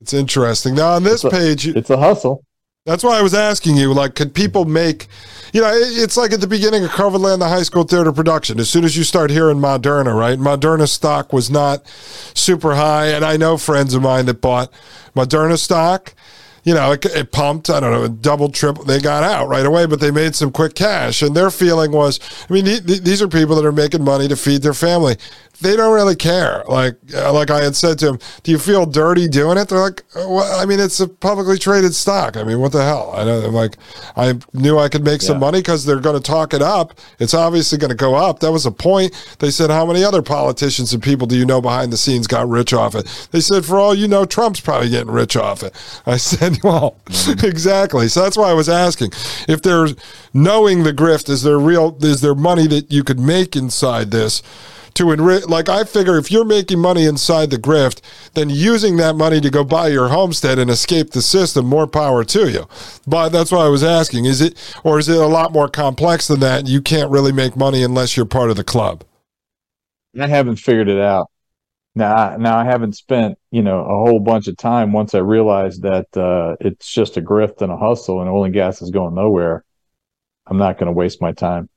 [0.00, 0.74] it's interesting.
[0.74, 2.44] Now on this it's a, page, it's a hustle.
[2.84, 5.06] That's why I was asking you, like, could people make,
[5.52, 8.58] you know, it's like at the beginning of Coverland, the high school theater production.
[8.58, 10.36] As soon as you start hearing Moderna, right?
[10.36, 11.86] Moderna stock was not
[12.34, 13.06] super high.
[13.06, 14.72] And I know friends of mine that bought
[15.14, 16.14] Moderna stock
[16.64, 18.84] you know, it, it, pumped, I don't know, double, triple.
[18.84, 21.20] They got out right away, but they made some quick cash.
[21.20, 24.62] And their feeling was, I mean, these are people that are making money to feed
[24.62, 25.16] their family.
[25.62, 26.64] They don't really care.
[26.66, 29.68] Like, uh, like I had said to them, do you feel dirty doing it?
[29.68, 32.36] They're like, uh, well, I mean, it's a publicly traded stock.
[32.36, 33.12] I mean, what the hell?
[33.16, 33.40] I know.
[33.40, 33.76] I'm like,
[34.16, 35.28] I knew I could make yeah.
[35.28, 36.98] some money because they're going to talk it up.
[37.20, 38.40] It's obviously going to go up.
[38.40, 39.12] That was a point.
[39.38, 42.48] They said, how many other politicians and people do you know behind the scenes got
[42.48, 43.28] rich off it?
[43.30, 45.74] They said, for all you know, Trump's probably getting rich off it.
[46.06, 48.08] I said, well, exactly.
[48.08, 49.12] So that's why I was asking
[49.48, 49.94] if there's
[50.34, 54.42] knowing the grift, is there real, is there money that you could make inside this?
[54.94, 58.02] To enrich, like I figure, if you're making money inside the grift,
[58.34, 62.24] then using that money to go buy your homestead and escape the system, more power
[62.24, 62.68] to you.
[63.06, 64.54] But that's why I was asking: is it,
[64.84, 66.66] or is it a lot more complex than that?
[66.66, 69.04] You can't really make money unless you're part of the club.
[70.20, 71.30] I haven't figured it out.
[71.94, 75.82] Now, now I haven't spent you know a whole bunch of time once I realized
[75.82, 79.14] that uh, it's just a grift and a hustle, and oil and gas is going
[79.14, 79.64] nowhere.
[80.46, 81.68] I'm not going to waste my time.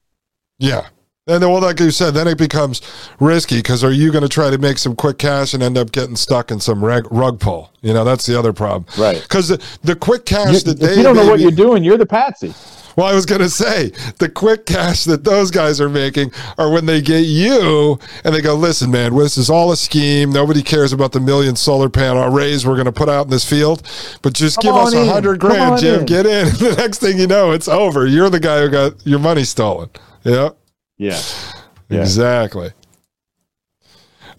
[0.58, 0.88] Yeah,
[1.28, 2.84] and then, well, like you said, then it becomes
[3.20, 5.92] risky because are you going to try to make some quick cash and end up
[5.92, 7.72] getting stuck in some reg- rug pull?
[7.82, 9.20] You know, that's the other problem, right?
[9.24, 11.98] Because the, the quick cash you, that they you don't know what you're doing, you're
[11.98, 12.54] the patsy.
[12.96, 16.72] Well, I was going to say the quick cash that those guys are making are
[16.72, 20.32] when they get you and they go, listen, man, this is all a scheme.
[20.32, 23.48] Nobody cares about the million solar panel arrays we're going to put out in this
[23.50, 23.82] field,
[24.22, 26.02] but just Come give us a hundred grand, Jim.
[26.02, 26.06] In.
[26.06, 26.46] Get in.
[26.60, 28.06] the next thing you know, it's over.
[28.06, 29.90] You're the guy who got your money stolen.
[30.24, 30.50] Yeah.
[31.88, 32.02] Yeah.
[32.02, 32.72] Exactly.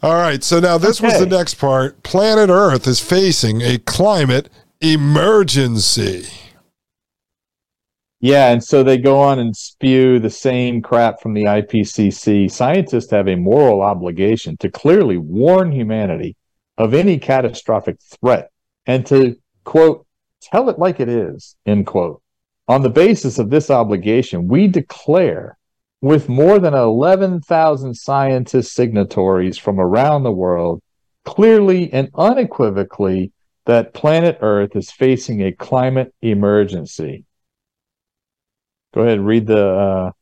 [0.03, 0.43] All right.
[0.43, 1.09] So now this okay.
[1.09, 2.03] was the next part.
[2.03, 4.51] Planet Earth is facing a climate
[4.81, 6.27] emergency.
[8.21, 12.51] Yeah, and so they go on and spew the same crap from the IPCC.
[12.51, 16.35] Scientists have a moral obligation to clearly warn humanity
[16.79, 18.51] of any catastrophic threat
[18.87, 20.07] and to, quote,
[20.41, 22.23] tell it like it is, end quote.
[22.69, 25.57] On the basis of this obligation, we declare
[26.03, 30.83] with more than 11,000 scientist signatories from around the world,
[31.25, 33.33] clearly and unequivocally
[33.65, 37.25] that planet Earth is facing a climate emergency.
[38.95, 40.13] Go ahead, read the uh,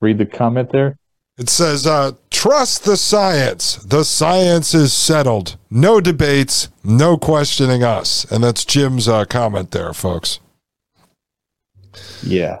[0.00, 0.98] read the comment there.
[1.38, 3.76] It says, uh, "Trust the science.
[3.76, 5.56] The science is settled.
[5.70, 6.68] No debates.
[6.84, 10.40] No questioning us." And that's Jim's uh, comment there, folks.
[12.22, 12.58] Yeah.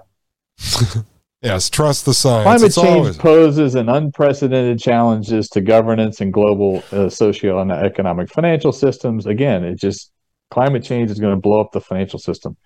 [1.42, 2.44] yes, trust the science.
[2.44, 3.16] Climate it's change always...
[3.16, 9.26] poses an unprecedented challenges to governance and global uh, socio and economic financial systems.
[9.26, 10.10] Again, it just
[10.50, 12.56] climate change is going to blow up the financial system.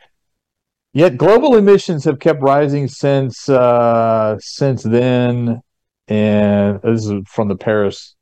[0.93, 5.61] Yet global emissions have kept rising since uh, since then,
[6.09, 8.15] and this is from the Paris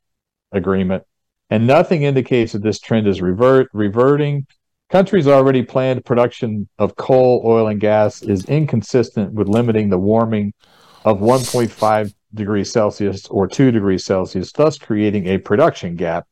[0.51, 1.03] Agreement.
[1.49, 4.47] And nothing indicates that this trend is revert reverting.
[4.89, 10.53] Countries already planned production of coal, oil, and gas is inconsistent with limiting the warming
[11.03, 16.27] of 1.5 degrees Celsius or 2 degrees Celsius, thus creating a production gap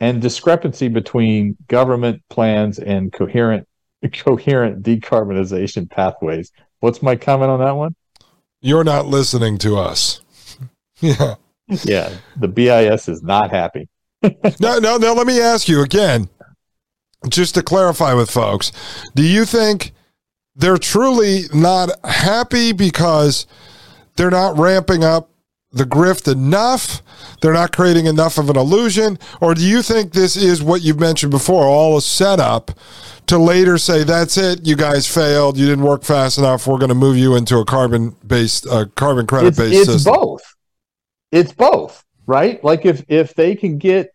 [0.00, 3.66] and discrepancy between government plans and coherent
[4.12, 6.52] coherent decarbonization pathways.
[6.80, 7.94] What's my comment on that one?
[8.60, 10.20] You're not listening to us.
[11.00, 11.36] yeah.
[11.68, 12.14] Yeah.
[12.36, 13.88] The BIS is not happy.
[14.60, 15.14] no, no, no.
[15.14, 16.28] Let me ask you again,
[17.28, 18.72] just to clarify with folks.
[19.14, 19.92] Do you think
[20.56, 23.46] they're truly not happy because
[24.16, 25.30] they're not ramping up
[25.72, 27.02] the grift enough?
[27.40, 29.18] They're not creating enough of an illusion?
[29.40, 32.70] Or do you think this is what you've mentioned before, all a setup
[33.26, 36.90] to later say, that's it, you guys failed, you didn't work fast enough, we're going
[36.90, 39.94] to move you into a carbon based, uh, carbon credit based system?
[39.94, 40.54] It's both.
[41.32, 42.62] It's both, right?
[42.62, 44.13] Like if, if they can get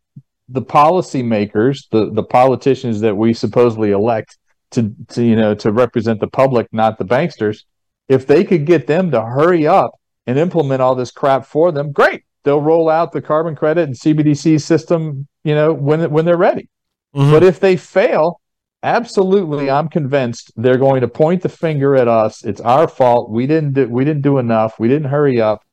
[0.51, 4.37] the policymakers, the, the politicians that we supposedly elect
[4.71, 7.63] to, to, you know, to represent the public, not the banksters–
[8.09, 9.91] if they could get them to hurry up
[10.25, 12.23] and implement all this crap for them, great.
[12.43, 16.69] They'll roll out the carbon credit and CBDC system, you know, when when they're ready.
[17.15, 17.31] Mm-hmm.
[17.31, 18.41] But if they fail,
[18.81, 22.43] absolutely, I'm convinced they're going to point the finger at us.
[22.43, 23.29] It's our fault.
[23.29, 24.79] We didn't do, we didn't do enough.
[24.79, 25.63] We didn't hurry up.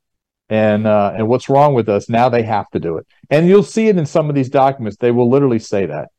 [0.49, 2.09] And uh, and what's wrong with us?
[2.09, 3.07] Now they have to do it.
[3.29, 4.97] And you'll see it in some of these documents.
[4.97, 6.09] They will literally say that.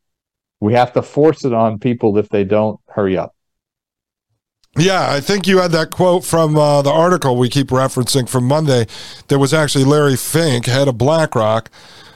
[0.59, 3.33] We have to force it on people if they don't hurry up.
[4.77, 8.45] Yeah, I think you had that quote from uh, the article we keep referencing from
[8.45, 8.85] Monday.
[9.27, 11.71] There was actually Larry Fink, head of BlackRock,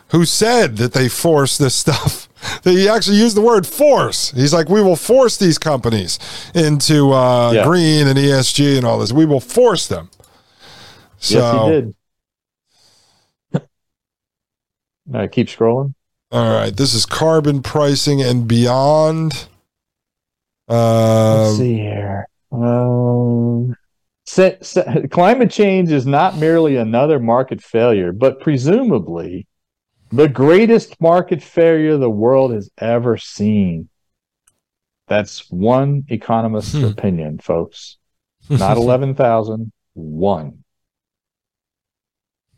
[0.10, 2.30] who said that they force this stuff.
[2.64, 4.31] he actually used the word force.
[4.31, 6.19] He's like, we will force these companies
[6.53, 7.64] into uh, yeah.
[7.64, 9.11] green and ESG and all this.
[9.11, 10.10] We will force them.
[11.18, 11.95] So, yes, he did.
[15.07, 15.93] Right, keep scrolling.
[16.31, 19.47] All right, this is carbon pricing and beyond.
[20.67, 22.27] Uh, Let's see here.
[22.51, 23.75] Um,
[25.09, 29.47] climate change is not merely another market failure, but presumably
[30.11, 33.89] the greatest market failure the world has ever seen.
[35.07, 36.85] That's one economist's hmm.
[36.85, 37.97] opinion, folks.
[38.49, 40.62] Not 11,000, one.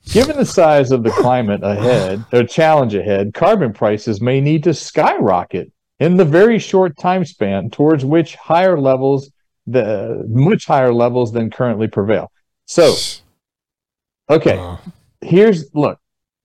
[0.06, 4.74] Given the size of the climate ahead, or challenge ahead, carbon prices may need to
[4.74, 9.32] skyrocket in the very short time span towards which higher levels
[9.68, 12.32] the much higher levels than currently prevail.
[12.66, 12.94] So,
[14.30, 14.78] okay, uh.
[15.22, 16.00] here's look.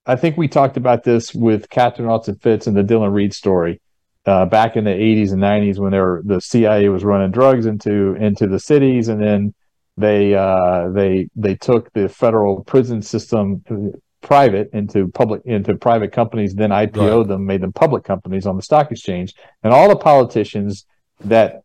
[0.06, 3.80] I think we talked about this with Catherine Austin Fitts and the Dillon Read story
[4.26, 8.14] uh, back in the 80s and 90s when were, the CIA was running drugs into
[8.14, 9.54] into the cities, and then
[10.00, 16.12] they uh, they they took the federal prison system uh, private into public into private
[16.12, 17.28] companies, then IPO'd right.
[17.28, 20.86] them, made them public companies on the stock exchange, and all the politicians
[21.20, 21.62] that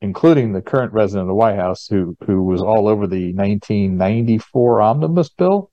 [0.00, 4.80] including the current resident of the White House, who who was all over the 1994
[4.80, 5.70] omnibus bill.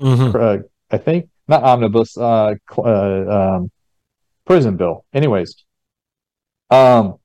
[0.00, 0.36] Mm-hmm.
[0.36, 0.58] Uh,
[0.90, 3.70] I think not omnibus, uh, uh, um,
[4.46, 5.04] prison bill.
[5.12, 5.64] Anyways,
[6.70, 7.16] um,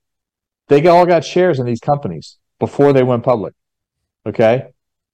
[0.68, 3.54] they all got shares in these companies before they went public.
[4.26, 4.68] Okay,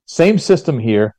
[0.05, 1.15] same system here.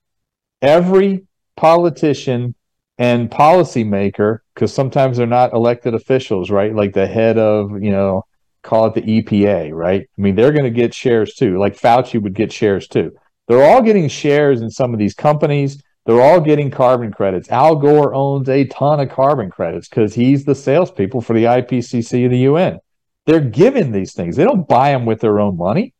[0.60, 2.54] Every politician
[2.98, 6.74] and policymaker, because sometimes they're not elected officials, right?
[6.74, 8.24] Like the head of you know
[8.62, 10.02] call it the EPA, right?
[10.02, 11.58] I mean, they're going to get shares too.
[11.58, 13.12] Like Fauci would get shares too.
[13.46, 15.82] They're all getting shares in some of these companies.
[16.04, 17.50] They're all getting carbon credits.
[17.50, 22.24] Al Gore owns a ton of carbon credits because he's the salespeople for the IPCC
[22.24, 22.78] and the UN.
[23.26, 24.36] They're giving these things.
[24.36, 25.94] They don't buy them with their own money.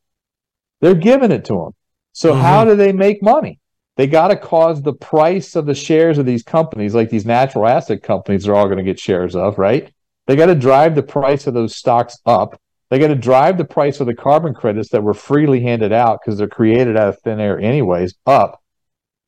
[0.81, 1.73] They're giving it to them.
[2.13, 2.43] So mm-hmm.
[2.43, 3.61] how do they make money?
[3.97, 7.67] They got to cause the price of the shares of these companies, like these natural
[7.67, 9.93] asset companies, are all going to get shares of, right?
[10.27, 12.61] They got to drive the price of those stocks up.
[12.91, 16.21] They got to drive the price of the carbon credits that were freely handed out
[16.21, 18.63] because they're created out of thin air, anyways, up.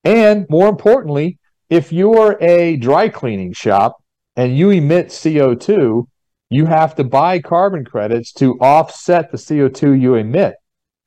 [0.04, 1.38] And more importantly,
[1.68, 4.02] if you're a dry cleaning shop
[4.36, 6.06] and you emit CO2,
[6.48, 10.54] you have to buy carbon credits to offset the CO2 you emit,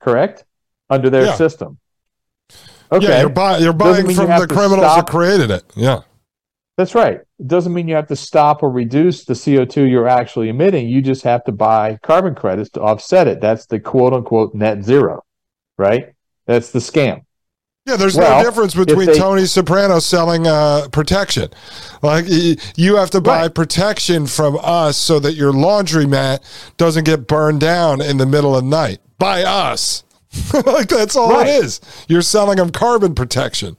[0.00, 0.44] correct?
[0.90, 1.34] Under their yeah.
[1.34, 1.78] system.
[2.92, 3.08] Okay.
[3.08, 5.06] Yeah, you're, buy, you're buying from the criminals stop.
[5.06, 5.64] that created it.
[5.74, 6.02] Yeah.
[6.76, 7.20] That's right.
[7.38, 10.88] It doesn't mean you have to stop or reduce the CO2 you're actually emitting.
[10.88, 13.40] You just have to buy carbon credits to offset it.
[13.40, 15.24] That's the quote unquote net zero,
[15.78, 16.12] right?
[16.46, 17.22] That's the scam.
[17.86, 21.50] Yeah, there's well, no difference between they, Tony Soprano selling uh, protection.
[22.00, 23.54] Like you have to buy right.
[23.54, 26.40] protection from us so that your laundromat
[26.76, 30.03] doesn't get burned down in the middle of the night by us.
[30.66, 31.46] like that's all right.
[31.46, 31.80] it is.
[32.08, 33.76] You're selling them carbon protection.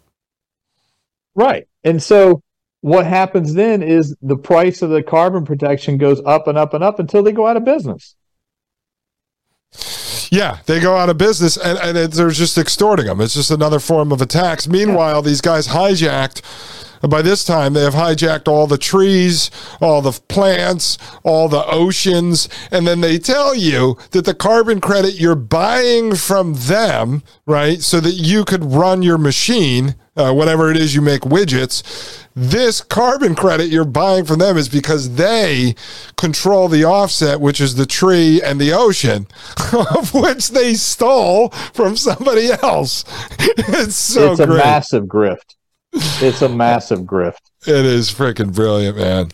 [1.35, 1.67] Right.
[1.83, 2.41] And so
[2.81, 6.83] what happens then is the price of the carbon protection goes up and up and
[6.83, 8.15] up until they go out of business.
[10.31, 13.21] Yeah, they go out of business and, and it, they're just extorting them.
[13.21, 14.67] It's just another form of a tax.
[14.67, 15.21] Meanwhile, yeah.
[15.21, 16.41] these guys hijacked
[17.07, 19.51] by this time, they have hijacked all the trees,
[19.81, 25.19] all the plants, all the oceans, and then they tell you that the carbon credit
[25.19, 30.77] you're buying from them, right, so that you could run your machine, uh, whatever it
[30.77, 31.83] is you make widgets,
[32.35, 35.75] this carbon credit you're buying from them is because they
[36.17, 39.27] control the offset, which is the tree and the ocean,
[39.95, 43.03] of which they stole from somebody else.
[43.67, 44.57] It's so it's a great.
[44.57, 45.55] massive grift
[45.95, 47.51] it's a massive grift.
[47.65, 49.31] It is freaking brilliant, man.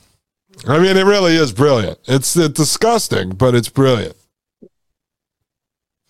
[0.67, 1.99] I mean, it really is brilliant.
[2.07, 4.15] It's, it's disgusting, but it's brilliant.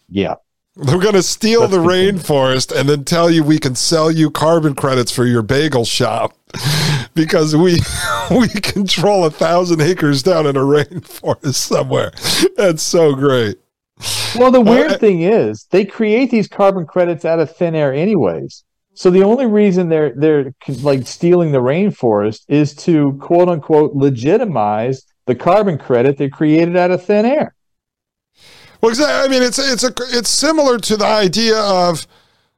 [0.10, 0.36] Yeah.
[0.76, 4.30] They're going to steal That's the rainforest and then tell you we can sell you
[4.32, 6.34] carbon credits for your bagel shop
[7.14, 7.80] because we
[8.32, 12.12] we control a thousand acres down in a rainforest somewhere.
[12.56, 13.58] That's so great.
[14.36, 17.94] Well, the weird uh, thing is they create these carbon credits out of thin air,
[17.94, 18.64] anyways.
[18.94, 25.06] So the only reason they're they're like stealing the rainforest is to quote unquote legitimize
[25.26, 27.56] the carbon credit they created out of thin air.
[28.82, 28.94] Well.
[29.00, 32.08] I mean, it's it's a it's similar to the idea of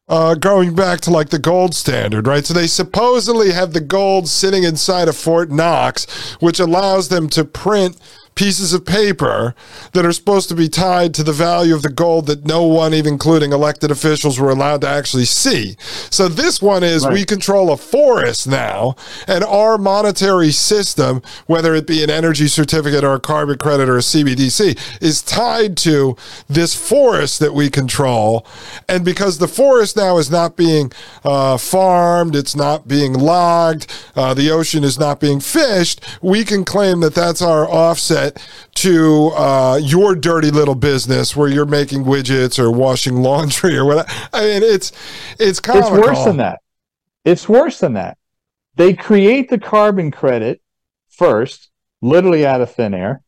[0.08, 2.46] uh, going back to like the gold standard, right?
[2.46, 6.06] So they supposedly have the gold sitting inside of Fort Knox,
[6.40, 7.98] which allows them to print
[8.36, 9.54] pieces of paper
[9.94, 12.94] that are supposed to be tied to the value of the gold that no one,
[12.94, 15.76] even including elected officials, were allowed to actually see.
[16.10, 17.14] So this one is right.
[17.14, 18.96] we control a forest now,
[19.28, 23.98] and our monetary system, whether it be an energy certificate or a carbon credit or
[23.98, 26.16] a CBDC, is tied to
[26.48, 28.46] this forest that we control.
[28.90, 30.92] And because the forest now is not being
[31.24, 36.66] uh, farmed, it's not being logged, uh, the ocean is not being fished, we can
[36.66, 38.23] claim that that's our offset
[38.76, 44.10] to uh, your dirty little business where you're making widgets or washing laundry or whatever.
[44.32, 44.92] I mean, it's
[45.40, 45.98] it's comical.
[45.98, 46.60] It's worse than that.
[47.26, 48.18] It's worse than that.
[48.76, 50.62] They create the carbon credit
[51.10, 51.70] first,
[52.02, 53.22] literally out of thin air.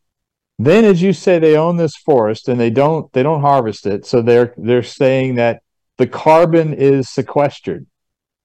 [0.58, 4.06] Then, as you say, they own this forest and they don't they don't harvest it.
[4.06, 5.62] So they're they're saying that
[5.98, 7.86] the carbon is sequestered.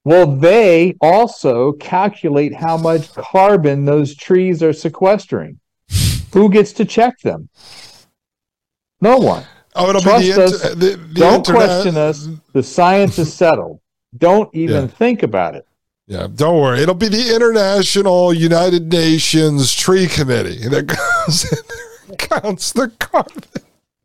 [0.03, 5.59] Well, they also calculate how much carbon those trees are sequestering.
[6.33, 7.49] Who gets to check them?
[9.01, 9.43] No one.
[9.75, 10.61] Oh, it'll Trust be the, us.
[10.61, 11.67] The, the Don't internet.
[11.67, 12.27] question us.
[12.53, 13.79] The science is settled.
[14.17, 14.87] Don't even yeah.
[14.87, 15.65] think about it.
[16.07, 16.81] Yeah, don't worry.
[16.81, 20.87] It'll be the International United Nations Tree Committee that
[21.27, 23.43] goes in there and counts the carbon.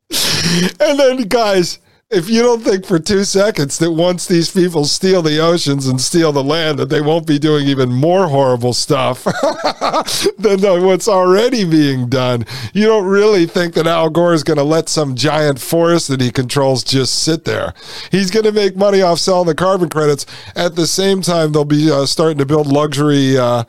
[0.80, 5.22] And then, guys, if you don't think for two seconds that once these people steal
[5.22, 9.24] the oceans and steal the land, that they won't be doing even more horrible stuff
[10.38, 14.62] than what's already being done, you don't really think that Al Gore is going to
[14.62, 17.74] let some giant forest that he controls just sit there.
[18.12, 20.26] He's going to make money off selling the carbon credits.
[20.54, 23.36] At the same time, they'll be uh, starting to build luxury.
[23.36, 23.64] Uh,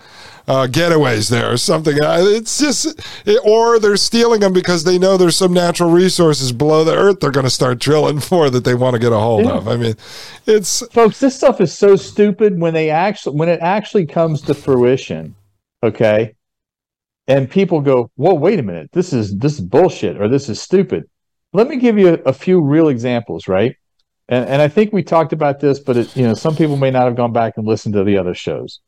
[0.47, 2.01] uh, getaways there or something.
[2.01, 6.51] Uh, it's just, it, or they're stealing them because they know there's some natural resources
[6.51, 9.17] below the earth they're going to start drilling for that they want to get a
[9.17, 9.51] hold yeah.
[9.51, 9.67] of.
[9.67, 9.95] I mean,
[10.45, 11.19] it's folks.
[11.19, 15.35] This stuff is so stupid when they actually when it actually comes to fruition.
[15.83, 16.35] Okay,
[17.27, 18.89] and people go, "Whoa, wait a minute!
[18.93, 21.03] This is this is bullshit or this is stupid."
[21.53, 23.75] Let me give you a, a few real examples, right?
[24.29, 26.91] And, and I think we talked about this, but it, you know, some people may
[26.91, 28.81] not have gone back and listened to the other shows.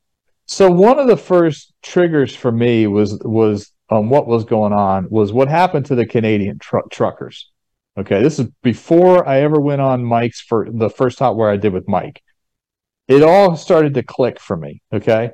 [0.49, 5.07] So one of the first triggers for me was was um, what was going on
[5.11, 7.51] was what happened to the Canadian tr- truckers.
[7.99, 11.71] Okay, this is before I ever went on Mike's for the first Hotwire I did
[11.71, 12.23] with Mike.
[13.07, 14.81] It all started to click for me.
[14.91, 15.30] Okay,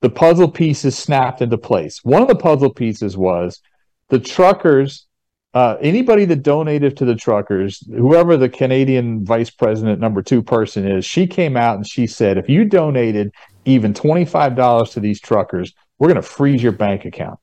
[0.00, 2.00] the puzzle pieces snapped into place.
[2.02, 3.60] One of the puzzle pieces was
[4.08, 5.06] the truckers.
[5.54, 10.90] Uh, anybody that donated to the truckers, whoever the Canadian vice president number two person
[10.90, 13.32] is, she came out and she said, if you donated
[13.66, 17.38] even $25 to these truckers, we're going to freeze your bank account.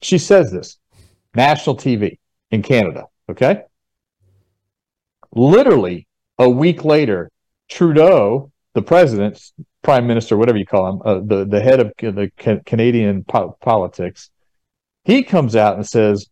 [0.00, 0.78] She says this,
[1.34, 2.18] national TV
[2.50, 3.04] in Canada.
[3.28, 3.62] Okay.
[5.32, 6.06] Literally
[6.38, 7.30] a week later,
[7.68, 9.40] Trudeau, the president,
[9.82, 13.56] prime minister, whatever you call him, uh, the, the head of the ca- Canadian po-
[13.60, 14.30] politics,
[15.04, 16.26] he comes out and says,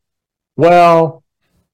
[0.57, 1.25] well,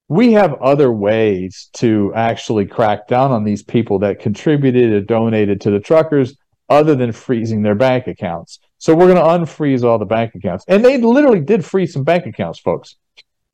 [0.07, 5.61] we have other ways to actually crack down on these people that contributed or donated
[5.61, 6.35] to the truckers
[6.69, 8.59] other than freezing their bank accounts.
[8.77, 10.65] So we're going to unfreeze all the bank accounts.
[10.67, 12.95] And they literally did freeze some bank accounts, folks.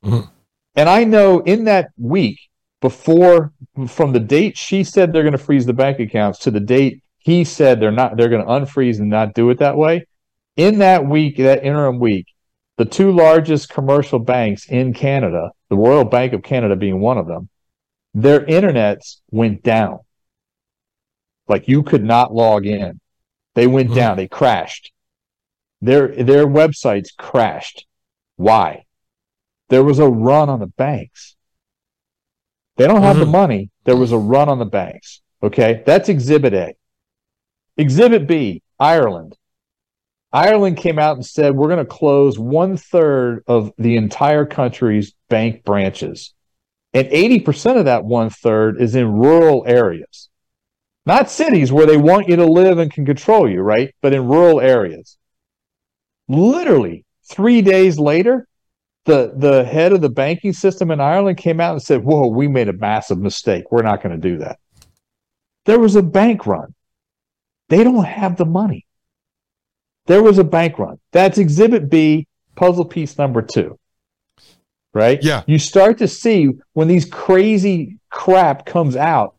[0.04, 0.28] Mm-hmm.
[0.74, 2.40] And I know in that week
[2.80, 3.52] before,
[3.86, 7.02] from the date she said they're going to freeze the bank accounts to the date
[7.22, 10.06] he said they're not, they're going to unfreeze and not do it that way.
[10.56, 12.26] In that week, that interim week,
[12.78, 17.28] the two largest commercial banks in Canada, the Royal Bank of Canada being one of
[17.28, 17.48] them,
[18.12, 20.00] their internets went down.
[21.46, 23.00] Like you could not log in.
[23.54, 23.96] They went mm-hmm.
[23.96, 24.16] down.
[24.16, 24.92] They crashed.
[25.80, 27.86] Their their websites crashed.
[28.36, 28.84] Why?
[29.68, 31.36] There was a run on the banks.
[32.76, 33.24] They don't have mm-hmm.
[33.24, 33.70] the money.
[33.84, 35.20] There was a run on the banks.
[35.42, 36.74] Okay, that's Exhibit A.
[37.76, 39.36] Exhibit B, Ireland.
[40.32, 45.14] Ireland came out and said we're going to close one third of the entire country's
[45.28, 46.32] bank branches,
[46.94, 50.30] and eighty percent of that one third is in rural areas
[51.06, 53.94] not cities where they want you to live and can control you, right?
[54.02, 55.16] But in rural areas.
[56.28, 58.46] Literally three days later,
[59.04, 62.46] the, the head of the banking system in Ireland came out and said, Whoa, we
[62.46, 63.72] made a massive mistake.
[63.72, 64.58] We're not going to do that.
[65.64, 66.74] There was a bank run.
[67.68, 68.86] They don't have the money.
[70.06, 70.98] There was a bank run.
[71.12, 73.78] That's exhibit B, puzzle piece number two.
[74.94, 75.22] right?
[75.22, 75.42] Yeah.
[75.46, 79.36] You start to see when these crazy crap comes out,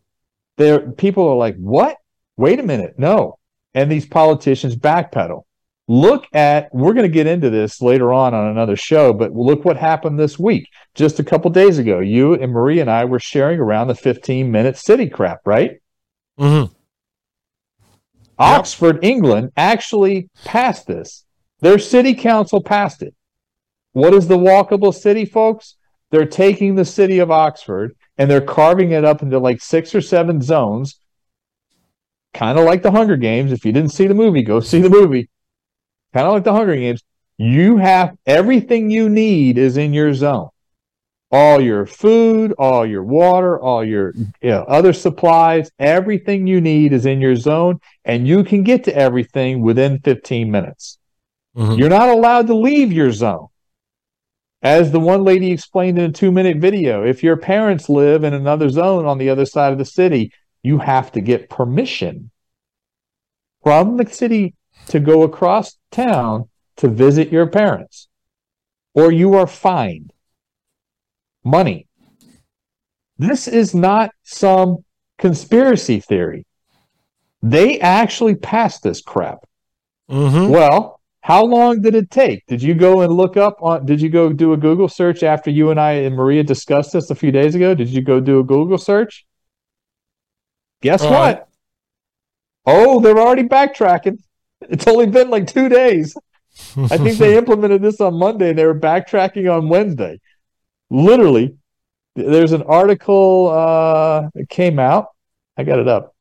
[0.58, 1.98] there people are like, "What?
[2.38, 3.38] Wait a minute, no!"
[3.74, 5.44] And these politicians backpedal.
[5.88, 9.66] Look at we're going to get into this later on on another show, but look
[9.66, 10.70] what happened this week.
[10.96, 14.50] Just a couple days ago, you and Marie and I were sharing around the 15
[14.50, 15.82] minute city crap, right?
[16.40, 16.72] Mm-hmm.
[18.40, 19.04] Oxford, yep.
[19.04, 21.26] England actually passed this.
[21.60, 23.14] Their city council passed it.
[23.92, 25.76] What is the walkable city, folks?
[26.12, 30.02] They're taking the city of Oxford and they're carving it up into like six or
[30.02, 30.99] seven zones,
[32.34, 33.52] kind of like the Hunger Games.
[33.52, 35.30] If you didn't see the movie, go see the movie.
[36.14, 37.02] Kind of like the Hunger Games.
[37.38, 40.49] You have everything you need is in your zone.
[41.31, 46.94] All your food, all your water, all your you know, other supplies, everything you need
[46.94, 50.99] is in your zone, and you can get to everything within 15 minutes.
[51.57, 51.80] Mm-hmm.
[51.80, 53.48] You're not allowed to leave your zone.
[54.64, 58.34] As the one lady explained in a two minute video, if your parents live in
[58.34, 60.31] another zone on the other side of the city,
[60.64, 62.31] you have to get permission
[63.61, 64.56] from the city
[64.88, 68.07] to go across town to visit your parents,
[68.94, 70.14] or you are fined
[71.44, 71.88] money.
[73.18, 74.77] This is not some
[75.18, 76.45] conspiracy theory.
[77.41, 79.40] They actually passed this crap.
[80.10, 80.49] Mm-hmm.
[80.52, 80.93] Well,
[81.24, 82.45] how long did it take?
[82.48, 85.50] Did you go and look up on did you go do a Google search after
[85.50, 87.74] you and I and Maria discussed this a few days ago?
[87.74, 89.26] Did you go do a Google search?
[90.82, 91.48] Guess what?
[92.66, 94.18] Oh, they're already backtracking.
[94.64, 96.14] It's only been like two days.
[96.76, 100.20] I think they implemented this on Monday and they were backtracking on Wednesday.
[100.90, 101.56] Literally,
[102.18, 105.08] there's an article uh, that came out.
[105.56, 106.14] I got it up.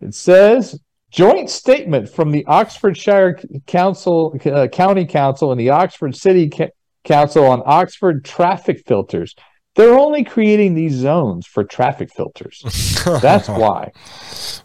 [0.00, 0.80] It says
[1.16, 6.68] joint statement from the Oxfordshire Council, uh, County Council, and the Oxford City Ca-
[7.04, 9.34] Council on Oxford traffic filters.
[9.76, 12.62] They're only creating these zones for traffic filters.
[13.22, 13.92] That's why.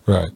[0.05, 0.31] Right.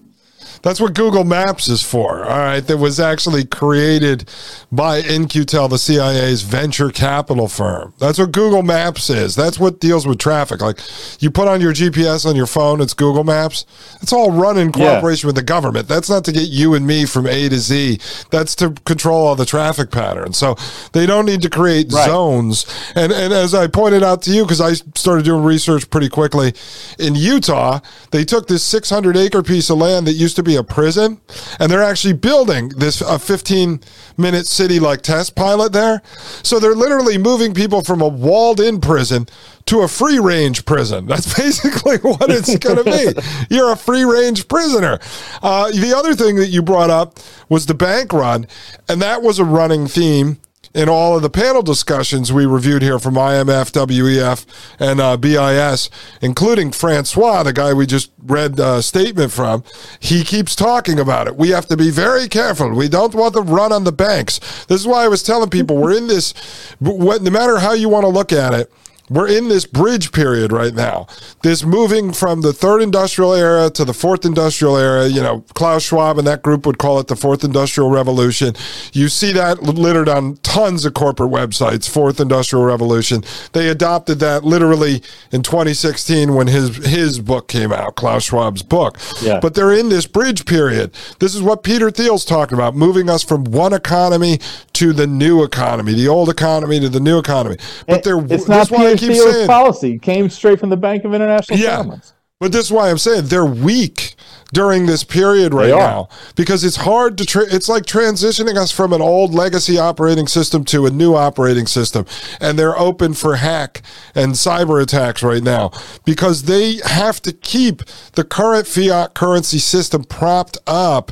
[0.66, 2.26] That's what Google Maps is for.
[2.26, 2.60] All right.
[2.60, 4.28] That was actually created
[4.72, 7.94] by In-Q-Tel, the CIA's venture capital firm.
[8.00, 9.36] That's what Google Maps is.
[9.36, 10.62] That's what deals with traffic.
[10.62, 10.80] Like
[11.20, 13.68] you put on your GPS on your phone, it's Google Maps.
[14.02, 15.30] It's all run in cooperation yeah.
[15.30, 15.88] with the government.
[15.88, 18.00] That's not to get you and me from A to Z.
[18.32, 20.36] That's to control all the traffic patterns.
[20.36, 20.56] So
[20.94, 22.08] they don't need to create right.
[22.08, 22.66] zones.
[22.96, 26.56] And and as I pointed out to you, because I started doing research pretty quickly,
[26.98, 30.64] in Utah, they took this 600 acre piece of land that used to be a
[30.64, 31.22] prison,
[31.60, 33.80] and they're actually building this a 15
[34.18, 36.02] minute city like test pilot there.
[36.44, 39.28] So they're literally moving people from a walled in prison
[39.66, 41.06] to a free range prison.
[41.08, 43.22] That's basically what it's going to be.
[43.56, 45.00] You're a free range prisoner.
[45.42, 47.20] Uh, the other thing that you brought up
[47.50, 48.48] was the bank run,
[48.88, 50.38] and that was a running theme
[50.76, 54.46] in all of the panel discussions we reviewed here from IMF, WEF,
[54.78, 55.90] and uh, BIS,
[56.22, 59.64] including Francois, the guy we just read a statement from,
[60.02, 61.38] he keeps talking about it.
[61.38, 62.76] We have to be very careful.
[62.76, 64.66] We don't want to run on the banks.
[64.66, 66.34] This is why I was telling people we're in this,
[66.82, 68.70] no matter how you want to look at it,
[69.10, 71.08] we're in this bridge period right now.
[71.44, 75.08] This moving from the third industrial era to the fourth industrial era.
[75.08, 78.56] You know, Klaus Schwab and that group would call it the fourth industrial revolution.
[78.94, 83.24] You see that littered on tons of corporate websites, fourth industrial revolution.
[83.54, 88.98] They adopted that literally in 2016 when his his book came out, Klaus Schwab's book.
[89.22, 89.40] Yeah.
[89.40, 90.94] But they're in this bridge period.
[91.20, 94.40] This is what Peter Thiel's talking about, moving us from one economy
[94.74, 97.58] to the new economy, the old economy to the new economy.
[97.88, 101.78] But they're it's not keep saying, policy came straight from the Bank of International yeah,
[101.78, 102.14] Settlements.
[102.40, 104.16] But this is why I'm saying they're weak
[104.54, 108.94] during this period right now because it's hard to tra- it's like transitioning us from
[108.94, 112.06] an old legacy operating system to a new operating system
[112.40, 113.82] and they're open for hack
[114.14, 115.72] and cyber attacks right now
[116.06, 121.12] because they have to keep the current fiat currency system propped up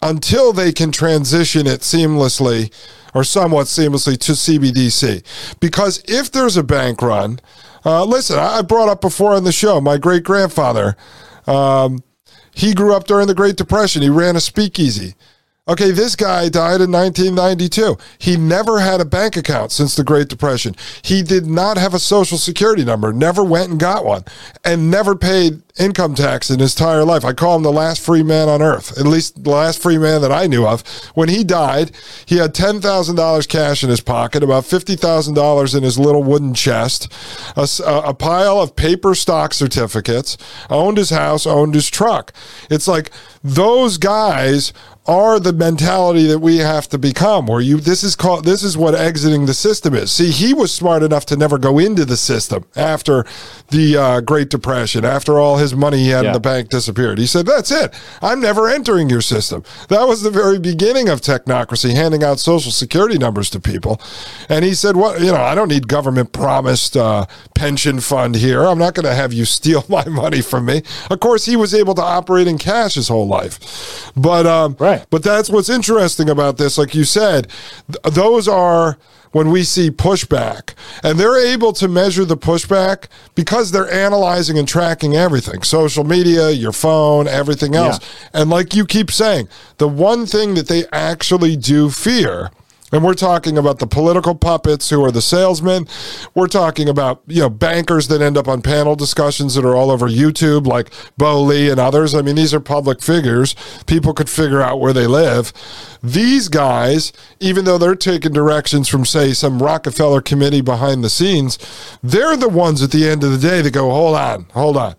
[0.00, 2.72] until they can transition it seamlessly
[3.14, 5.22] or somewhat seamlessly to CBDC.
[5.60, 7.40] Because if there's a bank run,
[7.84, 10.96] uh, listen, I brought up before on the show, my great grandfather,
[11.46, 12.02] um,
[12.54, 14.02] he grew up during the Great Depression.
[14.02, 15.14] He ran a speakeasy.
[15.68, 17.98] Okay, this guy died in 1992.
[18.18, 20.74] He never had a bank account since the Great Depression.
[21.02, 24.24] He did not have a social security number, never went and got one,
[24.64, 27.22] and never paid income tax in his entire life.
[27.22, 30.22] I call him the last free man on earth, at least the last free man
[30.22, 30.82] that I knew of.
[31.14, 31.92] When he died,
[32.24, 37.12] he had $10,000 cash in his pocket, about $50,000 in his little wooden chest,
[37.56, 40.38] a, a pile of paper stock certificates,
[40.70, 42.32] owned his house, owned his truck.
[42.70, 43.10] It's like
[43.44, 44.72] those guys
[45.08, 48.76] are the mentality that we have to become where you this is called this is
[48.76, 50.12] what exiting the system is.
[50.12, 53.24] See he was smart enough to never go into the system after
[53.70, 56.30] the uh, great depression after all his money he had yeah.
[56.30, 57.16] in the bank disappeared.
[57.16, 57.98] He said that's it.
[58.20, 59.64] I'm never entering your system.
[59.88, 64.02] That was the very beginning of technocracy handing out social security numbers to people.
[64.50, 67.24] And he said what you know i don't need government promised uh,
[67.54, 68.62] pension fund here.
[68.64, 70.82] I'm not going to have you steal my money from me.
[71.10, 74.12] Of course he was able to operate in cash his whole life.
[74.14, 76.78] But um, right but that's what's interesting about this.
[76.78, 77.48] Like you said,
[77.90, 78.98] th- those are
[79.32, 80.74] when we see pushback.
[81.02, 86.50] And they're able to measure the pushback because they're analyzing and tracking everything social media,
[86.50, 87.98] your phone, everything else.
[88.00, 88.40] Yeah.
[88.42, 89.48] And like you keep saying,
[89.78, 92.50] the one thing that they actually do fear
[92.92, 95.86] and we're talking about the political puppets who are the salesmen.
[96.34, 99.90] We're talking about, you know, bankers that end up on panel discussions that are all
[99.90, 102.14] over YouTube, like Bo Li and others.
[102.14, 103.54] I mean, these are public figures.
[103.86, 105.52] People could figure out where they live.
[106.02, 111.58] These guys, even though they're taking directions from, say, some Rockefeller committee behind the scenes,
[112.02, 114.94] they're the ones at the end of the day that go, hold on, hold on.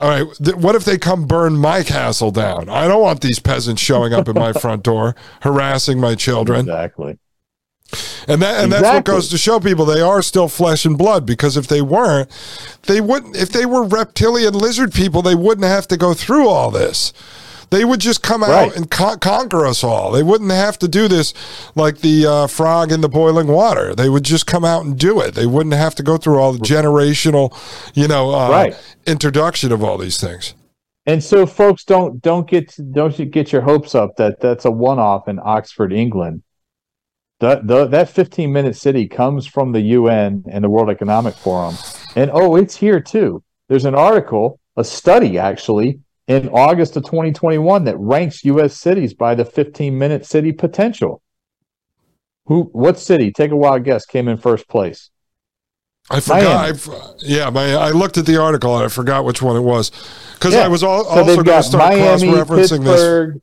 [0.00, 2.68] All right, th- what if they come burn my castle down?
[2.68, 6.60] I don't want these peasants showing up at my front door harassing my children.
[6.60, 7.18] Exactly.
[8.26, 8.80] And that and exactly.
[8.80, 11.82] that's what goes to show people they are still flesh and blood because if they
[11.82, 12.28] weren't,
[12.82, 16.70] they wouldn't if they were reptilian lizard people, they wouldn't have to go through all
[16.70, 17.12] this.
[17.70, 18.68] They would just come right.
[18.68, 20.10] out and con- conquer us all.
[20.10, 21.34] They wouldn't have to do this
[21.74, 23.94] like the uh, frog in the boiling water.
[23.94, 25.34] They would just come out and do it.
[25.34, 27.56] They wouldn't have to go through all the generational,
[27.94, 28.94] you know, uh, right.
[29.06, 30.54] introduction of all these things.
[31.06, 34.98] And so, folks, don't don't get don't get your hopes up that that's a one
[34.98, 36.42] off in Oxford, England.
[37.40, 41.76] That the, that 15 minute city comes from the UN and the World Economic Forum.
[42.16, 43.42] And oh, it's here too.
[43.68, 48.76] There's an article, a study actually, in August of 2021 that ranks U.S.
[48.76, 51.22] cities by the 15 minute city potential.
[52.46, 52.64] Who?
[52.72, 53.32] What city?
[53.32, 54.06] Take a wild guess.
[54.06, 55.10] Came in first place.
[56.10, 56.88] I forgot.
[56.88, 59.90] I, yeah, my, I looked at the article and I forgot which one it was
[60.34, 60.60] because yeah.
[60.60, 63.40] I was all, so also going to start cross referencing this.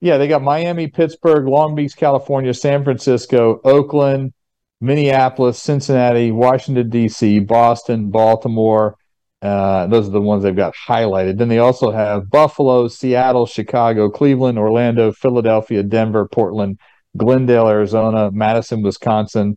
[0.00, 4.32] Yeah, they got Miami, Pittsburgh, Long Beach, California, San Francisco, Oakland,
[4.80, 8.96] Minneapolis, Cincinnati, Washington D.C., Boston, Baltimore,
[9.42, 11.38] uh, those are the ones they've got highlighted.
[11.38, 16.78] Then they also have Buffalo, Seattle, Chicago, Cleveland, Orlando, Philadelphia, Denver, Portland,
[17.16, 19.56] Glendale, Arizona, Madison, Wisconsin,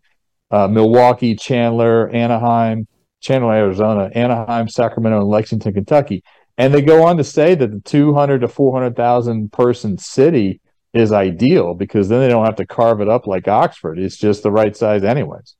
[0.52, 2.88] uh, Milwaukee, Chandler, Anaheim,
[3.20, 6.24] Chandler, Arizona, Anaheim, Sacramento, and Lexington, Kentucky.
[6.58, 10.62] And they go on to say that the 200 to 400,000 person city
[10.94, 13.98] is ideal because then they don't have to carve it up like Oxford.
[13.98, 15.56] It's just the right size, anyways.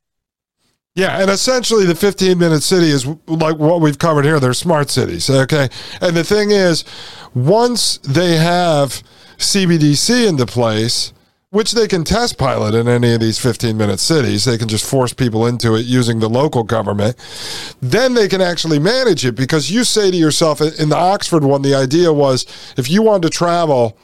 [0.96, 4.38] Yeah, and essentially the 15 minute city is like what we've covered here.
[4.38, 5.28] They're smart cities.
[5.28, 5.68] Okay.
[6.00, 6.84] And the thing is,
[7.34, 9.02] once they have
[9.38, 11.12] CBDC into place,
[11.50, 14.88] which they can test pilot in any of these 15 minute cities, they can just
[14.88, 17.16] force people into it using the local government.
[17.80, 21.62] Then they can actually manage it because you say to yourself, in the Oxford one,
[21.62, 22.46] the idea was
[22.76, 23.98] if you wanted to travel,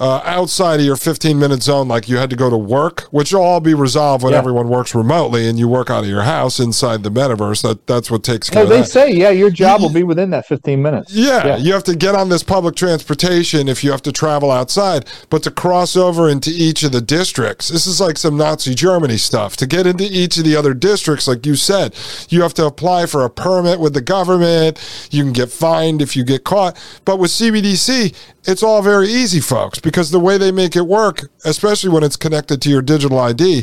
[0.00, 3.32] uh, outside of your 15 minute zone, like you had to go to work, which
[3.32, 4.38] will all be resolved when yeah.
[4.38, 7.62] everyone works remotely and you work out of your house inside the metaverse.
[7.62, 8.62] That that's what takes care.
[8.62, 11.12] Oh, they say, yeah, your job will be within that 15 minutes.
[11.12, 14.50] Yeah, yeah, you have to get on this public transportation if you have to travel
[14.50, 18.74] outside, but to cross over into each of the districts, this is like some Nazi
[18.74, 19.56] Germany stuff.
[19.56, 21.94] To get into each of the other districts, like you said,
[22.28, 24.78] you have to apply for a permit with the government.
[25.10, 26.76] You can get fined if you get caught.
[27.04, 28.14] But with CBDC,
[28.48, 32.16] it's all very easy, folks because the way they make it work, especially when it's
[32.16, 33.58] connected to your digital ID,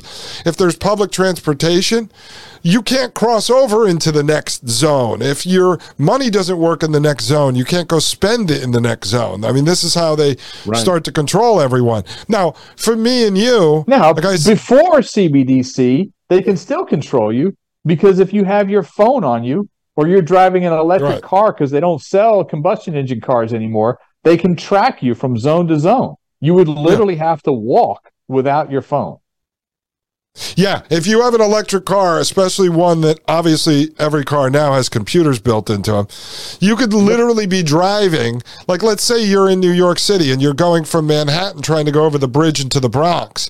[0.45, 2.11] if there's public transportation,
[2.61, 5.23] you can't cross over into the next zone.
[5.23, 8.71] If your money doesn't work in the next zone, you can't go spend it in
[8.71, 9.43] the next zone.
[9.43, 10.77] I mean, this is how they right.
[10.77, 12.03] start to control everyone.
[12.27, 17.57] Now, for me and you, now like I, before CBDC, they can still control you
[17.85, 21.21] because if you have your phone on you or you're driving an electric right.
[21.23, 25.67] car because they don't sell combustion engine cars anymore, they can track you from zone
[25.67, 26.15] to zone.
[26.41, 27.29] You would literally yeah.
[27.29, 29.19] have to walk without your phone.
[30.55, 34.89] Yeah, if you have an electric car, especially one that obviously every car now has
[34.89, 36.07] computers built into them,
[36.59, 38.41] you could literally be driving.
[38.67, 41.91] Like, let's say you're in New York City and you're going from Manhattan trying to
[41.91, 43.49] go over the bridge into the Bronx.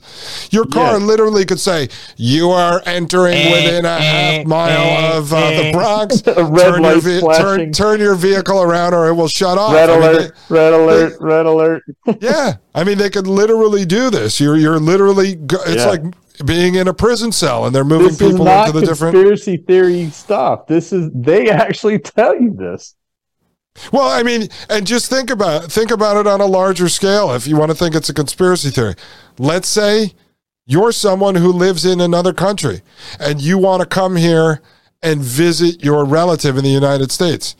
[0.51, 1.05] Your car yeah.
[1.05, 5.49] literally could say, You are entering eh, within a eh, half mile eh, of uh,
[5.49, 6.21] the Bronx.
[6.21, 9.73] turn, your ve- turn, turn, your vehicle around or it will shut off.
[9.73, 11.83] Red I alert, mean, they, red alert, they, red alert.
[12.19, 12.53] yeah.
[12.75, 14.39] I mean, they could literally do this.
[14.39, 15.87] You're, you're literally, it's yeah.
[15.87, 16.01] like
[16.43, 20.09] being in a prison cell and they're moving this people into the different conspiracy theory
[20.09, 20.67] stuff.
[20.67, 22.95] This is they actually tell you this.
[23.91, 27.33] Well, I mean, and just think about think about it on a larger scale.
[27.33, 28.95] If you want to think it's a conspiracy theory,
[29.37, 30.13] let's say
[30.65, 32.81] you're someone who lives in another country
[33.19, 34.61] and you want to come here
[35.03, 37.55] and visit your relative in the United States.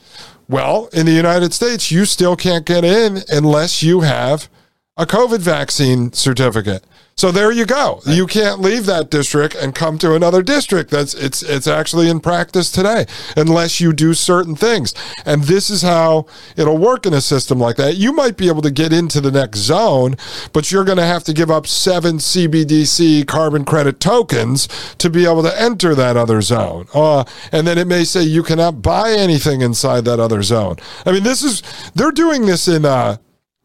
[0.48, 4.48] Well, in the United States, you still can't get in unless you have
[4.96, 6.82] a COVID vaccine certificate.
[7.18, 8.00] So there you go.
[8.06, 8.14] Right.
[8.14, 10.90] You can't leave that district and come to another district.
[10.90, 13.06] That's it's it's actually in practice today
[13.36, 14.94] unless you do certain things.
[15.24, 17.96] And this is how it'll work in a system like that.
[17.96, 20.16] You might be able to get into the next zone,
[20.52, 24.68] but you're going to have to give up 7 CBDC carbon credit tokens
[24.98, 26.86] to be able to enter that other zone.
[26.92, 30.76] Uh, and then it may say you cannot buy anything inside that other zone.
[31.06, 31.62] I mean, this is
[31.94, 33.16] they're doing this in uh,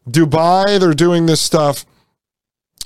[0.08, 0.78] Dubai.
[0.78, 1.84] They're doing this stuff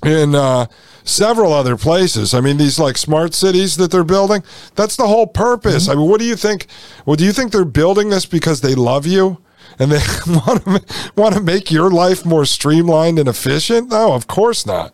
[0.05, 0.67] in uh,
[1.05, 2.35] several other places.
[2.35, 4.43] I mean, these like smart cities that they're building.
[4.75, 5.85] That's the whole purpose.
[5.85, 5.93] Mm-hmm.
[5.93, 6.67] I mean, what do you think?
[7.05, 9.39] Well, do you think they're building this because they love you
[9.79, 13.91] and they want to want to make your life more streamlined and efficient?
[13.91, 14.93] No, of course not.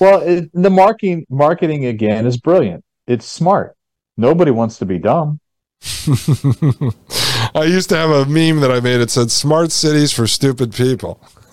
[0.00, 2.84] Well, it, the marketing marketing again is brilliant.
[3.06, 3.76] It's smart.
[4.16, 5.40] Nobody wants to be dumb.
[7.60, 9.00] I used to have a meme that I made.
[9.00, 11.20] It said "Smart cities for stupid people."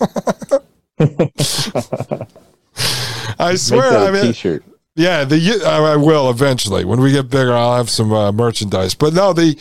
[3.38, 4.64] I swear, I mean, t-shirt.
[4.94, 7.54] Yeah, the I will eventually when we get bigger.
[7.54, 8.94] I'll have some uh, merchandise.
[8.94, 9.56] But no, the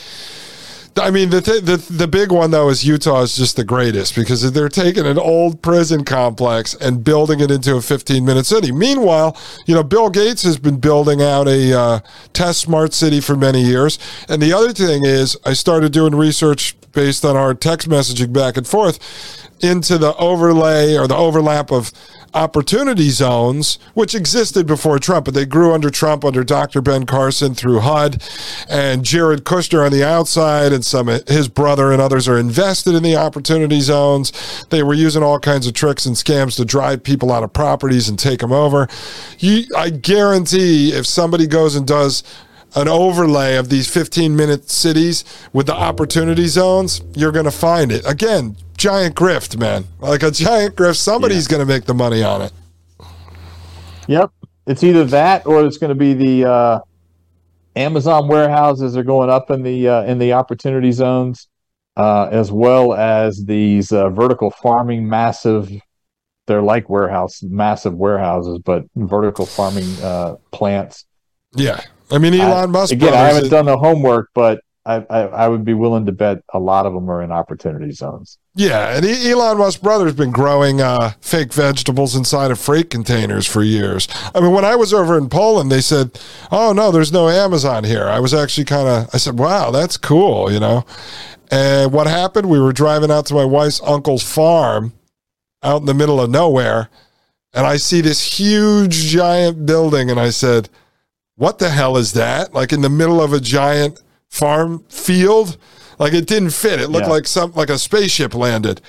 [0.98, 4.14] I mean the, th- the the big one though is Utah is just the greatest
[4.14, 8.72] because they're taking an old prison complex and building it into a 15 minute city.
[8.72, 12.00] Meanwhile, you know Bill Gates has been building out a uh,
[12.34, 14.00] test smart city for many years.
[14.28, 18.58] And the other thing is, I started doing research based on our text messaging back
[18.58, 19.00] and forth
[19.62, 21.92] into the overlay or the overlap of
[22.34, 26.82] opportunity zones, which existed before Trump, but they grew under Trump, under Dr.
[26.82, 28.24] Ben Carson through HUD
[28.70, 33.04] and Jared Kushner on the outside, and some his brother and others are invested in
[33.04, 34.32] the opportunity zones.
[34.70, 38.08] They were using all kinds of tricks and scams to drive people out of properties
[38.08, 38.88] and take them over.
[39.40, 42.24] You, I guarantee if somebody goes and does
[42.76, 47.92] an overlay of these 15 minute cities with the opportunity zones, you're going to find
[47.92, 48.08] it.
[48.08, 49.86] Again, giant grift, man.
[50.00, 50.98] Like a giant grift.
[50.98, 51.58] Somebody's yeah.
[51.58, 52.54] going to make the money on it.
[54.08, 54.32] Yep.
[54.68, 56.80] It's either that or it's going to be the uh,
[57.76, 61.48] Amazon warehouses are going up in the uh, in the opportunity zones,
[61.96, 65.72] uh, as well as these uh, vertical farming massive.
[66.48, 71.06] They're like warehouse, massive warehouses, but vertical farming uh, plants.
[71.56, 71.82] Yeah,
[72.12, 72.94] I mean Elon I, Musk.
[72.94, 76.60] Again, I haven't done the homework, but I, I, would be willing to bet a
[76.60, 78.40] lot of them are in opportunity zones.
[78.56, 83.62] Yeah, and Elon Musk brother's been growing uh, fake vegetables inside of freight containers for
[83.62, 84.08] years.
[84.34, 86.20] I mean, when I was over in Poland, they said,
[86.52, 89.98] "Oh no, there's no Amazon here." I was actually kind of, I said, "Wow, that's
[89.98, 90.84] cool," you know.
[91.52, 92.50] And what happened?
[92.50, 94.94] We were driving out to my wife's uncle's farm,
[95.62, 96.90] out in the middle of nowhere,
[97.54, 100.70] and I see this huge, giant building, and I said,
[101.36, 104.02] "What the hell is that?" Like in the middle of a giant
[104.32, 105.58] farm field
[106.00, 106.82] like it didn't fit.
[106.82, 107.14] It looked yeah.
[107.14, 108.82] like some like a spaceship landed.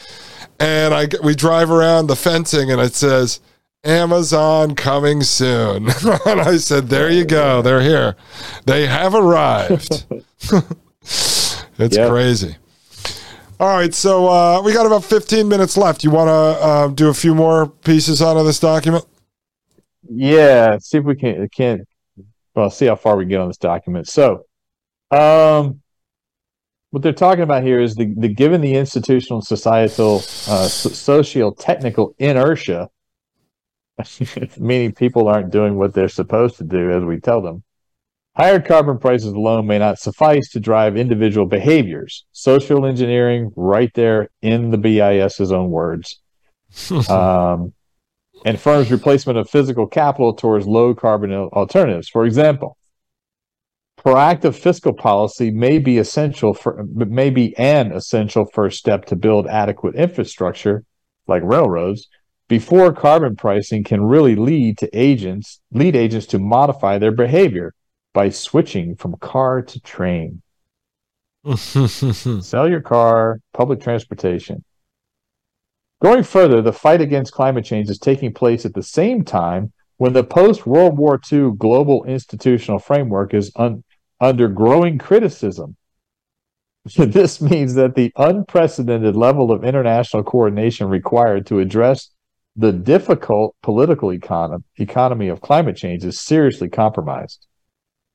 [0.59, 3.41] And I we drive around the fencing and it says
[3.85, 5.89] Amazon coming soon.
[6.27, 7.61] and I said, "There you go.
[7.61, 8.17] They're here.
[8.65, 10.07] They have arrived."
[11.03, 12.09] it's yep.
[12.09, 12.57] crazy.
[13.61, 16.03] All right, so uh, we got about 15 minutes left.
[16.03, 19.05] You want to uh, do a few more pieces out of this document?
[20.09, 21.87] Yeah, see if we can can
[22.55, 24.09] well see how far we get on this document.
[24.09, 24.47] So,
[25.13, 25.81] um,
[26.91, 32.15] what they're talking about here is the, the given the institutional societal uh, socio technical
[32.19, 32.89] inertia
[34.59, 37.63] meaning people aren't doing what they're supposed to do as we tell them
[38.37, 42.25] higher carbon prices alone may not suffice to drive individual behaviors.
[42.33, 46.21] Social engineering right there in the BIS's own words.
[47.11, 47.75] Um,
[48.45, 52.09] and firms replacement of physical capital towards low carbon alternatives.
[52.09, 52.77] For example
[54.05, 59.47] proactive fiscal policy may be essential for may be an essential first step to build
[59.47, 60.83] adequate infrastructure
[61.29, 62.09] like railroads
[62.49, 67.73] before carbon pricing can really lead to agents lead agents to modify their behavior
[68.13, 70.43] by switching from car to train.
[71.55, 74.65] Sell your car public transportation.
[76.03, 80.13] Going further the fight against climate change is taking place at the same time when
[80.13, 83.85] the post World War II global institutional framework is un-
[84.23, 85.77] under growing criticism.
[86.97, 92.09] this means that the unprecedented level of international coordination required to address
[92.57, 97.47] the difficult political econ- economy of climate change is seriously compromised.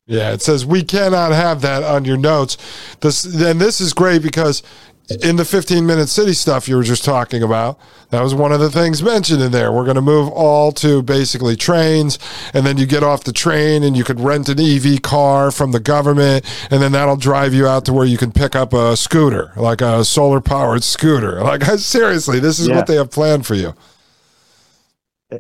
[0.05, 2.57] Yeah, it says we cannot have that on your notes.
[3.01, 4.63] This and this is great because
[5.09, 7.79] in the 15 minute city stuff you were just talking about,
[8.09, 9.71] that was one of the things mentioned in there.
[9.71, 12.19] We're going to move all to basically trains,
[12.53, 15.71] and then you get off the train and you could rent an EV car from
[15.71, 18.97] the government, and then that'll drive you out to where you can pick up a
[18.97, 21.41] scooter, like a solar powered scooter.
[21.47, 22.75] Like, seriously, this is yeah.
[22.75, 23.73] what they have planned for you.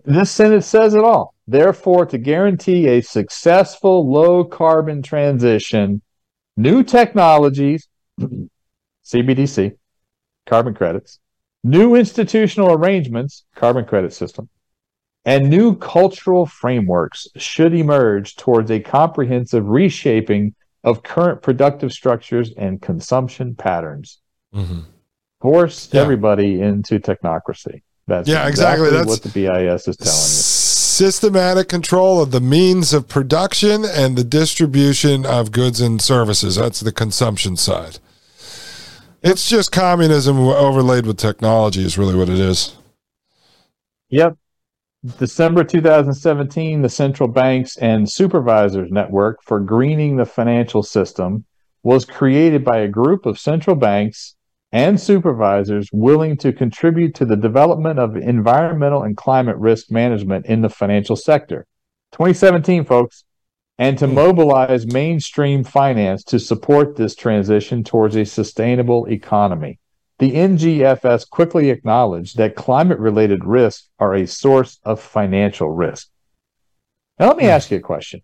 [0.05, 1.33] This sentence says it all.
[1.47, 6.01] Therefore, to guarantee a successful low carbon transition,
[6.55, 7.89] new technologies,
[9.07, 9.75] CBDC,
[10.45, 11.19] carbon credits,
[11.63, 14.49] new institutional arrangements, carbon credit system,
[15.25, 22.81] and new cultural frameworks should emerge towards a comprehensive reshaping of current productive structures and
[22.81, 24.19] consumption patterns.
[24.53, 24.79] Mm-hmm.
[25.41, 26.01] Force yeah.
[26.01, 27.81] everybody into technocracy.
[28.07, 28.89] That's yeah, exactly.
[28.89, 30.57] That's what the BIS is telling you.
[30.97, 36.55] Systematic control of the means of production and the distribution of goods and services.
[36.55, 37.99] That's the consumption side.
[39.29, 42.77] It's just communism overlaid with technology, is really what it is.
[44.07, 44.37] Yep.
[45.19, 51.43] December 2017, the Central Banks and Supervisors Network for Greening the Financial System
[51.83, 54.37] was created by a group of central banks
[54.71, 60.61] and supervisors willing to contribute to the development of environmental and climate risk management in
[60.61, 61.67] the financial sector.
[62.13, 63.25] 2017, folks,
[63.77, 69.79] and to mobilize mainstream finance to support this transition towards a sustainable economy.
[70.19, 76.09] The NGFS quickly acknowledged that climate related risks are a source of financial risk.
[77.19, 77.49] Now, let me hmm.
[77.49, 78.21] ask you a question.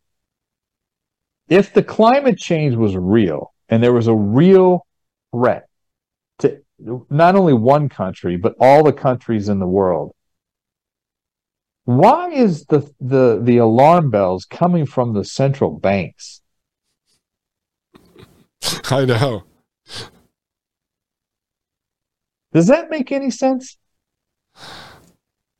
[1.48, 4.88] If the climate change was real and there was a real
[5.32, 5.68] threat
[6.40, 6.62] to
[7.10, 10.14] not only one country, but all the countries in the world.
[11.86, 16.42] Why is the, the, the alarm bells coming from the central banks?
[18.90, 19.44] I know.
[22.54, 23.78] Does that make any sense?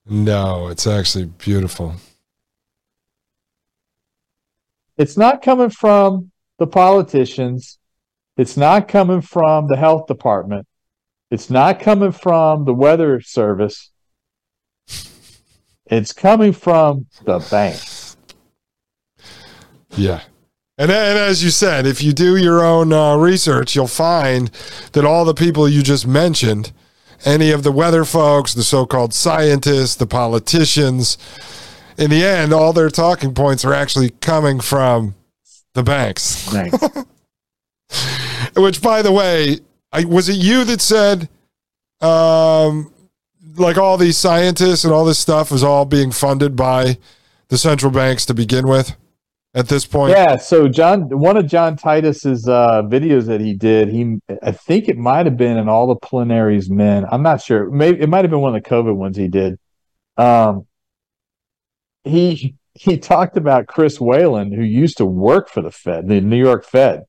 [0.06, 1.96] No, it's actually beautiful.
[4.98, 7.80] It's not coming from the politicians.
[8.38, 10.68] It's not coming from the health department.
[11.32, 13.93] It's not coming from the weather service.
[15.88, 18.18] It's coming from the banks.
[19.96, 20.22] Yeah.
[20.78, 24.50] And, and as you said, if you do your own uh, research, you'll find
[24.94, 26.72] that all the people you just mentioned,
[27.26, 31.18] any of the weather folks, the so called scientists, the politicians,
[31.98, 35.16] in the end, all their talking points are actually coming from
[35.74, 36.52] the banks.
[38.56, 39.60] Which, by the way,
[39.92, 41.30] I, was it you that said,
[42.02, 42.93] um,
[43.56, 46.98] like all these scientists and all this stuff is all being funded by
[47.50, 48.96] the central banks to begin with
[49.54, 50.12] at this point?
[50.12, 50.38] Yeah.
[50.38, 54.98] So John, one of John Titus's uh, videos that he did, he I think it
[54.98, 57.06] might have been in All the Plenary's Men.
[57.12, 57.70] I'm not sure.
[57.70, 59.60] Maybe it might have been one of the COVID ones he did.
[60.18, 60.68] Um,
[62.04, 66.38] he he talked about Chris Whalen, who used to work for the Fed, the New
[66.38, 67.04] York Fed,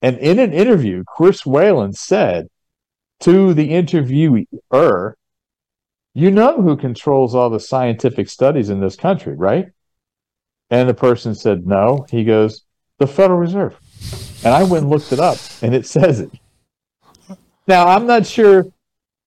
[0.00, 2.48] and in an interview, Chris Whalen said
[3.20, 5.16] to the interviewer,
[6.14, 9.66] you know who controls all the scientific studies in this country, right?
[10.70, 12.06] And the person said, no.
[12.10, 12.64] He goes,
[12.98, 13.76] the Federal Reserve.
[14.44, 16.30] And I went and looked it up, and it says it.
[17.66, 18.66] Now, I'm not sure,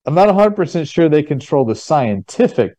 [0.06, 2.76] I'm not 100% sure they control the scientific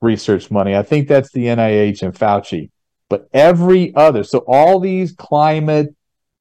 [0.00, 0.76] research money.
[0.76, 2.70] I think that's the NIH and Fauci.
[3.08, 5.94] But every other, so all these climate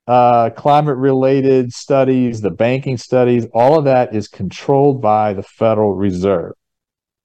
[0.08, 5.94] uh, climate related studies, the banking studies, all of that is controlled by the Federal
[5.94, 6.54] Reserve.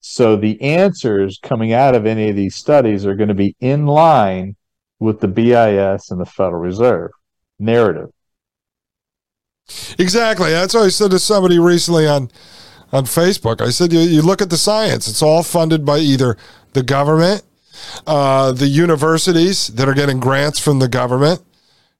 [0.02, 3.86] So the answers coming out of any of these studies are going to be in
[3.86, 4.56] line
[4.98, 7.12] with the BIS and the Federal Reserve
[7.60, 8.10] narrative.
[9.98, 10.50] Exactly.
[10.50, 12.30] That's what I said to somebody recently on
[12.92, 13.60] on Facebook.
[13.60, 16.36] I said, you, you look at the science; it's all funded by either
[16.72, 17.42] the government,
[18.04, 21.42] uh, the universities that are getting grants from the government,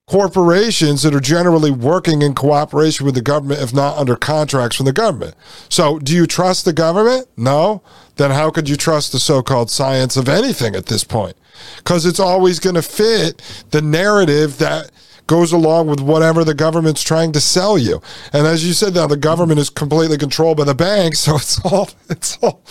[0.06, 4.86] corporations that are generally working in cooperation with the government, if not under contracts from
[4.86, 5.34] the government.
[5.68, 7.28] So, do you trust the government?
[7.36, 7.82] No.
[8.16, 11.36] Then how could you trust the so called science of anything at this point?
[11.78, 14.90] Because it's always going to fit the narrative that
[15.26, 18.02] goes along with whatever the government's trying to sell you.
[18.32, 21.64] And as you said, now the government is completely controlled by the banks, so it's
[21.64, 22.62] all it's all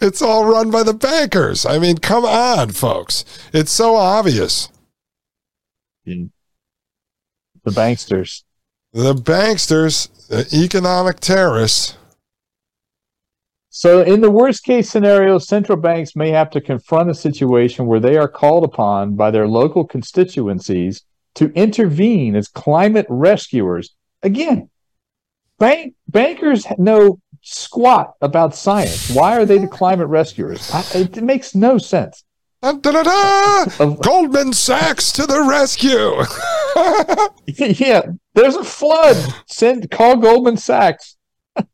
[0.00, 1.64] it's all run by the bankers.
[1.64, 3.24] I mean, come on, folks.
[3.52, 4.68] It's so obvious.
[6.06, 6.30] Mm.
[7.64, 8.42] The banksters.
[8.92, 11.96] The banksters, the economic terrorists.
[13.70, 18.00] So, in the worst case scenario, central banks may have to confront a situation where
[18.00, 21.02] they are called upon by their local constituencies
[21.36, 23.94] to intervene as climate rescuers.
[24.22, 24.68] Again,
[25.58, 29.10] bank bankers know squat about science.
[29.10, 30.70] Why are they the climate rescuers?
[30.70, 32.24] I, it makes no sense.
[34.02, 36.22] Goldman Sachs to the rescue.
[37.46, 38.02] yeah,
[38.34, 39.16] there's a flood.
[39.46, 41.16] Send call Goldman Sachs.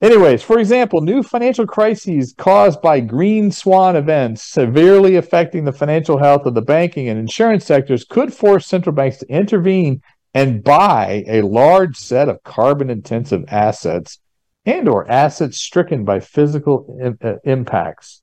[0.00, 6.18] Anyways, for example, new financial crises caused by green swan events severely affecting the financial
[6.18, 10.02] health of the banking and insurance sectors could force central banks to intervene
[10.34, 14.18] and buy a large set of carbon intensive assets
[14.64, 18.22] and or assets stricken by physical uh, impacts.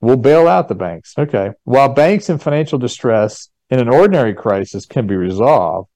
[0.00, 1.14] We'll bail out the banks.
[1.16, 1.52] Okay.
[1.64, 5.88] While banks in financial distress in an ordinary crisis can be resolved,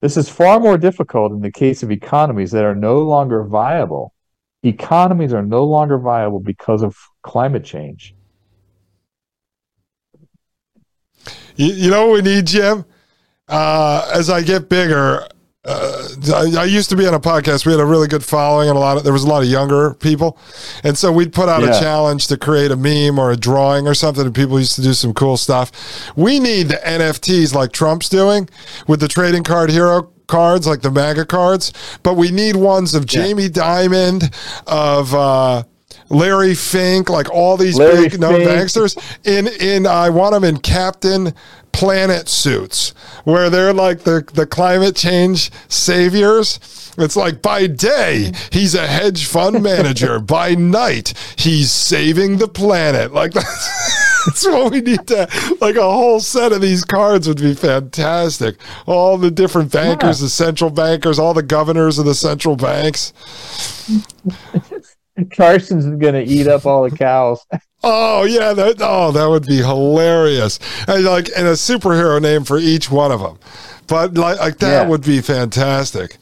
[0.00, 4.12] this is far more difficult in the case of economies that are no longer viable.
[4.62, 8.14] Economies are no longer viable because of climate change.
[11.56, 12.84] You, you know what we need, Jim?
[13.48, 15.26] Uh, as I get bigger,
[15.66, 17.64] uh, I, I, used to be on a podcast.
[17.64, 19.48] We had a really good following, and a lot of there was a lot of
[19.48, 20.38] younger people,
[20.82, 21.74] and so we'd put out yeah.
[21.74, 24.82] a challenge to create a meme or a drawing or something, and people used to
[24.82, 25.72] do some cool stuff.
[26.16, 28.48] We need the NFTs like Trump's doing
[28.86, 31.72] with the trading card hero cards, like the MAGA cards,
[32.02, 34.34] but we need ones of Jamie Dimon,
[34.66, 35.14] of.
[35.14, 35.64] Uh,
[36.10, 38.94] Larry Fink, like all these Larry big known banksters.
[39.24, 41.32] In in I want them in Captain
[41.74, 42.94] Planet suits,
[43.24, 46.60] where they're like the the climate change saviors.
[46.96, 53.12] It's like by day he's a hedge fund manager, by night he's saving the planet.
[53.12, 55.28] Like that's, that's what we need to
[55.60, 58.56] like a whole set of these cards would be fantastic.
[58.86, 60.26] All the different bankers, yeah.
[60.26, 63.12] the central bankers, all the governors of the central banks.
[65.32, 67.44] Carson's going to eat up all the cows.
[67.86, 70.58] Oh yeah, that oh that would be hilarious.
[70.88, 73.38] And like and a superhero name for each one of them.
[73.86, 74.88] But like, like that yeah.
[74.88, 76.16] would be fantastic.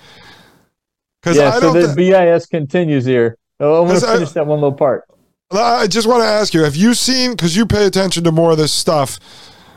[1.22, 3.38] Because yeah, I so the th- BIS continues here.
[3.60, 5.04] Oh, I'm going to finish I, that one little part.
[5.52, 7.30] I just want to ask you: Have you seen?
[7.30, 9.20] Because you pay attention to more of this stuff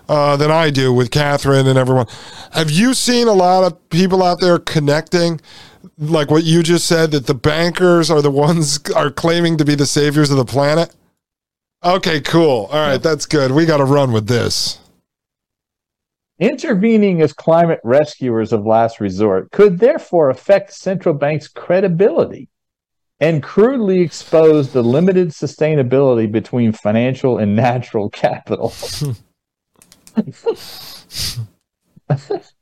[0.09, 2.07] uh, than I do with Catherine and everyone.
[2.53, 5.39] Have you seen a lot of people out there connecting
[5.97, 9.75] like what you just said that the bankers are the ones are claiming to be
[9.75, 10.95] the saviors of the planet?
[11.83, 12.67] Okay, cool.
[12.71, 13.51] All right, that's good.
[13.51, 14.79] We got to run with this.
[16.39, 22.49] Intervening as climate rescuers of last resort could therefore affect central banks' credibility
[23.19, 28.73] and crudely expose the limited sustainability between financial and natural capital.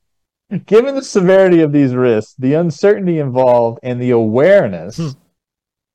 [0.66, 5.10] Given the severity of these risks, the uncertainty involved, and the awareness hmm.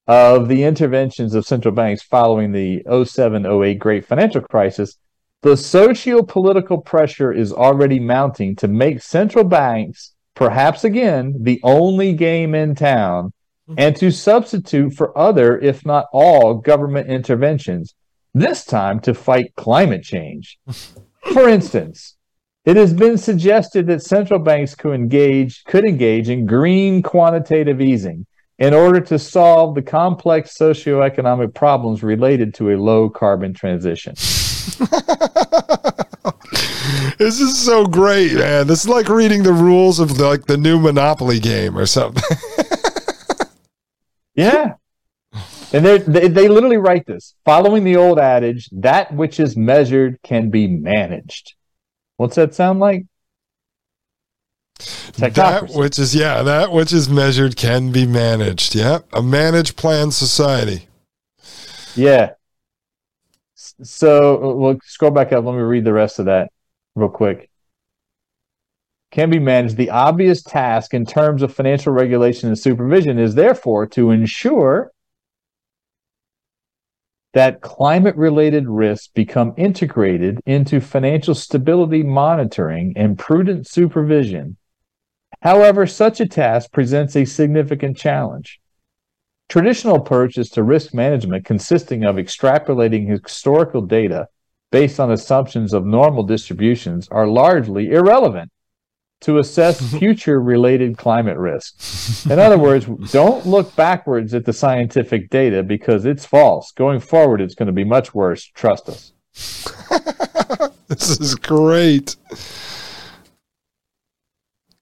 [0.06, 4.98] of the interventions of central banks following the 07 08 great financial crisis,
[5.42, 12.12] the socio political pressure is already mounting to make central banks, perhaps again, the only
[12.12, 13.32] game in town
[13.66, 13.74] hmm.
[13.78, 17.94] and to substitute for other, if not all, government interventions,
[18.34, 20.58] this time to fight climate change.
[21.32, 22.16] For instance,
[22.68, 28.26] it has been suggested that central banks could engage could engage in green quantitative easing
[28.58, 34.12] in order to solve the complex socioeconomic problems related to a low carbon transition.
[37.16, 38.66] this is so great, man.
[38.66, 42.36] This is like reading the rules of the, like the new Monopoly game or something.
[44.34, 44.74] yeah.
[45.72, 50.50] And they, they literally write this following the old adage that which is measured can
[50.50, 51.54] be managed.
[52.18, 53.06] What's that sound like?
[55.16, 58.74] That which is yeah, that which is measured can be managed.
[58.74, 60.88] Yeah, a managed plan society.
[61.94, 62.32] Yeah.
[63.54, 65.44] So uh, we'll scroll back up.
[65.44, 66.50] Let me read the rest of that
[66.96, 67.50] real quick.
[69.12, 69.76] Can be managed.
[69.76, 74.90] The obvious task in terms of financial regulation and supervision is therefore to ensure
[77.34, 84.56] that climate related risks become integrated into financial stability monitoring and prudent supervision.
[85.42, 88.60] However, such a task presents a significant challenge.
[89.48, 94.28] Traditional approaches to risk management consisting of extrapolating historical data
[94.70, 98.50] based on assumptions of normal distributions are largely irrelevant
[99.20, 102.26] to assess future related climate risks.
[102.26, 106.72] In other words, don't look backwards at the scientific data because it's false.
[106.72, 108.44] Going forward, it's going to be much worse.
[108.54, 109.12] Trust us.
[110.88, 112.16] this is great.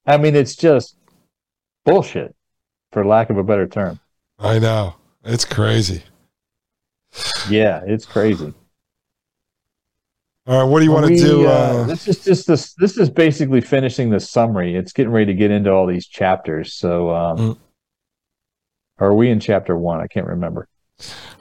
[0.06, 0.96] I mean, it's just
[1.84, 2.34] bullshit,
[2.92, 4.00] for lack of a better term.
[4.38, 4.96] I know.
[5.24, 6.04] It's crazy.
[7.48, 8.54] Yeah, it's crazy.
[10.46, 11.46] All right, what do you want to do?
[11.46, 12.74] Uh, uh, this is just this.
[12.74, 14.76] This is basically finishing the summary.
[14.76, 16.74] It's getting ready to get into all these chapters.
[16.74, 17.58] So, um, mm.
[18.98, 20.00] are we in chapter one?
[20.00, 20.68] I can't remember.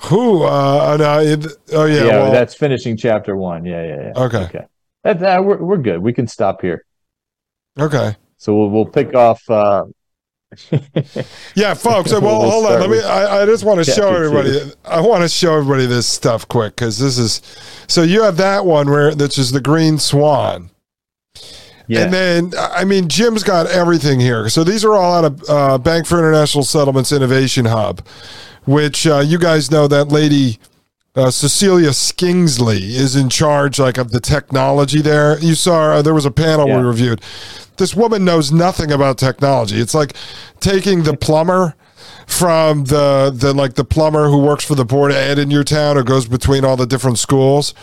[0.05, 0.43] Who?
[0.43, 2.23] Uh, no, it, oh yeah, yeah.
[2.23, 3.63] Well, that's finishing chapter one.
[3.63, 4.23] Yeah, yeah, yeah.
[4.23, 4.65] Okay, okay.
[5.03, 5.99] That, that, we're we're good.
[5.99, 6.83] We can stop here.
[7.79, 8.15] Okay.
[8.37, 9.47] So we'll we'll pick off.
[9.47, 9.85] Uh,
[11.55, 12.11] yeah, folks.
[12.11, 12.79] Well, we'll hold on.
[12.79, 13.01] Let me.
[13.01, 14.51] I, I just want to show everybody.
[14.51, 14.71] Two.
[14.85, 17.41] I want to show everybody this stuff quick because this is.
[17.87, 20.69] So you have that one where which is the green swan.
[21.87, 22.05] Yeah.
[22.05, 24.49] And then, I mean, Jim's got everything here.
[24.49, 28.05] So these are all out of uh, Bank for International Settlements Innovation Hub,
[28.65, 30.57] which uh, you guys know that lady
[31.15, 35.39] uh, Cecilia Skingsley is in charge, like of the technology there.
[35.39, 36.77] You saw uh, there was a panel yeah.
[36.77, 37.21] we reviewed
[37.77, 39.79] this woman knows nothing about technology.
[39.79, 40.13] It's like
[40.59, 41.75] taking the plumber
[42.27, 45.63] from the the like the plumber who works for the board of ed in your
[45.63, 47.73] town or goes between all the different schools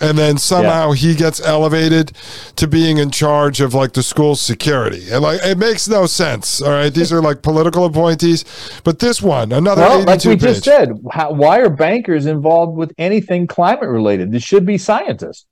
[0.00, 0.94] and then somehow yeah.
[0.94, 2.12] he gets elevated
[2.56, 6.60] to being in charge of like the school's security and like it makes no sense
[6.60, 8.44] all right these are like political appointees
[8.84, 10.40] but this one another well, like we page.
[10.40, 15.46] just said how, why are bankers involved with anything climate related this should be scientists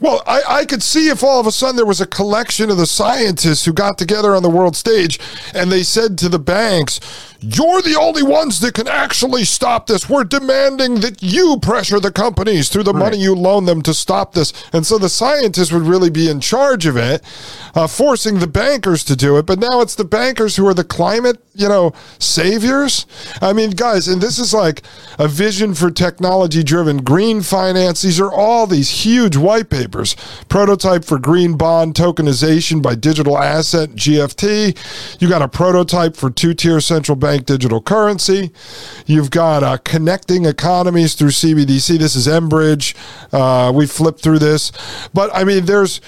[0.00, 2.76] well, I, I could see if all of a sudden there was a collection of
[2.76, 5.18] the scientists who got together on the world stage
[5.54, 7.00] and they said to the banks,
[7.40, 10.08] You're the only ones that can actually stop this.
[10.08, 12.98] We're demanding that you pressure the companies through the right.
[12.98, 14.52] money you loan them to stop this.
[14.72, 17.22] And so the scientists would really be in charge of it,
[17.76, 19.46] uh, forcing the bankers to do it.
[19.46, 23.06] But now it's the bankers who are the climate, you know, saviors.
[23.40, 24.82] I mean, guys, and this is like
[25.16, 28.02] a vision for technology driven green finance.
[28.02, 30.16] These are all these huge white papers.
[30.48, 35.20] Prototype for green bond tokenization by digital asset GFT.
[35.20, 38.50] You got a prototype for two tier central bank digital currency.
[39.06, 41.98] You've got uh, connecting economies through CBDC.
[41.98, 42.94] This is mBridge.
[43.32, 44.72] Uh, we flipped through this.
[45.12, 46.00] But I mean, there's,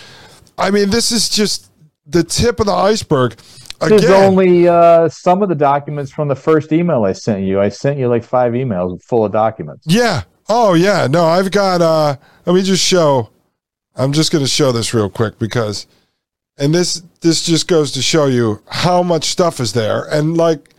[0.57, 1.71] I mean, this is just
[2.07, 3.37] the tip of the iceberg.
[3.83, 7.61] Again, There's only uh, some of the documents from the first email I sent you.
[7.61, 9.87] I sent you like five emails full of documents.
[9.87, 10.25] Yeah.
[10.49, 11.07] Oh yeah.
[11.07, 11.81] No, I've got.
[11.81, 13.31] uh Let me just show.
[13.97, 15.87] I'm just going to show this real quick because,
[16.59, 20.71] and this this just goes to show you how much stuff is there, and like,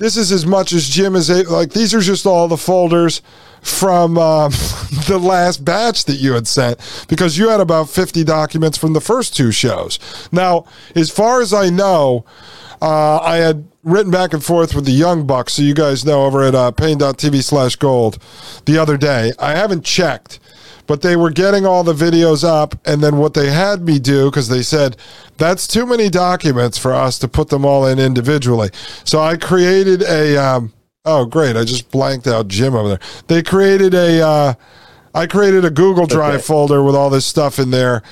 [0.00, 1.52] this is as much as Jim is able.
[1.52, 3.22] Like these are just all the folders
[3.60, 4.50] from um,
[5.06, 9.00] the last batch that you had sent because you had about 50 documents from the
[9.00, 9.98] first two shows.
[10.32, 10.64] Now,
[10.96, 12.24] as far as I know,
[12.80, 16.24] uh, I had written back and forth with the Young Bucks, so you guys know
[16.24, 18.18] over at uh, Paine.tv slash gold
[18.64, 19.32] the other day.
[19.38, 20.40] I haven't checked
[20.90, 22.74] but they were getting all the videos up.
[22.84, 24.96] And then what they had me do, because they said,
[25.38, 28.70] that's too many documents for us to put them all in individually.
[29.04, 30.72] So I created a, um,
[31.04, 31.54] oh, great.
[31.54, 33.00] I just blanked out Jim over there.
[33.28, 34.54] They created a, uh,
[35.14, 36.42] I created a Google Drive okay.
[36.42, 38.02] folder with all this stuff in there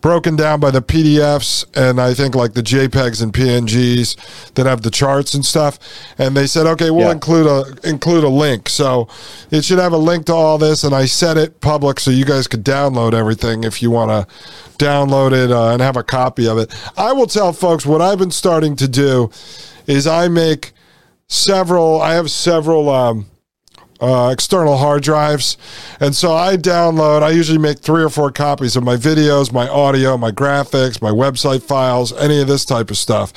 [0.00, 4.82] broken down by the PDFs and I think like the JPEGs and PNGs that have
[4.82, 5.78] the charts and stuff.
[6.18, 7.12] And they said, okay, we'll yeah.
[7.12, 8.68] include a include a link.
[8.68, 9.08] So
[9.50, 10.84] it should have a link to all this.
[10.84, 14.34] And I set it public so you guys could download everything if you want to
[14.84, 16.74] download it uh, and have a copy of it.
[16.96, 19.30] I will tell folks what I've been starting to do
[19.86, 20.72] is I make
[21.28, 22.00] several.
[22.00, 22.88] I have several.
[22.88, 23.26] Um,
[24.00, 25.56] uh, external hard drives.
[26.00, 29.68] And so I download, I usually make three or four copies of my videos, my
[29.68, 33.32] audio, my graphics, my website files, any of this type of stuff.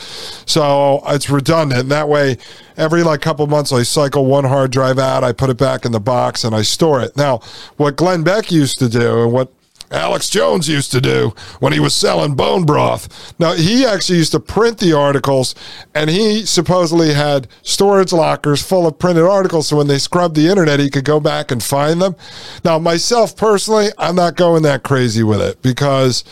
[0.47, 1.89] So it's redundant.
[1.89, 2.37] That way,
[2.77, 5.91] every like couple months, I cycle one hard drive out, I put it back in
[5.91, 7.15] the box, and I store it.
[7.15, 7.39] Now,
[7.77, 9.51] what Glenn Beck used to do and what
[9.93, 13.33] Alex Jones used to do when he was selling bone broth.
[13.39, 15.53] Now, he actually used to print the articles,
[15.93, 19.67] and he supposedly had storage lockers full of printed articles.
[19.67, 22.15] So when they scrubbed the internet, he could go back and find them.
[22.65, 26.23] Now, myself personally, I'm not going that crazy with it because.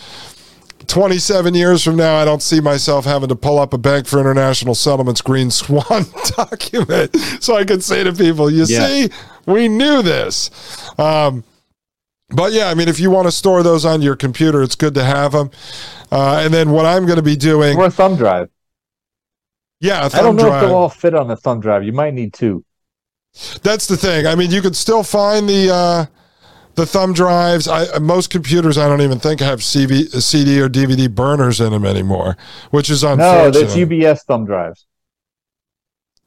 [0.88, 4.20] 27 years from now, I don't see myself having to pull up a Bank for
[4.20, 6.06] International Settlements Green Swan
[6.36, 8.88] document so I can say to people, you yeah.
[8.88, 9.10] see,
[9.46, 10.50] we knew this.
[11.00, 11.46] Um,
[12.34, 14.94] but yeah, I mean, if you want to store those on your computer, it's good
[14.96, 15.52] to have them.
[16.12, 18.50] Uh, and then what I'm going to be doing, or a thumb drive.
[19.80, 20.64] Yeah, I don't know drive.
[20.64, 21.84] if they'll all fit on the thumb drive.
[21.84, 22.64] You might need two.
[23.64, 24.28] That's the thing.
[24.28, 26.06] I mean, you could still find the uh,
[26.76, 27.68] the thumb drives.
[27.68, 31.86] I, most computers, I don't even think have CV, CD or DVD burners in them
[31.86, 32.38] anymore,
[32.72, 33.54] which is unfortunate.
[33.54, 34.86] No, that's UBS thumb drives.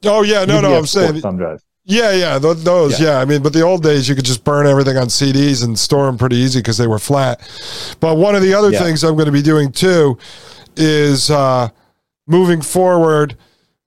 [0.04, 1.62] Oh yeah, no, UBS no, I'm saying thumb drives.
[1.84, 2.98] Yeah, yeah, th- those.
[2.98, 3.08] Yeah.
[3.08, 3.18] yeah.
[3.20, 6.06] I mean, but the old days you could just burn everything on CDs and store
[6.06, 7.40] them pretty easy because they were flat.
[8.00, 8.78] But one of the other yeah.
[8.78, 10.18] things I'm going to be doing too
[10.76, 11.68] is uh,
[12.26, 13.36] moving forward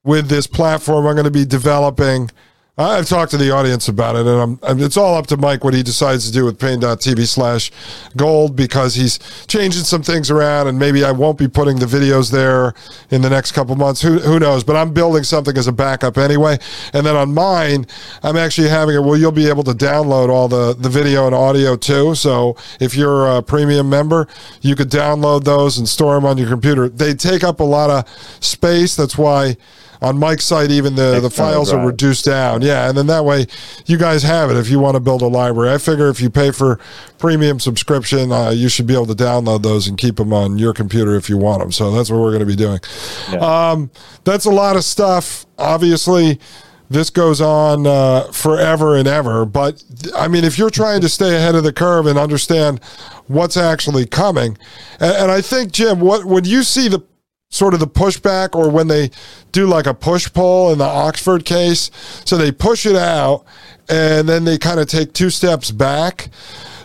[0.04, 1.06] with this platform.
[1.06, 2.30] I'm going to be developing
[2.80, 5.74] I've talked to the audience about it, and I'm, it's all up to Mike what
[5.74, 7.72] he decides to do with Paine.tv slash
[8.16, 9.18] gold because he's
[9.48, 12.74] changing some things around, and maybe I won't be putting the videos there
[13.10, 14.00] in the next couple months.
[14.00, 14.62] Who, who knows?
[14.62, 16.58] But I'm building something as a backup anyway.
[16.92, 17.84] And then on mine,
[18.22, 19.00] I'm actually having it.
[19.00, 22.14] Well, you'll be able to download all the, the video and audio too.
[22.14, 24.28] So if you're a premium member,
[24.60, 26.88] you could download those and store them on your computer.
[26.88, 28.08] They take up a lot of
[28.40, 28.94] space.
[28.94, 29.56] That's why
[30.00, 32.62] on Mike's site, even the, the files are reduced down.
[32.62, 33.46] Yeah, and then that way
[33.86, 35.72] you guys have it if you want to build a library.
[35.72, 36.78] I figure if you pay for
[37.18, 40.72] premium subscription, uh, you should be able to download those and keep them on your
[40.72, 41.72] computer if you want them.
[41.72, 42.78] So that's what we're going to be doing.
[43.30, 43.70] Yeah.
[43.70, 43.90] Um,
[44.24, 45.46] that's a lot of stuff.
[45.58, 46.38] Obviously,
[46.90, 49.44] this goes on uh, forever and ever.
[49.44, 49.82] But
[50.14, 52.82] I mean, if you're trying to stay ahead of the curve and understand
[53.26, 54.56] what's actually coming,
[55.00, 57.02] and, and I think Jim, what when you see the
[57.50, 59.10] sort of the pushback or when they
[59.52, 61.90] do like a push pull in the Oxford case.
[62.24, 63.44] So they push it out
[63.88, 66.28] and then they kind of take two steps back.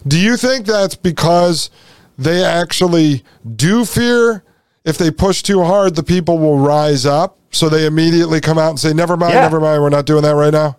[0.07, 1.69] Do you think that's because
[2.17, 3.23] they actually
[3.55, 4.43] do fear
[4.85, 7.37] if they push too hard, the people will rise up?
[7.51, 9.41] So they immediately come out and say, never mind, yeah.
[9.41, 10.77] never mind, we're not doing that right now?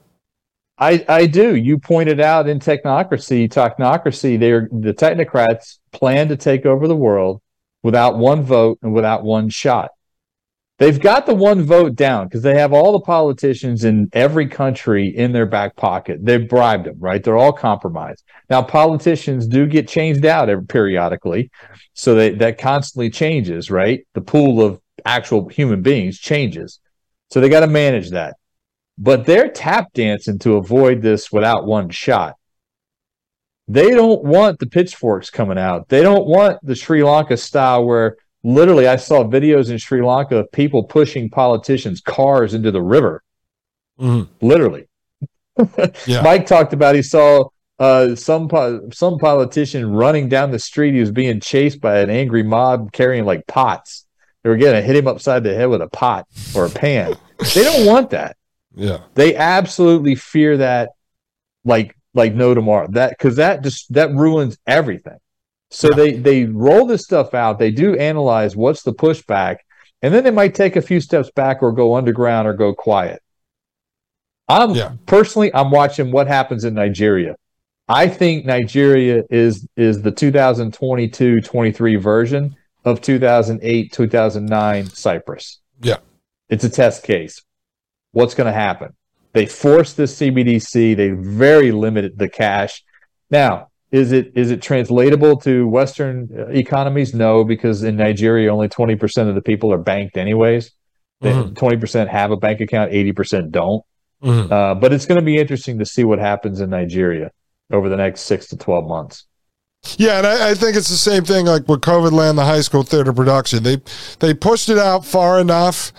[0.77, 1.55] I, I do.
[1.55, 7.41] You pointed out in technocracy, technocracy, they're the technocrats plan to take over the world
[7.85, 9.91] without one vote and without one shot.
[10.79, 15.07] They've got the one vote down because they have all the politicians in every country
[15.07, 16.19] in their back pocket.
[16.21, 17.23] They've bribed them, right?
[17.23, 18.25] They're all compromised.
[18.51, 21.53] Now, politicians do get changed out periodically,
[21.93, 24.05] so that, that constantly changes, right?
[24.15, 26.81] The pool of actual human beings changes.
[27.31, 28.35] So they got to manage that.
[28.99, 32.35] But they're tap dancing to avoid this without one shot.
[33.67, 35.89] They don't want the pitchforks coming out.
[35.89, 40.37] They don't want the Sri Lanka style where literally I saw videos in Sri Lanka
[40.39, 43.23] of people pushing politicians' cars into the river.
[43.99, 44.47] Mm-hmm.
[44.47, 44.89] Literally.
[46.07, 46.21] yeah.
[46.23, 48.51] Mike talked about he saw uh, some
[48.93, 50.95] some politician running down the street.
[50.95, 54.07] He was being chased by an angry mob carrying like pots.
[54.43, 57.15] They were going to hit him upside the head with a pot or a pan.
[57.55, 58.37] they don't want that.
[58.77, 59.03] Yeah.
[59.15, 60.91] They absolutely fear that
[61.65, 62.89] like like no tomorrow.
[62.91, 65.19] That because that just that ruins everything.
[65.71, 65.97] So yeah.
[65.97, 67.59] they they roll this stuff out.
[67.59, 69.59] They do analyze what's the pushback,
[70.03, 73.21] and then they might take a few steps back or go underground or go quiet.
[74.49, 74.93] I'm yeah.
[75.07, 77.37] personally I'm watching what happens in Nigeria.
[77.89, 85.61] I think Nigeria is is the 2022-23 version of 2008 2009 Cyprus.
[85.81, 85.99] Yeah.
[86.49, 87.43] It's a test case.
[88.13, 88.95] What's going to happen?
[89.35, 90.97] They forced the CBDC.
[90.97, 92.83] They very limited the cash.
[93.31, 97.15] Now, is it is it translatable to Western uh, economies?
[97.15, 100.73] No, because in Nigeria, only twenty percent of the people are banked, anyways.
[101.23, 101.55] Mm-hmm.
[101.55, 101.81] 20 mm-hmm.
[101.81, 103.85] percent have a bank account, eighty percent don't.
[104.23, 104.53] Mm-hmm.
[104.53, 107.31] Uh, but it's going to be interesting to see what happens in Nigeria
[107.73, 109.27] over the next six to twelve months.
[109.99, 112.63] Yeah, and I, I, think it's the same thing like with COVID Land, the high
[112.63, 113.63] school theater production.
[113.63, 113.81] They
[114.19, 115.93] they pushed it out far enough.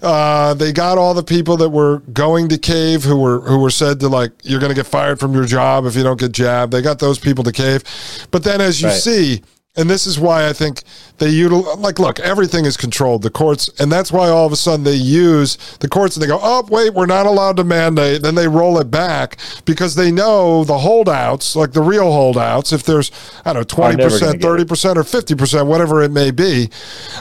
[0.00, 3.70] Uh, they got all the people that were going to cave who were who were
[3.70, 6.32] said to like you're going to get fired from your job if you don't get
[6.32, 6.72] jabbed.
[6.72, 7.82] They got those people to cave,
[8.30, 8.96] but then as you right.
[8.96, 9.42] see
[9.74, 10.82] and this is why I think
[11.16, 14.56] they utilize, like, look, everything is controlled, the courts, and that's why all of a
[14.56, 18.20] sudden they use the courts and they go, oh, wait, we're not allowed to mandate.
[18.20, 22.82] Then they roll it back because they know the holdouts, like the real holdouts, if
[22.82, 23.10] there's,
[23.46, 26.68] I don't know, 20%, 30%, or 50%, whatever it may be,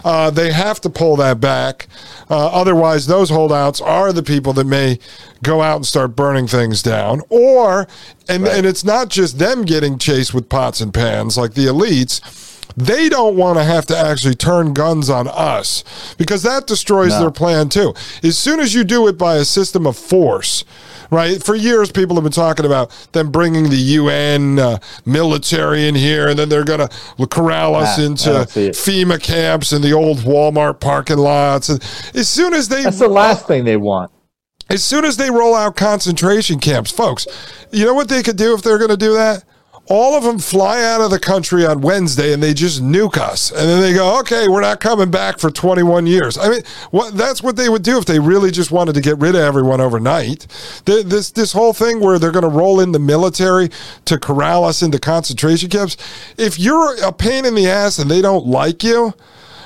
[0.04, 1.88] uh, they have to pull that back.
[2.30, 5.00] Uh, otherwise, those holdouts are the people that may
[5.44, 7.22] go out and start burning things down.
[7.30, 7.88] Or,
[8.28, 8.58] and, right.
[8.58, 13.10] and it's not just them getting chased with pots and pans like the elites they
[13.10, 15.84] don't want to have to actually turn guns on us
[16.18, 17.22] because that destroys no.
[17.22, 17.94] their plan too.
[18.24, 20.64] As soon as you do it by a system of force,
[21.10, 21.44] right?
[21.44, 26.30] For years, people have been talking about them bringing the UN uh, military in here,
[26.30, 31.18] and then they're going to corral us into FEMA camps and the old Walmart parking
[31.18, 31.70] lots.
[31.70, 31.82] And
[32.16, 34.12] as soon as they, that's the last uh, thing they want.
[34.72, 37.28] As soon as they roll out concentration camps, folks,
[37.72, 39.44] you know what they could do if they're going to do that?
[39.92, 43.52] all of them fly out of the country on Wednesday and they just nuke us.
[43.52, 46.38] And then they go, okay, we're not coming back for 21 years.
[46.38, 46.62] I mean,
[46.92, 49.42] what, that's what they would do if they really just wanted to get rid of
[49.42, 50.48] everyone overnight.
[50.86, 53.70] The, this, this whole thing where they're going to roll in the military
[54.06, 55.98] to corral us into concentration camps.
[56.38, 59.14] If you're a pain in the ass and they don't like you,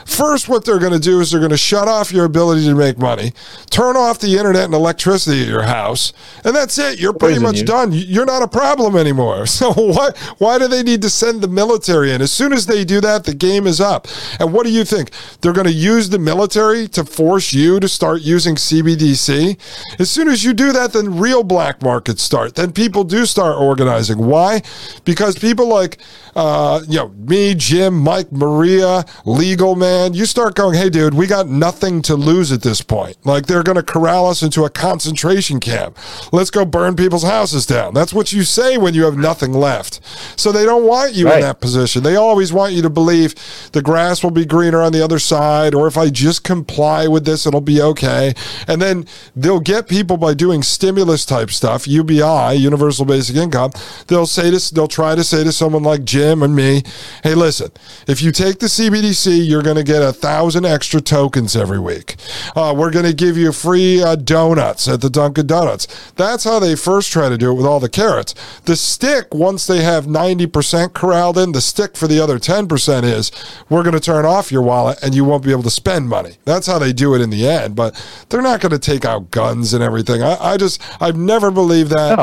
[0.05, 2.75] First, what they're going to do is they're going to shut off your ability to
[2.75, 3.33] make money,
[3.69, 6.13] turn off the internet and electricity at your house,
[6.43, 6.99] and that's it.
[6.99, 7.65] You're pretty much you.
[7.65, 7.91] done.
[7.91, 9.45] You're not a problem anymore.
[9.55, 12.21] So why why do they need to send the military in?
[12.21, 14.05] As soon as they do that, the game is up.
[14.37, 15.11] And what do you think?
[15.39, 19.57] They're going to use the military to force you to start using CBDC?
[19.99, 22.55] As soon as you do that, then real black markets start.
[22.55, 24.17] Then people do start organizing.
[24.17, 24.61] Why?
[25.05, 25.97] Because people like
[26.35, 30.13] uh, you know me, Jim, Mike, Maria, legal man.
[30.13, 33.15] You start going, hey, dude, we got nothing to lose at this point.
[33.25, 35.97] Like they're going to corral us into a concentration camp.
[36.33, 37.93] Let's go burn people's houses down.
[37.93, 40.01] That's what you say when you have nothing left.
[40.37, 41.35] So they don't want you right.
[41.35, 42.03] in that position.
[42.03, 43.35] They always want you to believe
[43.71, 47.23] the grass will be greener on the other side, or if I just comply with
[47.23, 48.33] this, it'll be okay.
[48.67, 49.07] And then
[49.37, 53.71] they'll get people by doing stimulus type stuff, UBI, universal basic income.
[54.07, 56.83] They'll say this, they'll try to say to someone like Jim and me,
[57.23, 57.71] hey, listen,
[58.07, 62.15] if you take the CBDC, you're going to get a thousand extra tokens every week.
[62.55, 66.11] Uh, we're going to give you free uh, donuts at the Dunkin' Donuts.
[66.11, 68.33] That's how they first try to do it with all the carrots.
[68.65, 73.31] The stick, once they have 90% corralled in, the stick for the other 10% is
[73.69, 76.37] we're going to turn off your wallet and you won't be able to spend money.
[76.45, 77.93] That's how they do it in the end, but
[78.29, 80.21] they're not going to take out guns and everything.
[80.23, 82.17] I, I just, I've never believed that.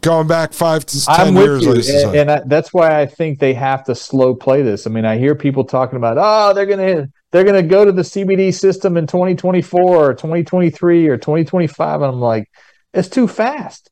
[0.00, 1.88] Going back five to 10 I'm with years.
[1.88, 2.08] You.
[2.08, 4.86] And, and I, that's why I think they have to slow play this.
[4.86, 7.84] I mean, I hear people talking about, oh, they're going to they're going to go
[7.84, 12.02] to the CBD system in 2024 or 2023 or 2025.
[12.02, 12.50] And I'm like,
[12.94, 13.90] it's too fast.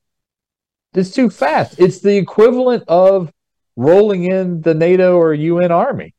[0.93, 1.79] It's too fast.
[1.79, 3.31] It's the equivalent of
[3.75, 6.15] rolling in the NATO or UN army.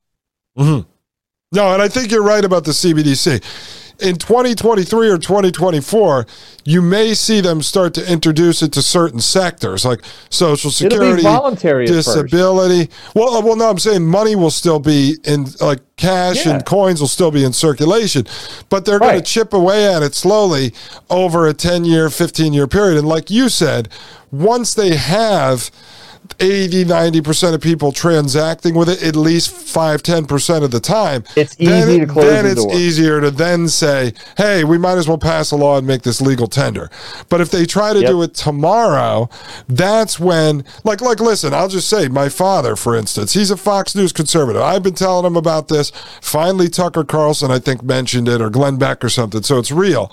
[0.59, 0.89] Mm-hmm.
[1.53, 3.43] No, and I think you're right about the CBDC
[4.01, 6.27] in 2023 or 2024,
[6.65, 10.01] you may see them start to introduce it to certain sectors like
[10.31, 12.91] Social Security, voluntary disability.
[13.15, 16.55] Well, uh, well, no, I'm saying money will still be in like cash yeah.
[16.55, 18.27] and coins will still be in circulation,
[18.69, 19.13] but they're right.
[19.13, 20.73] going to chip away at it slowly
[21.09, 22.99] over a 10 year, 15 year period.
[22.99, 23.89] And like you said,
[24.31, 25.71] once they have
[26.41, 31.57] 80 90% of people transacting with it at least 5 10% of the time it's
[31.59, 32.75] easy then, to close then the it's door.
[32.75, 36.21] easier to then say hey we might as well pass a law and make this
[36.21, 36.91] legal tender.
[37.29, 38.11] But if they try to yep.
[38.11, 39.29] do it tomorrow
[39.69, 43.95] that's when like like listen i'll just say my father for instance he's a fox
[43.95, 44.63] news conservative.
[44.63, 45.91] I've been telling him about this.
[46.21, 49.43] Finally tucker carlson i think mentioned it or glenn beck or something.
[49.43, 50.13] So it's real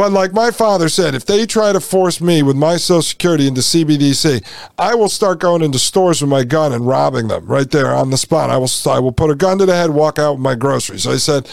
[0.00, 3.46] but like my father said, if they try to force me with my Social Security
[3.46, 4.42] into CBDC,
[4.78, 8.08] I will start going into stores with my gun and robbing them right there on
[8.08, 8.48] the spot.
[8.48, 11.06] I will I will put a gun to the head, walk out with my groceries.
[11.06, 11.50] I said,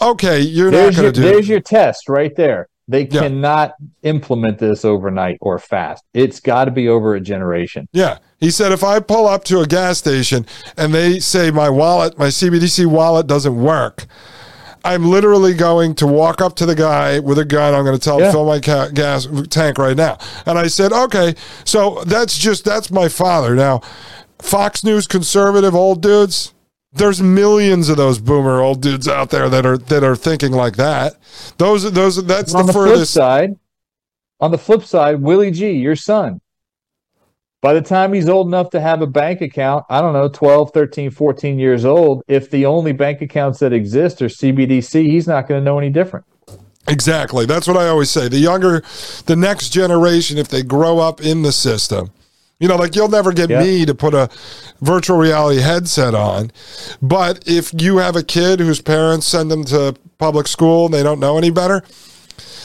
[0.00, 1.26] okay, you're there's not going to do.
[1.26, 2.70] There's your test right there.
[2.88, 3.20] They yeah.
[3.20, 3.74] cannot
[4.04, 6.02] implement this overnight or fast.
[6.14, 7.90] It's got to be over a generation.
[7.92, 8.20] Yeah.
[8.40, 10.46] He said, if I pull up to a gas station
[10.78, 14.06] and they say my wallet, my CBDC wallet doesn't work,
[14.84, 17.74] I'm literally going to walk up to the guy with a gun.
[17.74, 18.32] I'm going to tell him yeah.
[18.32, 20.18] fill my ca- gas tank right now.
[20.46, 21.34] And I said, okay.
[21.64, 23.54] So that's just that's my father.
[23.54, 23.80] Now,
[24.40, 26.52] Fox News conservative old dudes.
[26.94, 30.76] There's millions of those boomer old dudes out there that are that are thinking like
[30.76, 31.14] that.
[31.56, 33.56] Those those that's the, the furthest side.
[34.40, 36.40] On the flip side, Willie G, your son,
[37.62, 40.72] by the time he's old enough to have a bank account, I don't know, 12,
[40.74, 45.48] 13, 14 years old, if the only bank accounts that exist are CBDC, he's not
[45.48, 46.26] going to know any different.
[46.88, 47.46] Exactly.
[47.46, 48.28] That's what I always say.
[48.28, 48.82] The younger,
[49.26, 52.10] the next generation, if they grow up in the system,
[52.58, 54.28] you know, like you'll never get me to put a
[54.80, 56.50] virtual reality headset on.
[57.00, 61.02] But if you have a kid whose parents send them to public school and they
[61.02, 61.82] don't know any better,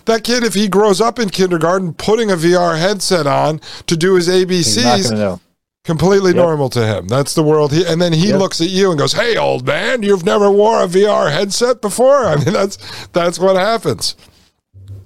[0.08, 4.16] that kid, if he grows up in kindergarten, putting a VR headset on to do
[4.16, 5.40] his ABCs,
[5.84, 6.38] completely yep.
[6.38, 7.08] normal to him.
[7.08, 7.86] That's the world he.
[7.86, 8.40] And then he yep.
[8.40, 12.26] looks at you and goes, "Hey, old man, you've never wore a VR headset before."
[12.26, 12.78] I mean, that's
[13.08, 14.16] that's what happens.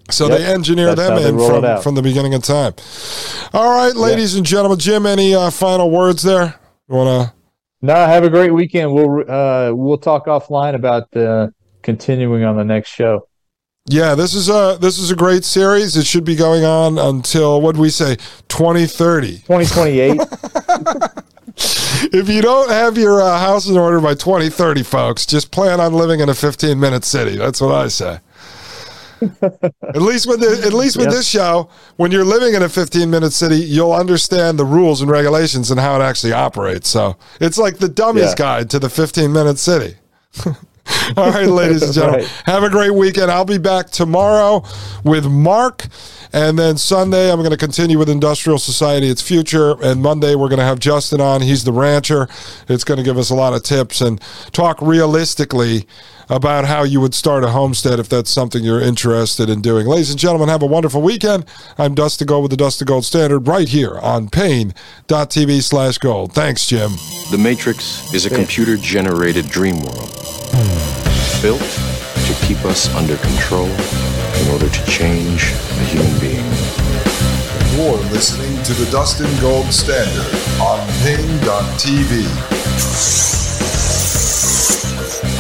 [0.10, 0.40] So yep.
[0.40, 2.74] they engineer That's them in from, from the beginning of time.
[3.54, 6.60] All right, ladies and gentlemen, Jim, any uh, final words there?
[6.90, 7.34] You want to?
[7.82, 8.94] No, have a great weekend.
[8.94, 11.48] We'll uh, we'll talk offline about uh,
[11.82, 13.28] continuing on the next show.
[13.88, 15.98] Yeah, this is a this is a great series.
[15.98, 18.18] It should be going on until what do we say,
[18.48, 20.22] twenty thirty, twenty twenty eight.
[22.14, 25.94] if you don't have your uh, house in order by 2030, folks, just plan on
[25.94, 27.38] living in a 15 minute city.
[27.38, 28.20] That's what I say.
[29.42, 31.14] at least with the, at least with yep.
[31.14, 35.12] this show, when you're living in a 15 minute city, you'll understand the rules and
[35.12, 36.90] regulations and how it actually operates.
[36.90, 38.36] So it's like the dummy's yeah.
[38.36, 39.96] guide to the 15 minute city.
[41.18, 42.30] All right, ladies and gentlemen, right.
[42.46, 43.30] have a great weekend.
[43.30, 44.64] I'll be back tomorrow
[45.04, 45.86] with Mark.
[46.34, 49.76] And then Sunday, I'm going to continue with Industrial Society, its future.
[49.84, 51.42] And Monday, we're going to have Justin on.
[51.42, 52.30] He's the rancher.
[52.70, 54.22] It's going to give us a lot of tips and
[54.54, 55.88] talk realistically
[56.32, 59.86] about how you would start a homestead if that's something you're interested in doing.
[59.86, 61.46] Ladies and gentlemen, have a wonderful weekend.
[61.78, 66.32] I'm Dustin Gold with the Dustin Gold Standard right here on Paine.tv slash gold.
[66.32, 66.92] Thanks, Jim.
[67.32, 70.10] The Matrix is a computer generated dream world
[71.42, 76.46] built to keep us under control in order to change a human being.
[77.76, 82.26] You're listening to the Dustin Gold Standard on Paine.tv.